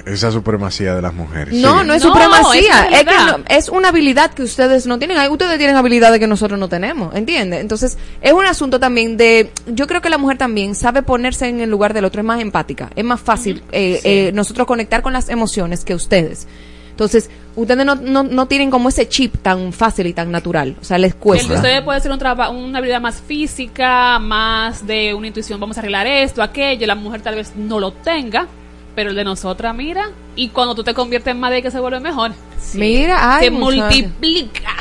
[0.06, 1.54] Esa supremacía de las mujeres.
[1.54, 1.88] No, sí.
[1.88, 2.86] no es No, supremacía.
[2.92, 5.18] es Es, que no- es una habilidad que ustedes no tienen.
[5.18, 7.60] Hay- Ustedes tienen habilidades que nosotros no tenemos, ¿entiendes?
[7.62, 9.52] Entonces, es un asunto también de.
[9.68, 12.40] Yo creo que la mujer también sabe ponerse en el lugar del otro, es más
[12.42, 12.90] empática.
[12.96, 16.48] Es más fácil eh, eh, nosotros conectar con las emociones que ustedes.
[16.96, 20.78] Entonces, ustedes no, no, no tienen como ese chip tan fácil y tan natural.
[20.82, 21.54] O sea, les El de cuesta.
[21.56, 25.82] ustedes puede ser un traba- una habilidad más física, más de una intuición, vamos a
[25.82, 28.48] arreglar esto, aquello, la mujer tal vez no lo tenga,
[28.96, 32.00] pero el de nosotras, mira, y cuando tú te conviertes en madre que se vuelve
[32.00, 32.32] mejor.
[32.62, 32.78] Sí.
[32.80, 34.72] Mira, ay, se multiplica.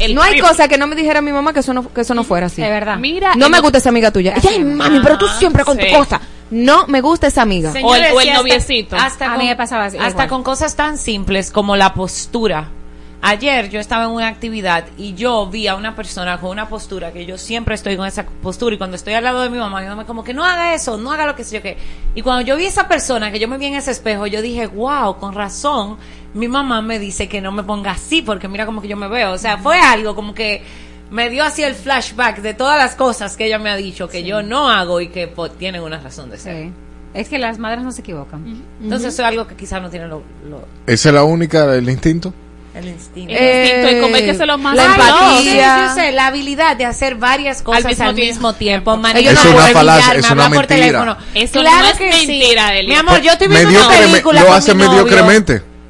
[0.00, 2.12] el no hay cosa que no me dijera mi mamá que eso no, que eso
[2.14, 2.60] no fuera así.
[2.60, 2.98] De verdad.
[2.98, 4.34] Mira, No me gusta esa amiga tuya.
[4.48, 5.84] Ay, mami, pero tú siempre con sí.
[5.90, 6.20] tu cosa.
[6.52, 7.72] No me gusta esa amiga.
[7.82, 8.96] O el- o el sí, hasta- noviecito.
[8.96, 10.28] Hasta, A con, mí me pasaba así, hasta igual.
[10.28, 12.68] con cosas tan simples como la postura.
[13.24, 17.12] Ayer yo estaba en una actividad y yo vi a una persona con una postura
[17.12, 19.80] que yo siempre estoy con esa postura y cuando estoy al lado de mi mamá,
[19.80, 21.76] mi mamá como que no haga eso, no haga lo que sé yo qué.
[22.16, 24.42] Y cuando yo vi a esa persona que yo me vi en ese espejo, yo
[24.42, 25.98] dije, wow, con razón,
[26.34, 29.06] mi mamá me dice que no me ponga así porque mira como que yo me
[29.06, 29.30] veo.
[29.30, 30.64] O sea, fue algo como que
[31.12, 34.24] me dio así el flashback de todas las cosas que ella me ha dicho que
[34.24, 36.70] yo no hago y que pues, tienen una razón de ser.
[37.14, 38.62] Es que las madres no se equivocan.
[38.82, 41.88] Entonces eso es algo que quizás no tiene lo, lo- ¿Esa es la única, el
[41.88, 42.32] instinto?
[42.74, 43.34] el instinto.
[43.36, 45.38] El instinto y como hay que hacerlo más la empatía.
[45.38, 48.98] Sí, sí, sí, la habilidad de hacer varias cosas al mismo mismo, tiempo.
[48.98, 49.18] tiempo.
[49.30, 51.18] Es una falacia, es una mentira.
[51.34, 52.26] Eso claro no es que sí.
[52.26, 52.88] mentira, Eli.
[52.88, 55.04] Mi amor, yo estoy viendo una película lo con hace mi novio.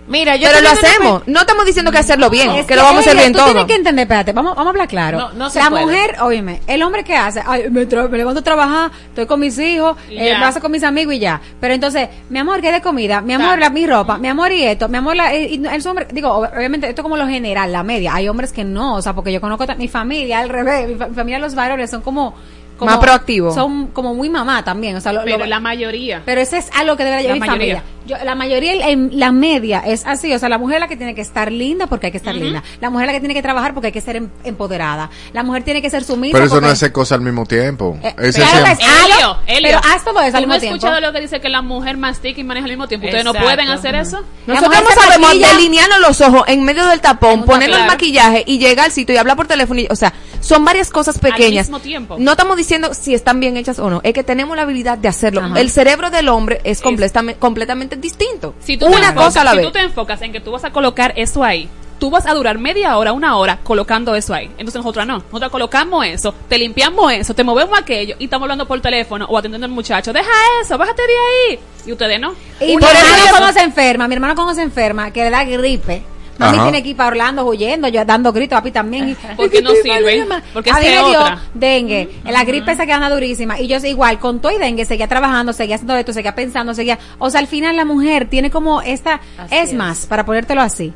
[0.08, 1.22] Mira, yo Pero lo hacemos.
[1.26, 3.46] No estamos diciendo que hacerlo bien, Es que lo vamos a hacer bien tú todo.
[3.46, 5.18] tienes que entender, espérate, vamos, vamos a hablar claro.
[5.18, 5.84] No, no se la puede.
[5.84, 9.56] mujer, óyeme, el hombre que hace, ay, me, me levanto a trabajar, estoy con mis
[9.58, 11.40] hijos, eh, paso con mis amigos y ya.
[11.60, 13.20] Pero entonces, mi amor, ¿qué de comida?
[13.20, 15.86] Mi amor, la, mi ropa, mi amor y esto, mi amor, la, eh, y el
[15.86, 18.14] hombre, digo, obviamente, esto como lo general, la media.
[18.14, 21.14] Hay hombres que no, o sea, porque yo conozco mi familia al revés, mi, mi
[21.14, 22.34] familia, los varones son como,
[22.82, 23.54] como- Más proactivos.
[23.54, 26.22] Son como muy mamá también, o sea, lo- Pero lo- la mayoría.
[26.24, 27.76] pero eso es algo que debería La llevar mi mayoría.
[27.80, 27.92] familia.
[28.04, 30.34] Yo, la mayoría, en la media es así.
[30.34, 32.34] O sea, la mujer es la que tiene que estar linda porque hay que estar
[32.34, 32.60] linda.
[32.80, 35.08] La mujer es la que tiene que trabajar porque hay que ser em- empoderada.
[35.32, 36.32] La mujer tiene que ser sumisa.
[36.32, 37.96] Pero eso porque- no hace cosas al mismo tiempo.
[38.02, 39.62] Eh, Ese claro es- Elio, Elio.
[39.62, 40.76] pero haz todo eso al ¿Tú no mismo has tiempo.
[40.76, 43.06] escuchado lo que dice que la mujer mastica y maneja al mismo tiempo?
[43.06, 44.20] ¿Ustedes no pueden hacer eso?
[44.48, 48.82] Nosotros no sabemos delinearnos los ojos en medio del tapón, ponerle el maquillaje y llega
[48.82, 49.78] al sitio y habla por teléfono.
[49.80, 50.12] y- o sea,
[50.42, 51.68] son varias cosas pequeñas.
[51.68, 52.16] mismo tiempo.
[52.18, 55.08] No estamos diciendo si están bien hechas o no, es que tenemos la habilidad de
[55.08, 55.40] hacerlo.
[55.40, 55.58] Ajá.
[55.58, 58.54] El cerebro del hombre es, completamente, completamente distinto.
[58.60, 59.66] Si tú, te Una enfocas, cosa a la si vez.
[59.66, 62.58] tú te enfocas en que tú vas a colocar eso ahí, tú vas a durar
[62.58, 64.46] media hora, una hora colocando eso ahí.
[64.58, 65.18] Entonces nosotros no.
[65.18, 69.38] Nosotros colocamos eso, te limpiamos eso, te movemos aquello y estamos hablando por teléfono o
[69.38, 70.12] atendiendo al muchacho.
[70.12, 70.28] Deja
[70.60, 71.60] eso, bájate de ahí.
[71.86, 72.32] Y ustedes no.
[72.60, 75.30] Y mi Una hermano vez- cuando se enferma, mi hermano cuando se enferma, que le
[75.30, 76.02] da gripe.
[76.38, 76.62] Mami Ajá.
[76.64, 79.16] tiene que ir para Orlando huyendo, yo dando gritos, papi también.
[79.36, 80.42] Porque "Ay, no sirve, malísima".
[80.52, 81.42] porque a mí esa me es dio otra.
[81.54, 83.60] dengue, la gripe esa que anda durísima.
[83.60, 86.98] Y yo igual, con todo y dengue, seguía trabajando, seguía haciendo esto, seguía pensando, seguía.
[87.18, 89.20] O sea, al final la mujer tiene como esta.
[89.38, 89.74] Así es, es.
[89.74, 90.92] más, para ponértelo así.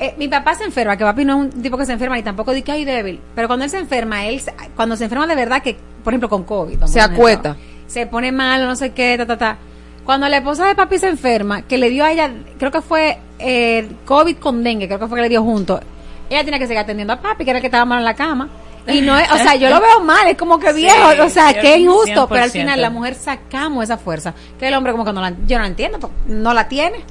[0.00, 2.22] Eh, mi papá se enferma, que papi no es un tipo que se enferma y
[2.22, 3.20] tampoco dice que hay débil.
[3.34, 6.28] Pero cuando él se enferma, él, se- cuando se enferma de verdad, que por ejemplo
[6.28, 7.56] con COVID, Se acueta.
[7.88, 9.58] se pone mal, no sé qué, ta, ta, ta.
[10.08, 13.18] Cuando la esposa de papi se enferma, que le dio a ella, creo que fue
[13.38, 15.78] eh, COVID con dengue, creo que fue que le dio junto,
[16.30, 18.14] ella tenía que seguir atendiendo a papi, que era el que estaba mal en la
[18.14, 18.48] cama.
[18.86, 21.28] Y no es, o sea, yo lo veo mal, es como que Sí, viejo, o
[21.28, 22.52] sea, que injusto, pero al 100%.
[22.52, 25.64] final la mujer sacamos esa fuerza, que el hombre como que no la, yo no
[25.64, 27.04] la entiendo, porque no la tiene.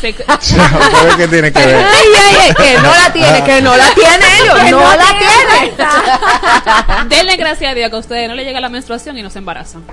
[0.00, 1.76] Se- ¿Sabes qué tiene que ver?
[1.76, 4.96] Ay, ay, ay, que no la tiene, que no la tiene ellos, Que no, no
[4.96, 5.72] la tiene.
[5.76, 7.16] tiene.
[7.16, 9.40] Denle gracias a Dios que a ustedes no le llega la menstruación y no se
[9.40, 9.84] embarazan.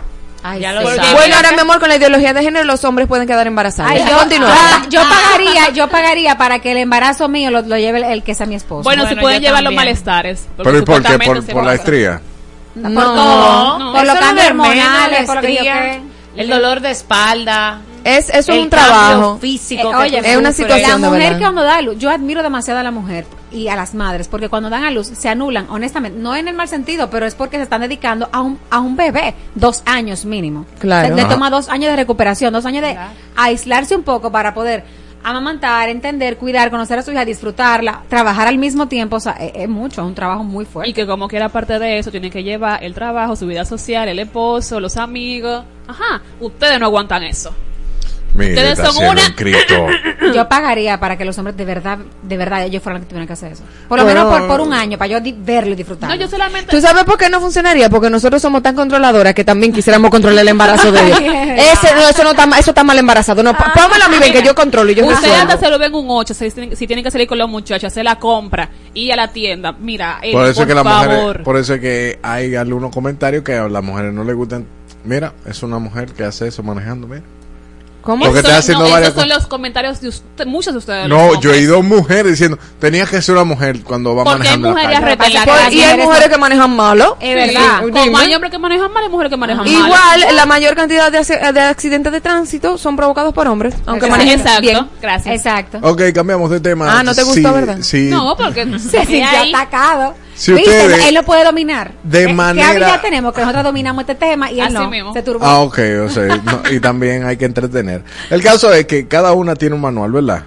[0.44, 0.76] Ay, Ya sí.
[0.76, 1.14] lo Porque- saben.
[1.16, 3.92] Bueno, ahora mi amor, con la ideología de género los hombres pueden quedar embarazados.
[3.92, 8.00] Ay, yo, ah, yo pagaría, yo pagaría para que el embarazo mío lo, lo lleve
[8.00, 8.84] el, el que sea mi esposo.
[8.84, 10.48] Bueno, Bueno, si pueden llevar los malestares.
[10.58, 11.18] ¿Pero y por qué?
[11.52, 12.22] ¿Por, la estría?
[12.82, 16.02] por no, todo, No, por los cambios hormonales, la por lo que yo estría, qué.
[16.42, 17.82] El dolor de espalda.
[18.08, 19.38] Es, eso es un trabajo.
[19.40, 19.92] físico.
[19.92, 22.80] Eh, oye, es una situación La mujer que cuando da a luz, yo admiro demasiado
[22.80, 26.18] a la mujer y a las madres, porque cuando dan a luz se anulan, honestamente,
[26.20, 28.96] no en el mal sentido, pero es porque se están dedicando a un, a un
[28.96, 30.66] bebé, dos años mínimo.
[30.80, 31.10] Claro.
[31.10, 32.98] Se- Le toma dos años de recuperación, dos años de
[33.36, 34.84] aislarse un poco para poder
[35.24, 39.52] amamantar, entender, cuidar, conocer a su hija, disfrutarla, trabajar al mismo tiempo, o sea, es,
[39.56, 40.90] es mucho, es un trabajo muy fuerte.
[40.90, 44.08] Y que como quiera parte de eso, tienen que llevar el trabajo, su vida social,
[44.08, 45.66] el esposo, los amigos.
[45.88, 47.54] Ajá, ustedes no aguantan eso.
[48.38, 49.22] Mire, Ustedes está son una-.
[50.34, 53.28] Yo pagaría para que los hombres de verdad, de verdad, ellos fueran los que tuvieran
[53.28, 53.64] que hacer eso.
[53.88, 54.26] Por lo Bueno.
[54.26, 56.16] menos por, por un año, para yo di- verlo y disfrutarlo.
[56.16, 56.70] No, yo solamente...
[56.70, 57.90] ¿Tú sabes por qué no funcionaría?
[57.90, 61.20] Porque nosotros somos tan controladoras que también quisiéramos controlar el embarazo de ellos.
[61.22, 63.42] Ese, no, eso no está, eso está mal embarazado.
[63.42, 65.80] No, p- pónmelo a mí, ven, que yo controlo y yo Ustedes hasta se lo
[65.80, 68.70] ven un 8, si tienen, si tienen que salir con los muchachos, hacer la compra,
[68.94, 69.72] y a la tienda.
[69.72, 71.08] Mira, eh, Por eso es que las favor.
[71.18, 74.66] mujeres, por eso es que hay algunos comentarios que a las mujeres no les gustan.
[75.04, 77.24] Mira, es una mujer que hace eso manejando, mira.
[78.08, 78.24] ¿Cómo?
[78.24, 79.44] Porque Eso- está haciendo no, varias esos son cosas.
[79.44, 81.10] los comentarios de usted- muchos de ustedes.
[81.10, 84.58] No, yo he ido mujeres diciendo, tenía que ser una mujer cuando va Porque hay
[84.58, 84.68] manejando.
[84.70, 85.34] la mujeres calle.
[85.46, 87.18] las y hay mujeres que manejan malo.
[87.20, 87.82] Es verdad.
[87.84, 89.68] Sí, Como hay hombres que manejan mal, hay mujeres que manejan mal.
[89.74, 94.06] Igual, la mayor cantidad de, ac- de accidentes de tránsito son provocados por hombres, aunque
[94.06, 94.10] Exacto.
[94.26, 94.88] manejen Exacto, bien.
[95.02, 95.36] gracias.
[95.36, 95.80] Exacto.
[95.82, 97.00] Ok, cambiamos de tema.
[97.00, 97.78] Ah, ¿no te gustó, Sí, verdad?
[97.82, 98.08] Sí.
[98.10, 100.16] No, porque Se sintió atacado.
[100.38, 100.70] Si ¿Viste?
[100.70, 101.94] ustedes- Él lo puede dominar.
[102.04, 103.34] De ¿Qué- manera- ¿Qué habilidad tenemos?
[103.34, 104.90] Que nosotros dominamos este tema y él Así no.
[104.90, 105.14] mismo.
[105.14, 105.44] Se turbó.
[105.44, 108.04] Ah, ok, o sea, no, y también hay que entretener.
[108.30, 110.44] El caso es que cada una tiene un manual, ¿verdad?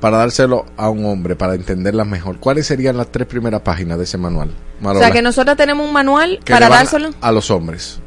[0.00, 2.38] Para dárselo a un hombre, para entenderla mejor.
[2.38, 4.50] ¿Cuáles serían las tres primeras páginas de ese manual?
[4.82, 7.10] O sea, que nosotros tenemos un manual para dárselo.
[7.20, 7.98] A los hombres.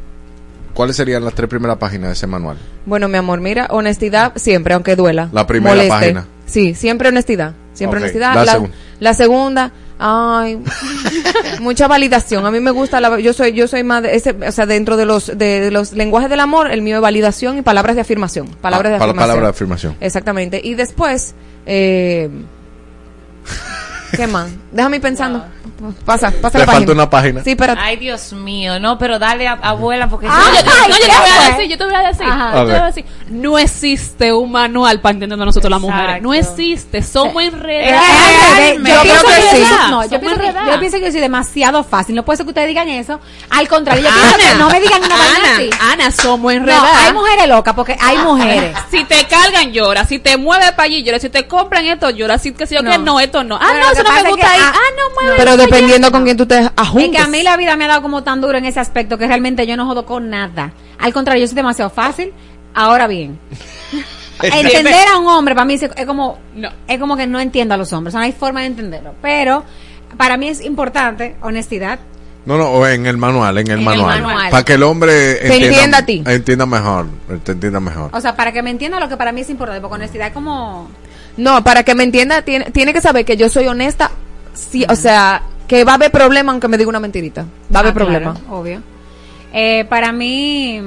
[0.74, 2.58] ¿Cuáles serían las tres primeras páginas de ese manual?
[2.86, 5.30] Bueno, mi amor, mira, honestidad siempre, aunque duela.
[5.32, 5.90] La primera moleste.
[5.90, 6.28] página.
[6.46, 7.54] Sí, siempre honestidad.
[7.74, 8.36] Siempre honestidad.
[8.36, 8.76] la La, segunda.
[9.00, 10.60] la segunda, ay,
[11.62, 12.46] mucha validación.
[12.46, 14.98] A mí me gusta la, yo soy, yo soy más de ese, o sea, dentro
[14.98, 18.02] de los, de, de los lenguajes del amor, el mío es validación y palabras de
[18.02, 18.48] afirmación.
[18.62, 19.18] Palabras de Ah, afirmación.
[19.28, 19.96] palabra de afirmación.
[20.02, 20.62] Exactamente.
[20.64, 21.36] Y después,
[21.66, 22.30] eh,
[24.16, 24.50] ¿qué más?
[24.72, 25.46] Déjame ir pensando.
[26.06, 26.92] Pasa, pasa Le la falta página.
[26.94, 27.44] una página.
[27.44, 30.26] Sí, pero Ay, Dios mío, no, pero dale a, abuela porque...
[30.28, 32.00] No, yo, te- Ay, no, yo ¿qué te voy a decir, yo te voy a
[32.08, 32.52] decir, Ajá.
[32.54, 36.34] yo te voy A decir, no existe un manual para entendernos nosotros las mujeres, no
[36.34, 38.04] existe, somos Eh, enredadas.
[38.60, 39.74] eh, yo, Yo pienso que que sí.
[39.90, 42.16] no, yo pienso que, yo pienso que yo soy demasiado fácil.
[42.16, 43.20] No puede ser que ustedes digan eso.
[43.50, 45.70] Al contrario, yo pienso que no me digan una vaina Ana, así.
[45.94, 46.98] Ana, somos No, enredadas.
[47.06, 48.78] hay mujeres locas porque hay mujeres.
[48.90, 50.06] Si te cargan, llora.
[50.06, 51.20] Si te mueves para allí, llora.
[51.20, 52.38] Si te compran esto, llora.
[52.38, 53.58] Si que si yo que no, esto no.
[53.62, 54.60] Ah, no, eso no me es gusta ahí.
[54.62, 55.34] ah, Ah, no, mueve.
[55.38, 57.12] pero dependiendo con quién tú te Es ajuntes.
[57.12, 59.28] que a mí la vida me ha dado como tan duro en ese aspecto que
[59.28, 60.74] realmente yo no jodo con nada.
[61.00, 62.32] Al contrario, yo soy demasiado fácil.
[62.74, 63.40] Ahora bien,
[64.42, 66.70] entender a un hombre para mí es es como No.
[66.88, 69.14] es como que no entiendo a los hombres, o sea, no hay forma de entenderlo.
[69.22, 69.64] Pero
[70.18, 72.00] para mí es importante honestidad.
[72.46, 74.22] No, no, o en el manual, en el En el manual.
[74.22, 74.52] manual.
[74.52, 76.22] Para que el hombre Te entienda a ti.
[76.28, 77.08] Entienda mejor,
[77.44, 78.12] te entienda mejor.
[78.14, 80.34] O sea, para que me entienda lo que para mí es importante, porque honestidad es
[80.34, 80.88] como
[81.38, 84.12] No, para que me entienda, tiene, tiene que saber que yo soy honesta.
[84.54, 87.46] Sí, o sea, que va a haber problema aunque me diga una mentirita.
[87.74, 88.34] Va a haber Ah, problema.
[88.34, 88.82] claro, obvio.
[89.58, 90.82] Eh, para mí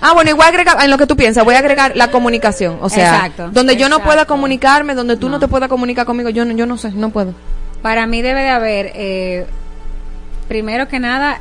[0.00, 2.78] Ah, bueno, a agregar, en lo que tú piensas, voy a agregar la comunicación.
[2.80, 5.38] O sea, Exacto, donde yo no pueda comunicarme, donde tú no.
[5.40, 7.34] te puedas comunicar conmigo, yo no, yo no sé, no puedo.
[7.82, 9.46] Para mí debe de haber, eh,
[10.48, 11.40] primero que nada,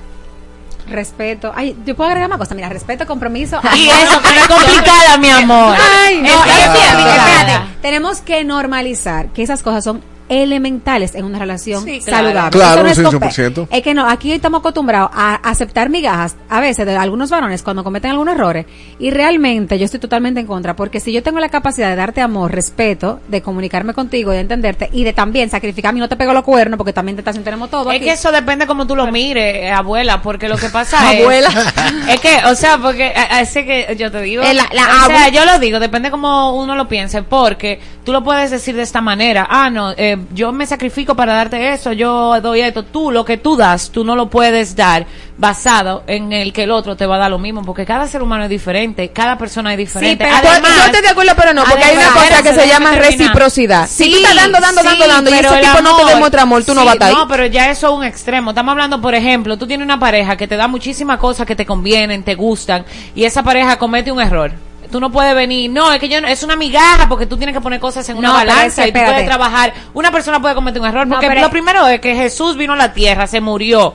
[0.87, 1.51] respeto.
[1.55, 2.55] Ay, yo puedo agregar más cosas.
[2.55, 3.59] Mira, respeto, compromiso.
[3.75, 5.75] Y eso, que no es complicada, mi amor.
[6.05, 7.15] Ay, no, Es complicada.
[7.31, 7.65] espérate.
[7.81, 12.27] Tenemos que normalizar que esas cosas son elementales en una relación Sí, claro.
[12.27, 12.51] saludable.
[12.51, 13.67] Claro, Eso no es sí, compa- 100%.
[13.71, 17.83] Es que no, aquí estamos acostumbrados a aceptar migajas a veces de algunos varones cuando
[17.83, 18.65] cometen algunos errores
[18.99, 22.21] y realmente yo estoy totalmente en contra porque si yo tengo la capacidad de darte
[22.21, 26.33] amor, respeto, de comunicarme contigo, de entenderte y de también sacrificarme y no te pego
[26.33, 28.05] los cuernos porque también tentación tenemos todo Es aquí.
[28.05, 31.21] que eso depende como tú lo mires, eh, abuela, porque lo que pasa es...
[31.21, 31.49] Abuela.
[32.09, 34.43] Es que, o sea, porque eh, así que yo te digo...
[34.43, 38.11] Eh, la- la o sea, yo lo digo, depende como uno lo piense, porque tú
[38.11, 39.47] lo puedes decir de esta manera.
[39.49, 42.83] Ah, no, eh, yo me sacrifico para darte eso, yo doy esto.
[42.83, 45.05] Tú, lo que tú das, tú no lo puedes dar
[45.37, 48.21] basado en el que el otro te va a dar lo mismo, porque cada ser
[48.21, 50.23] humano es diferente, cada persona es diferente.
[50.23, 52.91] pero- Yo- yo estoy de acuerdo, pero no, porque hay una cosa que se llama
[52.95, 53.87] reciprocidad.
[53.87, 56.63] si tú estás dando, dando, Sí, dando, dando, y ese tipo no te demuestra amor,
[56.63, 57.11] tú no sí, vas a.
[57.11, 58.51] No, pero ya eso es un extremo.
[58.51, 61.65] Estamos hablando, por ejemplo, tú tienes una pareja que te da muchísimas cosas que te
[61.65, 64.51] convienen, te gustan, y esa pareja comete un error.
[64.95, 67.53] Tú no puedes venir, no, es que yo no- es una migaja porque tú tienes
[67.53, 69.73] que poner cosas en una No, balanza y tú puedes trabajar.
[69.93, 72.75] Una persona puede cometer un error No, porque lo primero es que Jesús vino a
[72.77, 73.93] la tierra, se murió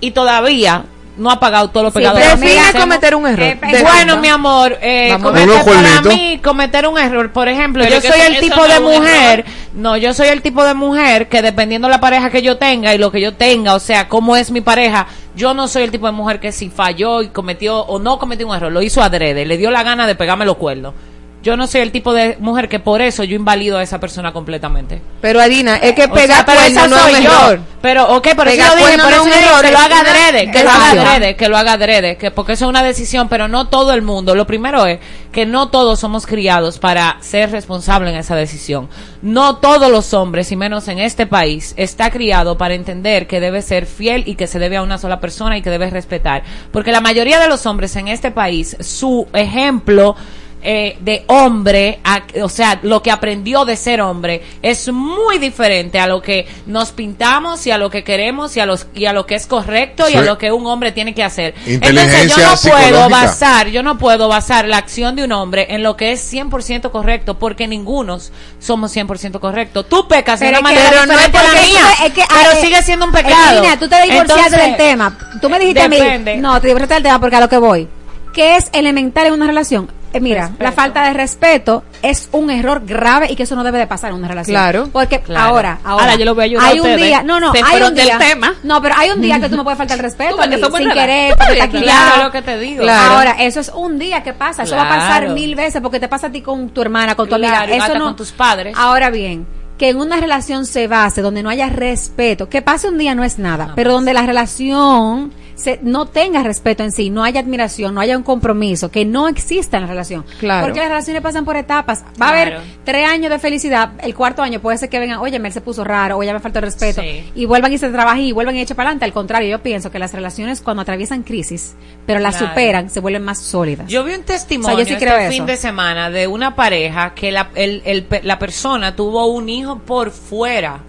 [0.00, 0.86] y todavía
[1.20, 2.18] no ha pagado todos los Sí, pecados.
[2.40, 3.42] Define cometer un error.
[3.46, 3.58] Eh.
[3.82, 8.20] Bueno, mi amor, eh, cometer, para mí, cometer un error, por ejemplo, Pero yo soy
[8.20, 9.44] eso- el tipo no de mujer,
[9.74, 12.98] no, yo soy el tipo de mujer que dependiendo la pareja que yo tenga y
[12.98, 15.06] lo que yo tenga, o sea, cómo es mi pareja,
[15.36, 18.48] yo no soy el tipo de mujer que si falló y cometió o no cometió
[18.48, 20.94] un error, lo hizo adrede, le dio la gana de pegarme los cuernos.
[21.42, 24.32] Yo no soy el tipo de mujer que por eso yo invalido a esa persona
[24.32, 25.00] completamente.
[25.22, 27.60] Pero Adina, es que O pegar sea, cuernos esa no es error.
[27.80, 30.62] Pero, ok, por eso dije, por no eso dije error, que lo haga adrede, que
[30.62, 33.68] lo haga adrede, que lo haga adrede, que porque eso es una decisión, pero no
[33.68, 34.34] todo el mundo.
[34.34, 35.00] Lo primero es
[35.32, 38.90] que no todos somos criados para ser responsables en esa decisión.
[39.22, 43.62] No todos los hombres, y menos en este país, está criado para entender que debe
[43.62, 46.42] ser fiel y que se debe a una sola persona y que debe respetar.
[46.72, 50.16] Porque la mayoría de los hombres en este país, su ejemplo
[50.62, 55.98] eh, de hombre, a- o sea, lo que aprendió de ser hombre es muy diferente
[55.98, 59.12] a lo que nos pintamos y a lo que queremos y a, los, y a
[59.12, 61.54] lo que es correcto y a lo que un hombre tiene que hacer.
[61.66, 65.82] Entonces yo no puedo basar, yo no puedo basar la acción de un hombre en
[65.82, 68.18] lo que es 100% correcto porque ninguno
[68.58, 69.88] somos 100% correctos.
[69.88, 72.12] Tú pecas de Pero una que- manera pero no es a la porque mía, es
[72.12, 73.62] que, pero eh, sigue siendo un pecado.
[73.78, 75.18] Tú te divorciaste Entonces, del tema.
[75.40, 76.34] Tú me dijiste a depende.
[76.36, 76.40] mí.
[76.40, 77.88] No, te divorciaste del tema porque a lo que voy.
[78.34, 79.90] ¿Qué es elemental en una relación?
[80.12, 80.64] Eh, mira, Respeto.
[80.64, 84.10] la falta de respeto es un error grave y que eso no debe de pasar
[84.10, 84.54] en una relación.
[84.54, 84.88] Claro.
[84.92, 85.50] Porque Claro.
[85.50, 87.82] ahora, ahora, Ahora yo lo voy a ayudar hay a un día, no, no, hay
[87.82, 88.54] un del día, tema.
[88.64, 91.34] no, pero hay un día que tú no puedes faltar el respeto Tú sin querer,
[91.60, 92.82] aquí Claro, lo que te digo.
[92.82, 93.14] Claro.
[93.14, 96.08] Ahora, eso es un día que pasa, eso va a pasar mil veces porque te
[96.08, 98.74] pasa a ti con tu hermana, con tu amiga, eso no con tus padres.
[98.76, 99.46] Ahora bien,
[99.78, 103.24] que en una relación se base donde no haya respeto, que pase un día no
[103.24, 107.94] es nada, pero donde la relación se, no tenga respeto en sí, no haya admiración,
[107.94, 110.24] no haya un compromiso, que no exista en la relación.
[110.40, 110.66] Claro.
[110.66, 112.04] Porque las relaciones pasan por etapas.
[112.20, 115.36] Va a haber tres años de felicidad, el cuarto año puede ser que vengan, oye,
[115.36, 117.30] él se puso raro, o ya me faltó el respeto, Sí.
[117.34, 119.04] y vuelvan y se trabajen y vuelvan y echen para adelante.
[119.04, 121.74] Al contrario, yo pienso que las relaciones cuando atraviesan crisis,
[122.06, 122.52] pero las Claro.
[122.52, 123.86] superan, se vuelven más sólidas.
[123.88, 125.30] Yo vi un testimonio O sea, yo sí este creo eso.
[125.30, 129.48] fin de semana de una pareja que la, el- el pe- la persona tuvo un
[129.48, 130.80] hijo por fuera.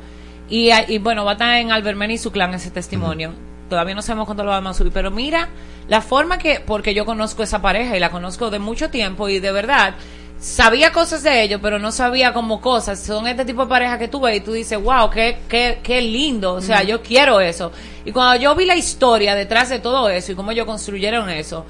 [0.50, 3.32] Y, y bueno, va a estar en Albermen y su clan ese testimonio.
[3.72, 4.92] Todavía no sabemos cuándo lo vamos a subir.
[4.92, 5.48] Pero mira,
[5.88, 9.40] la forma que, porque yo conozco esa pareja y la conozco de mucho tiempo y
[9.40, 9.96] de verdad,
[10.42, 13.00] sabía cosas de ellos, pero no sabía como cosas.
[13.00, 16.02] Son este tipo de pareja que tú ves y tú dices, wow, qué, qué, qué
[16.02, 16.56] lindo.
[16.56, 17.72] O sea, yo quiero eso.
[18.04, 21.66] Y cuando yo vi la historia detrás de todo eso y cómo ellos construyeron eso,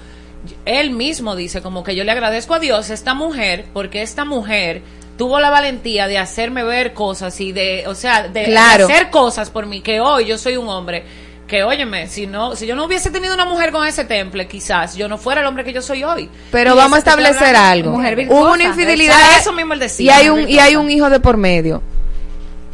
[0.65, 4.81] él mismo dice como que yo le agradezco a Dios esta mujer porque esta mujer
[5.15, 9.51] tuvo la valentía de hacerme ver cosas y de, o sea, de, de hacer cosas
[9.51, 11.03] por mí que hoy yo soy un hombre
[11.51, 14.95] que óyeme, si no si yo no hubiese tenido una mujer con ese temple, quizás
[14.95, 16.29] yo no fuera el hombre que yo soy hoy.
[16.49, 17.91] Pero Y vamos a establecer algo.
[17.91, 20.05] Mujer Hubo una infidelidad eso mismo él decía.
[20.05, 21.83] y hay un y hay un hijo de por medio.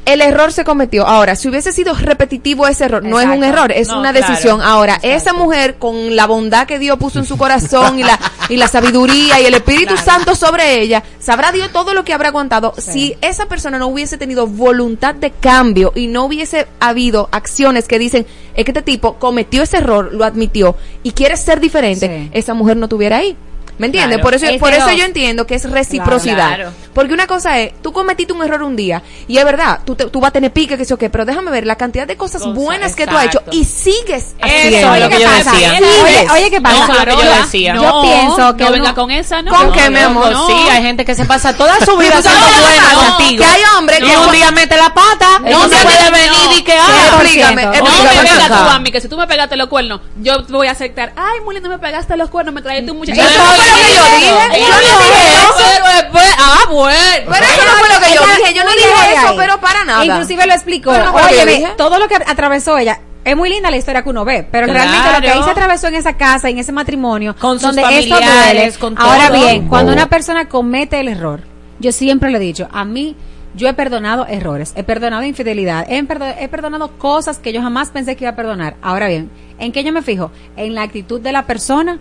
[0.08, 1.06] El error se cometió.
[1.06, 4.28] Ahora, si hubiese sido repetitivo ese error, no es un error, es No, una claro.
[4.28, 4.62] decisión.
[4.62, 8.18] Ahora, esa mujer con la bondad que Dios puso en su corazón y la
[8.50, 12.30] y la sabiduría y el Espíritu Santo sobre ella, sabrá Dios todo lo que habrá
[12.30, 12.74] aguantado.
[12.78, 18.00] Si esa persona no hubiese tenido voluntad de cambio y no hubiese habido acciones que
[18.00, 18.26] dicen,
[18.56, 22.78] es que este tipo cometió ese error, lo admitió y quiere ser diferente, esa mujer
[22.78, 23.36] no estuviera ahí.
[23.78, 24.18] ¿Me entiendes?
[24.18, 24.24] Claro.
[24.24, 24.94] Por eso, Ese por eso no.
[24.94, 26.56] yo entiendo que es reciprocidad.
[26.56, 26.72] Claro.
[26.94, 30.06] Porque una cosa es, tú cometiste un error un día, y es verdad, tú, te-
[30.08, 32.18] tú vas a tener pique, que sé yo qué, pero déjame ver la cantidad de
[32.18, 34.96] cosas Cosa, buenas que tú has hecho y sigues Eso haciendo.
[34.96, 35.52] es lo que yo pasa?
[35.52, 35.74] decía.
[35.78, 36.80] Oye, oye, ¿qué pasa?
[36.80, 37.76] No, claro, yo, yo decía.
[37.76, 39.52] yo No, pienso que no uno- venga con esa, ¿no?
[39.54, 40.32] ¿Con No, qué, mi no, amor?
[40.32, 43.44] no, Sí, hay gente que se pasa toda su vida ¿Tú sabes siendo lo que
[43.46, 46.58] hay hombres que- un día mete la pata, No, no se no, puede no, venir
[46.60, 46.82] y que no.
[46.82, 50.44] ah, Explícame, No explícame tú a mí, que si tú me pegaste los cuernos, yo
[50.50, 51.14] voy a aceptar.
[51.16, 53.22] Ay, muy lindo, me pegaste los cuernos, me traíste un muchacho.
[53.68, 54.60] Lo que yo dije.
[54.60, 54.96] Yo no dije
[55.34, 56.18] eso.
[56.40, 56.98] Ah, bueno.
[57.32, 58.54] Pero eso no fue lo que yo dije.
[58.54, 60.06] Yo no dije eso, pero para nada.
[60.06, 60.92] Inclusive lo explicó.
[60.94, 61.74] Lo dije.
[61.78, 63.00] todo lo que atravesó ella.
[63.24, 64.80] Es muy linda la historia que uno ve, pero Claro.
[64.80, 67.82] realmente lo que ahí se atravesó en esa casa, en ese matrimonio, Con sus donde
[67.82, 68.96] esto familiares, duele.
[68.96, 69.96] con Ahora bien, cuando Oh.
[69.96, 71.42] una persona comete el error,
[71.80, 73.18] yo siempre le he dicho, a mí
[73.54, 78.24] yo he perdonado errores, he perdonado infidelidad, he perdonado cosas que yo jamás pensé que
[78.24, 78.78] iba a perdonar.
[78.82, 79.30] Ahora bien,
[79.60, 80.32] ¿en qué yo me fijo?
[80.56, 82.00] En la actitud de la persona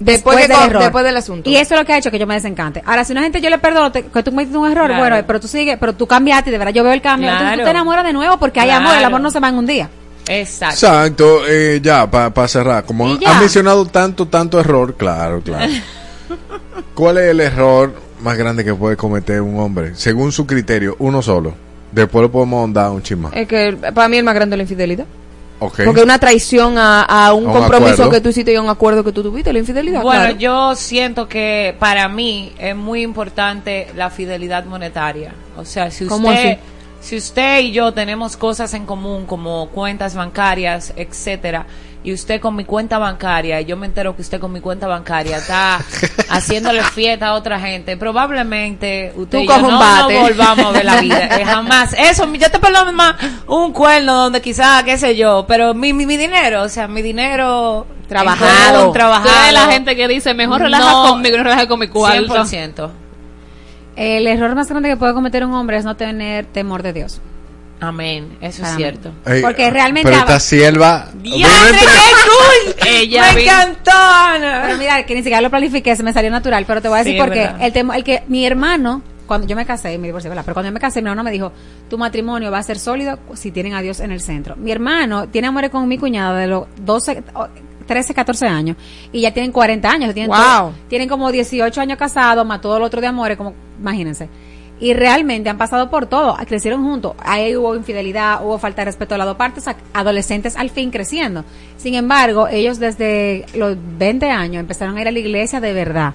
[0.00, 0.82] Después, del error.
[0.82, 1.48] después del asunto.
[1.48, 2.82] Y eso es lo que ha hecho que yo me desencante.
[2.86, 5.00] Ahora, si una gente yo le perdono te- que tú cometiste un error, Claro.
[5.00, 7.28] bueno, pero tú sigues, pero tú cambiaste y de verdad yo veo el cambio.
[7.28, 7.64] Entonces tú Claro.
[7.66, 8.86] te enamoras de nuevo porque hay Claro.
[8.86, 9.88] amor, el amor no se va en un día.
[10.26, 10.74] Exacto.
[10.86, 15.70] Exacto, eh, ya, para cerrar, como has mencionado tanto, tanto error, claro, claro.
[16.94, 19.94] ¿Cuál es el error más grande que puede cometer un hombre?
[19.96, 21.54] Según su criterio, uno solo.
[21.92, 23.30] Después lo podemos dar un chisma.
[23.34, 25.06] Es que para mí el más grande es la infidelidad.
[25.60, 25.82] Ok.
[25.84, 28.10] Porque una traición a, a un A un compromiso acuerdo.
[28.10, 30.02] que tú hiciste y a un acuerdo que tú tuviste, la infidelidad.
[30.02, 30.38] Bueno, claro.
[30.38, 35.32] yo siento que para mí es muy importante la fidelidad monetaria.
[35.56, 36.58] O sea, si ¿Cómo usted, así?
[37.00, 41.66] Si usted y yo tenemos cosas en común como cuentas bancarias, etcétera,
[42.02, 44.86] y usted con mi cuenta bancaria, y yo me entero que usted con mi cuenta
[44.86, 45.80] bancaria está
[46.30, 49.78] haciéndole fiesta a otra gente, probablemente usted y yo no,
[50.20, 51.28] volvamos a ver la vida.
[51.40, 51.92] Eh, jamás.
[51.92, 53.14] Eso, yo te perdono más
[53.46, 57.02] un cuerno donde quizás, qué sé yo, pero mi, mi, mi dinero, o sea, mi
[57.02, 58.86] dinero Trabajado.
[58.86, 59.30] Tú trabajado.
[59.44, 61.08] eres la gente que dice, mejor relaja No.
[61.10, 62.34] conmigo, no relaja con mi cuarto.
[62.34, 62.90] 100%.
[63.96, 67.20] El error más grande que puede cometer un hombre es no tener temor de Dios.
[67.82, 69.10] Amén, eso es cierto.
[69.24, 71.08] Ey, Porque realmente Pero esta sierva.
[71.14, 72.86] ¡Diantre, qué cool!
[72.88, 73.90] Ella ¡Me encantó!
[73.94, 74.62] Ana.
[74.66, 77.04] Pero mira, que ni siquiera lo planifiqué, se me salió natural, pero te voy a
[77.04, 77.40] decir Sí, por es qué.
[77.40, 77.62] verdad.
[77.62, 80.42] El, temo- el que mi hermano, cuando yo me casé, me divorcié, ¿verdad?
[80.44, 81.52] Pero cuando yo me casé, mi hermano me dijo,
[81.88, 84.56] tu matrimonio va a ser sólido si tienen a Dios en el centro.
[84.56, 87.46] Mi hermano tiene amores con mi cuñada de los 12, o
[87.90, 88.76] 13, 14 años
[89.12, 90.14] y ya tienen 40 años.
[90.14, 90.38] Tienen, Wow.
[90.38, 94.28] todo- tienen como 18 años casados, más todo lo otro de amores, como, imagínense.
[94.78, 97.14] Y realmente han pasado por todo, crecieron juntos.
[97.18, 101.44] Ahí hubo infidelidad, hubo falta de respeto de las dos partes, adolescentes al fin creciendo.
[101.76, 106.14] Sin embargo, ellos desde los 20 años empezaron a ir a la iglesia de verdad.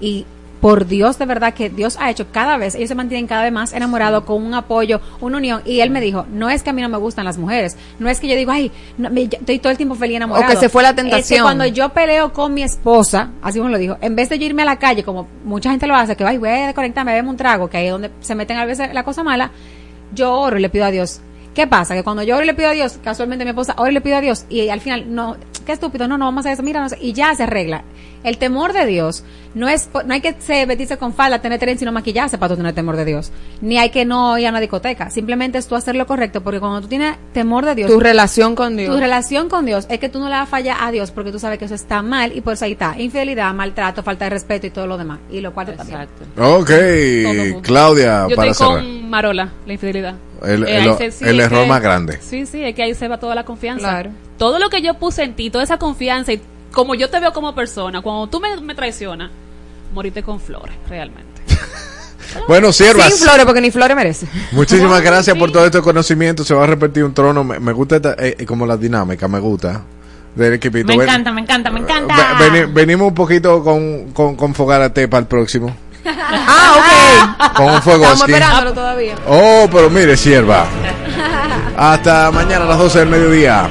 [0.00, 0.26] Y
[0.62, 3.52] por Dios, de verdad que Dios ha hecho cada vez, ellos se mantienen cada vez
[3.52, 5.60] más enamorados con un apoyo, una unión.
[5.66, 8.08] Y él me dijo, no es que a mí no me gustan las mujeres, no
[8.08, 10.46] es que yo digo, ay, no, me- yo estoy todo el tiempo feliz enamorado.
[10.46, 11.42] O que se fue la Es que tentación.
[11.42, 14.62] cuando yo peleo con mi esposa, así como lo dijo, en vez de yo irme
[14.62, 17.36] a la calle, como mucha gente lo hace, que ay, voy a desconectarme, bebeme un
[17.36, 19.50] trago, que ahí es donde se meten a veces la cosa mala,
[20.14, 21.20] yo oro y le pido a Dios.
[21.54, 21.94] ¿Qué pasa?
[21.94, 24.00] Que cuando yo oro y le pido a Dios, casualmente mi esposa oro y le
[24.00, 25.36] pido a Dios, y al final no,
[25.66, 27.82] qué estúpido, no, no vamos a hacer eso, mira, no sé", y ya se arregla.
[28.24, 29.24] El temor de Dios
[29.54, 32.56] no es, no hay que se vestirse con falda, tener tren, sino maquillarse para tú
[32.56, 33.32] tener temor de Dios.
[33.60, 35.10] Ni hay que no ir a una discoteca.
[35.10, 38.54] Simplemente es tú hacer lo correcto, porque cuando tú tienes temor de Dios, Tu relación
[38.54, 38.94] con Dios.
[38.94, 41.32] tu relación con Dios es que tú no le vas a fallar a Dios porque
[41.32, 44.30] tú sabes que eso está mal y por eso ahí está infidelidad, maltrato, falta de
[44.30, 45.18] respeto y todo lo demás.
[45.30, 46.06] Y lo cual también.
[46.38, 48.82] Ok, Claudia, Yo para estoy cerrar.
[48.84, 50.14] con Marola, la infidelidad.
[50.44, 52.18] El- Eh, el- ahí se- sí, el es error que- más grande.
[52.20, 53.88] Sí, sí, es que ahí se va toda la confianza.
[53.90, 54.10] Claro.
[54.38, 56.40] Todo lo que yo puse en ti, toda esa confianza y
[56.72, 59.30] como yo te veo como persona, cuando tú me, me traicionas,
[59.94, 61.42] moriste con flores, realmente.
[62.48, 63.12] Bueno, siervas.
[63.12, 64.26] Sin flores, porque ni flores merece.
[64.52, 66.44] Muchísimas gracias por todo este conocimiento.
[66.44, 67.44] Se va a repetir un trono.
[67.44, 69.82] Me, me gusta esta- eh, eh, como la dinámica, me gusta.
[70.34, 70.86] Del equipito.
[70.86, 72.14] Me Ven- encanta, me encanta, me encanta.
[72.38, 75.76] ve- veni- venimos un poquito con, con, con Fogarate para el próximo.
[76.06, 77.54] ah, ok.
[77.54, 79.14] Con un fuego Estamos esperándolo todavía.
[79.28, 80.64] Oh, pero mire, sierva.
[81.76, 83.68] Hasta mañana a las 12 del mediodía.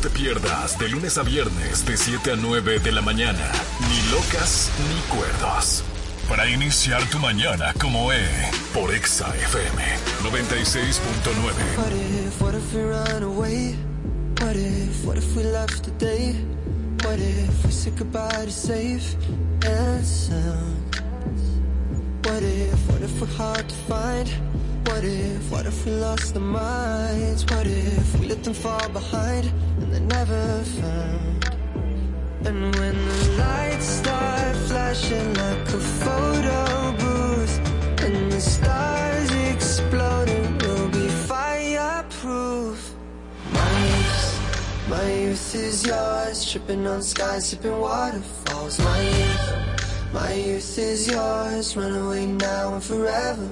[0.00, 3.52] Te pierdas de lunes a viernes de 7 a 9 de la mañana.
[3.80, 5.82] Ni locas ni cuerdos.
[6.28, 8.24] Para iniciar tu mañana como E.
[8.72, 9.82] Por Exa FM
[10.22, 11.76] 96.9.
[11.76, 13.76] What if, what if we run away?
[14.40, 16.34] What if, what if we left today?
[17.04, 19.16] What if we said goodbye to safe
[19.66, 20.96] and sound?
[22.24, 24.30] What if, what if we're hard to find?
[24.84, 27.44] What if, what if we lost our minds?
[27.44, 29.46] What if we let them fall behind
[29.78, 31.50] and they're never found?
[32.44, 37.58] And when the lights start flashing like a photo booth
[38.04, 42.94] and the stars exploding, we'll be fireproof.
[43.52, 48.78] My youth, my youth is yours, tripping on skies, sipping waterfalls.
[48.78, 49.79] My youth,
[50.12, 53.48] my youth is yours, run away now and forever.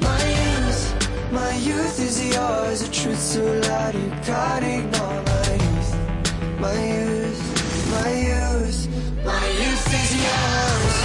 [0.00, 5.22] My youth, my youth is yours, the truth's so loud you can't ignore.
[5.32, 5.92] My youth,
[6.60, 7.42] my youth,
[7.90, 8.88] my youth,
[9.24, 10.96] my youth is yours.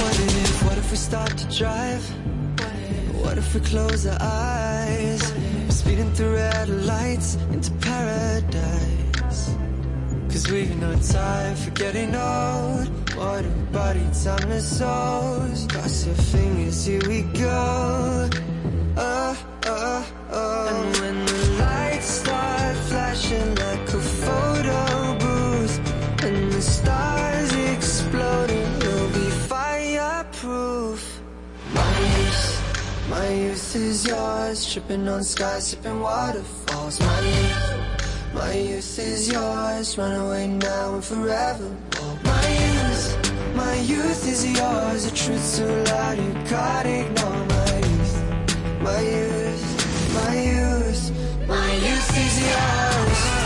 [0.00, 2.35] What if, what if we start to drive?
[3.26, 5.20] What if we close our eyes?
[5.68, 9.56] Speeding through red lights into paradise.
[10.30, 12.86] Cause we've no time for getting old.
[13.16, 15.66] What body, time and souls.
[15.66, 18.30] Cross your fingers, here we go.
[18.96, 19.55] Oh,
[33.76, 36.98] is yours, tripping on skies, sipping waterfalls.
[37.00, 41.76] My youth, my youth is yours, run away now and forever.
[42.24, 47.44] My youth, my youth is yours, the truth's so loud you can't ignore.
[47.54, 48.14] My youth,
[48.80, 49.66] my youth,
[50.14, 53.45] my youth, my youth is yours.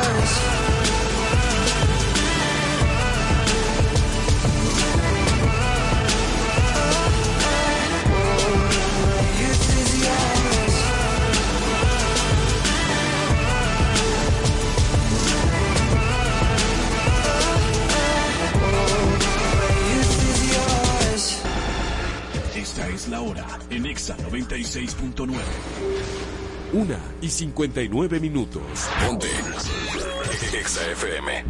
[23.01, 25.29] Es la hora en Exa 96.9.
[26.73, 28.61] Una y 59 minutos.
[29.05, 29.27] Ponte.
[30.53, 31.43] Exa FM.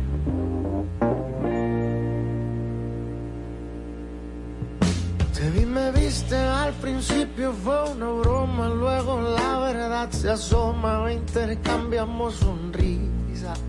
[5.34, 12.36] Te vi, me viste al principio, fue una broma, luego la verdad se asoma, intercambiamos
[12.36, 13.60] sonrisas.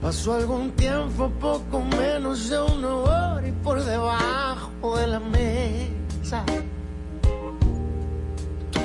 [0.00, 4.53] Pasó algún tiempo, poco menos de una hora y por debajo
[4.92, 6.44] de la mesa.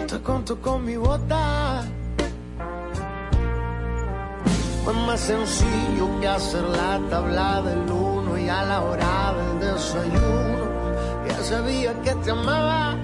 [0.08, 1.84] Te contó con mi bota.
[4.86, 10.66] Fue más sencillo que hacer la tabla del uno y a la hora del desayuno
[11.28, 12.96] ya sabía que te amaba.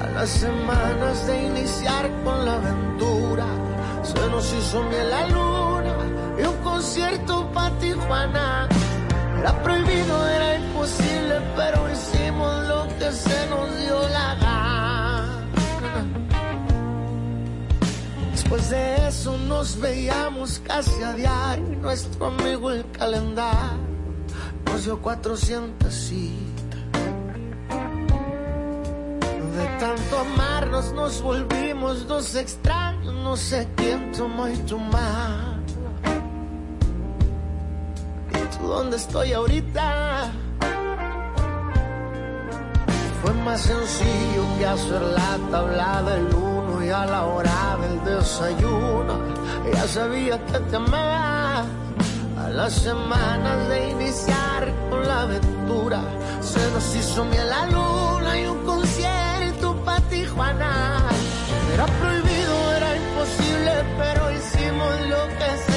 [0.00, 3.46] A las semanas de iniciar con la aventura
[4.02, 5.96] se nos hizo miel la luna
[6.38, 8.68] y un concierto para Tijuana.
[9.42, 15.44] Era prohibido, era imposible, pero hicimos lo que se nos dio la gana.
[18.30, 23.82] Después de eso nos veíamos casi a diario y nuestro amigo el calendario
[24.64, 26.80] nos dio 400 citas.
[29.56, 34.78] De tanto amarnos nos volvimos dos extraños, no sé quién tomó y tu
[38.62, 38.68] mano.
[38.68, 40.30] ¿Y tú dónde estoy ahorita?
[43.22, 49.18] Fue más sencillo que hacer la tabla del uno y a la hora del desayuno.
[49.72, 51.64] Ya sabía que te amaba.
[52.38, 56.02] A las semanas de iniciar con la aventura,
[56.40, 61.08] se nos hizo miel la luna y un concierto para Tijuana.
[61.72, 65.71] Era prohibido, era imposible, pero hicimos lo que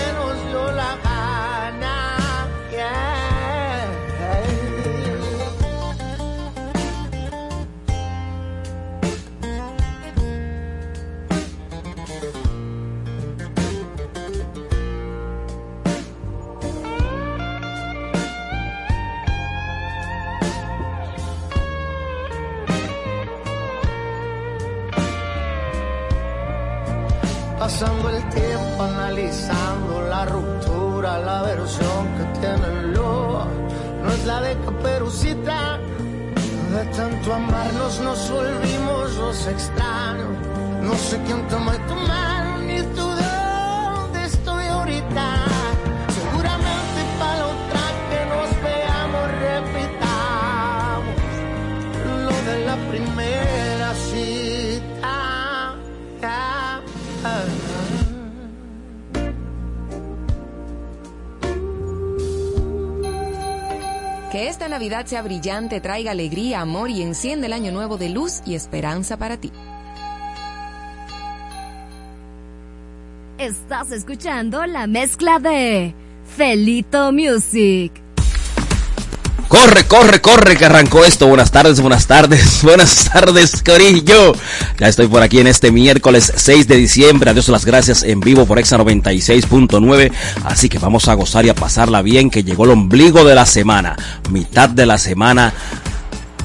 [29.16, 33.46] analizando la ruptura, la versión que tiene el lobo,
[34.04, 35.80] no es la de caperucita.
[36.74, 40.28] De tanto amarnos nos volvimos los extraños.
[40.82, 42.35] No sé quién tomó tu mano
[64.76, 69.16] Navidad sea brillante, traiga alegría, amor y enciende el año nuevo de luz y esperanza
[69.16, 69.50] para ti.
[73.38, 75.96] Estás escuchando la mezcla de
[76.26, 78.05] Felito Music.
[79.56, 81.28] Corre, corre, corre, que arrancó esto.
[81.28, 84.34] Buenas tardes, buenas tardes, buenas tardes, Corillo.
[84.78, 87.30] Ya estoy por aquí en este miércoles 6 de diciembre.
[87.30, 90.12] Adiós las gracias en vivo por Exa 96.9.
[90.44, 93.46] Así que vamos a gozar y a pasarla bien, que llegó el ombligo de la
[93.46, 93.96] semana,
[94.30, 95.54] mitad de la semana.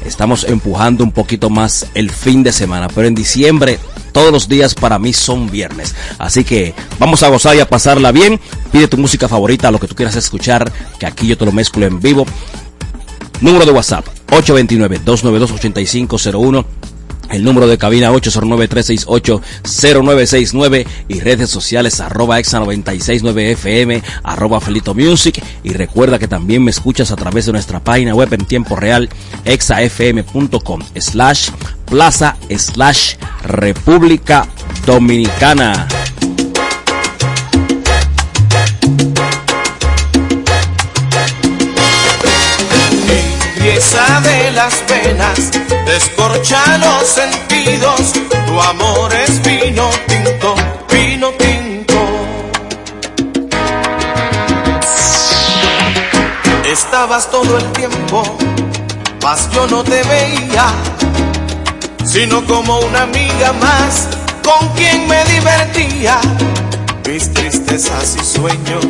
[0.07, 3.81] Estamos empujando un poquito más el fin de semana, pero en diciembre
[4.13, 5.97] todos los días para mí son viernes.
[6.19, 8.41] Así que vamos a gozar y a pasarla bien.
[8.71, 10.71] Pide tu música favorita, lo que tú quieras escuchar,
[11.01, 12.25] que aquí yo te lo mezclo en vivo.
[13.41, 16.67] Número de WhatsApp 829-292-8501.
[17.31, 26.19] El número de cabina 809-368-0969 y redes sociales arroba exa969fm arroba Felito Music y recuerda
[26.19, 29.09] que también me escuchas a través de nuestra página web en tiempo real
[29.45, 31.51] exafm.com slash
[31.87, 33.15] plaza slash
[33.45, 34.49] República
[34.85, 35.87] Dominicana.
[43.81, 45.51] De las venas,
[45.87, 48.13] descorcha los sentidos.
[48.47, 50.55] Tu amor es vino tinto,
[50.93, 51.97] vino tinto.
[56.71, 58.23] Estabas todo el tiempo,
[59.23, 60.67] mas yo no te veía,
[62.05, 64.09] sino como una amiga más
[64.45, 66.21] con quien me divertía.
[67.09, 68.85] Mis tristezas y sueños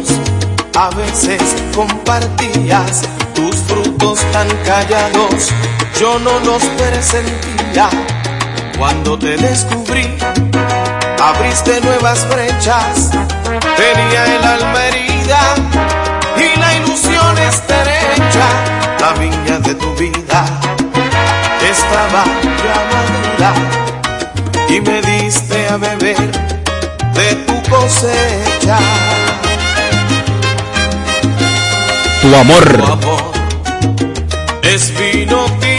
[0.75, 1.41] a veces
[1.77, 3.03] compartías
[3.35, 5.51] tus frutos tan callados,
[5.99, 7.89] yo no los presentía.
[8.79, 10.17] Cuando te descubrí,
[11.23, 13.11] abriste nuevas brechas,
[13.77, 15.55] tenía el alma herida
[16.37, 18.47] y la ilusión estrecha.
[19.01, 20.45] La viña de tu vida
[21.71, 22.25] estaba
[22.63, 23.55] ya madura
[24.69, 26.31] y me diste a beber
[27.15, 28.79] de tu cosecha.
[32.23, 32.77] Tu amor.
[32.77, 33.20] Tu amor
[34.81, 35.70] es vino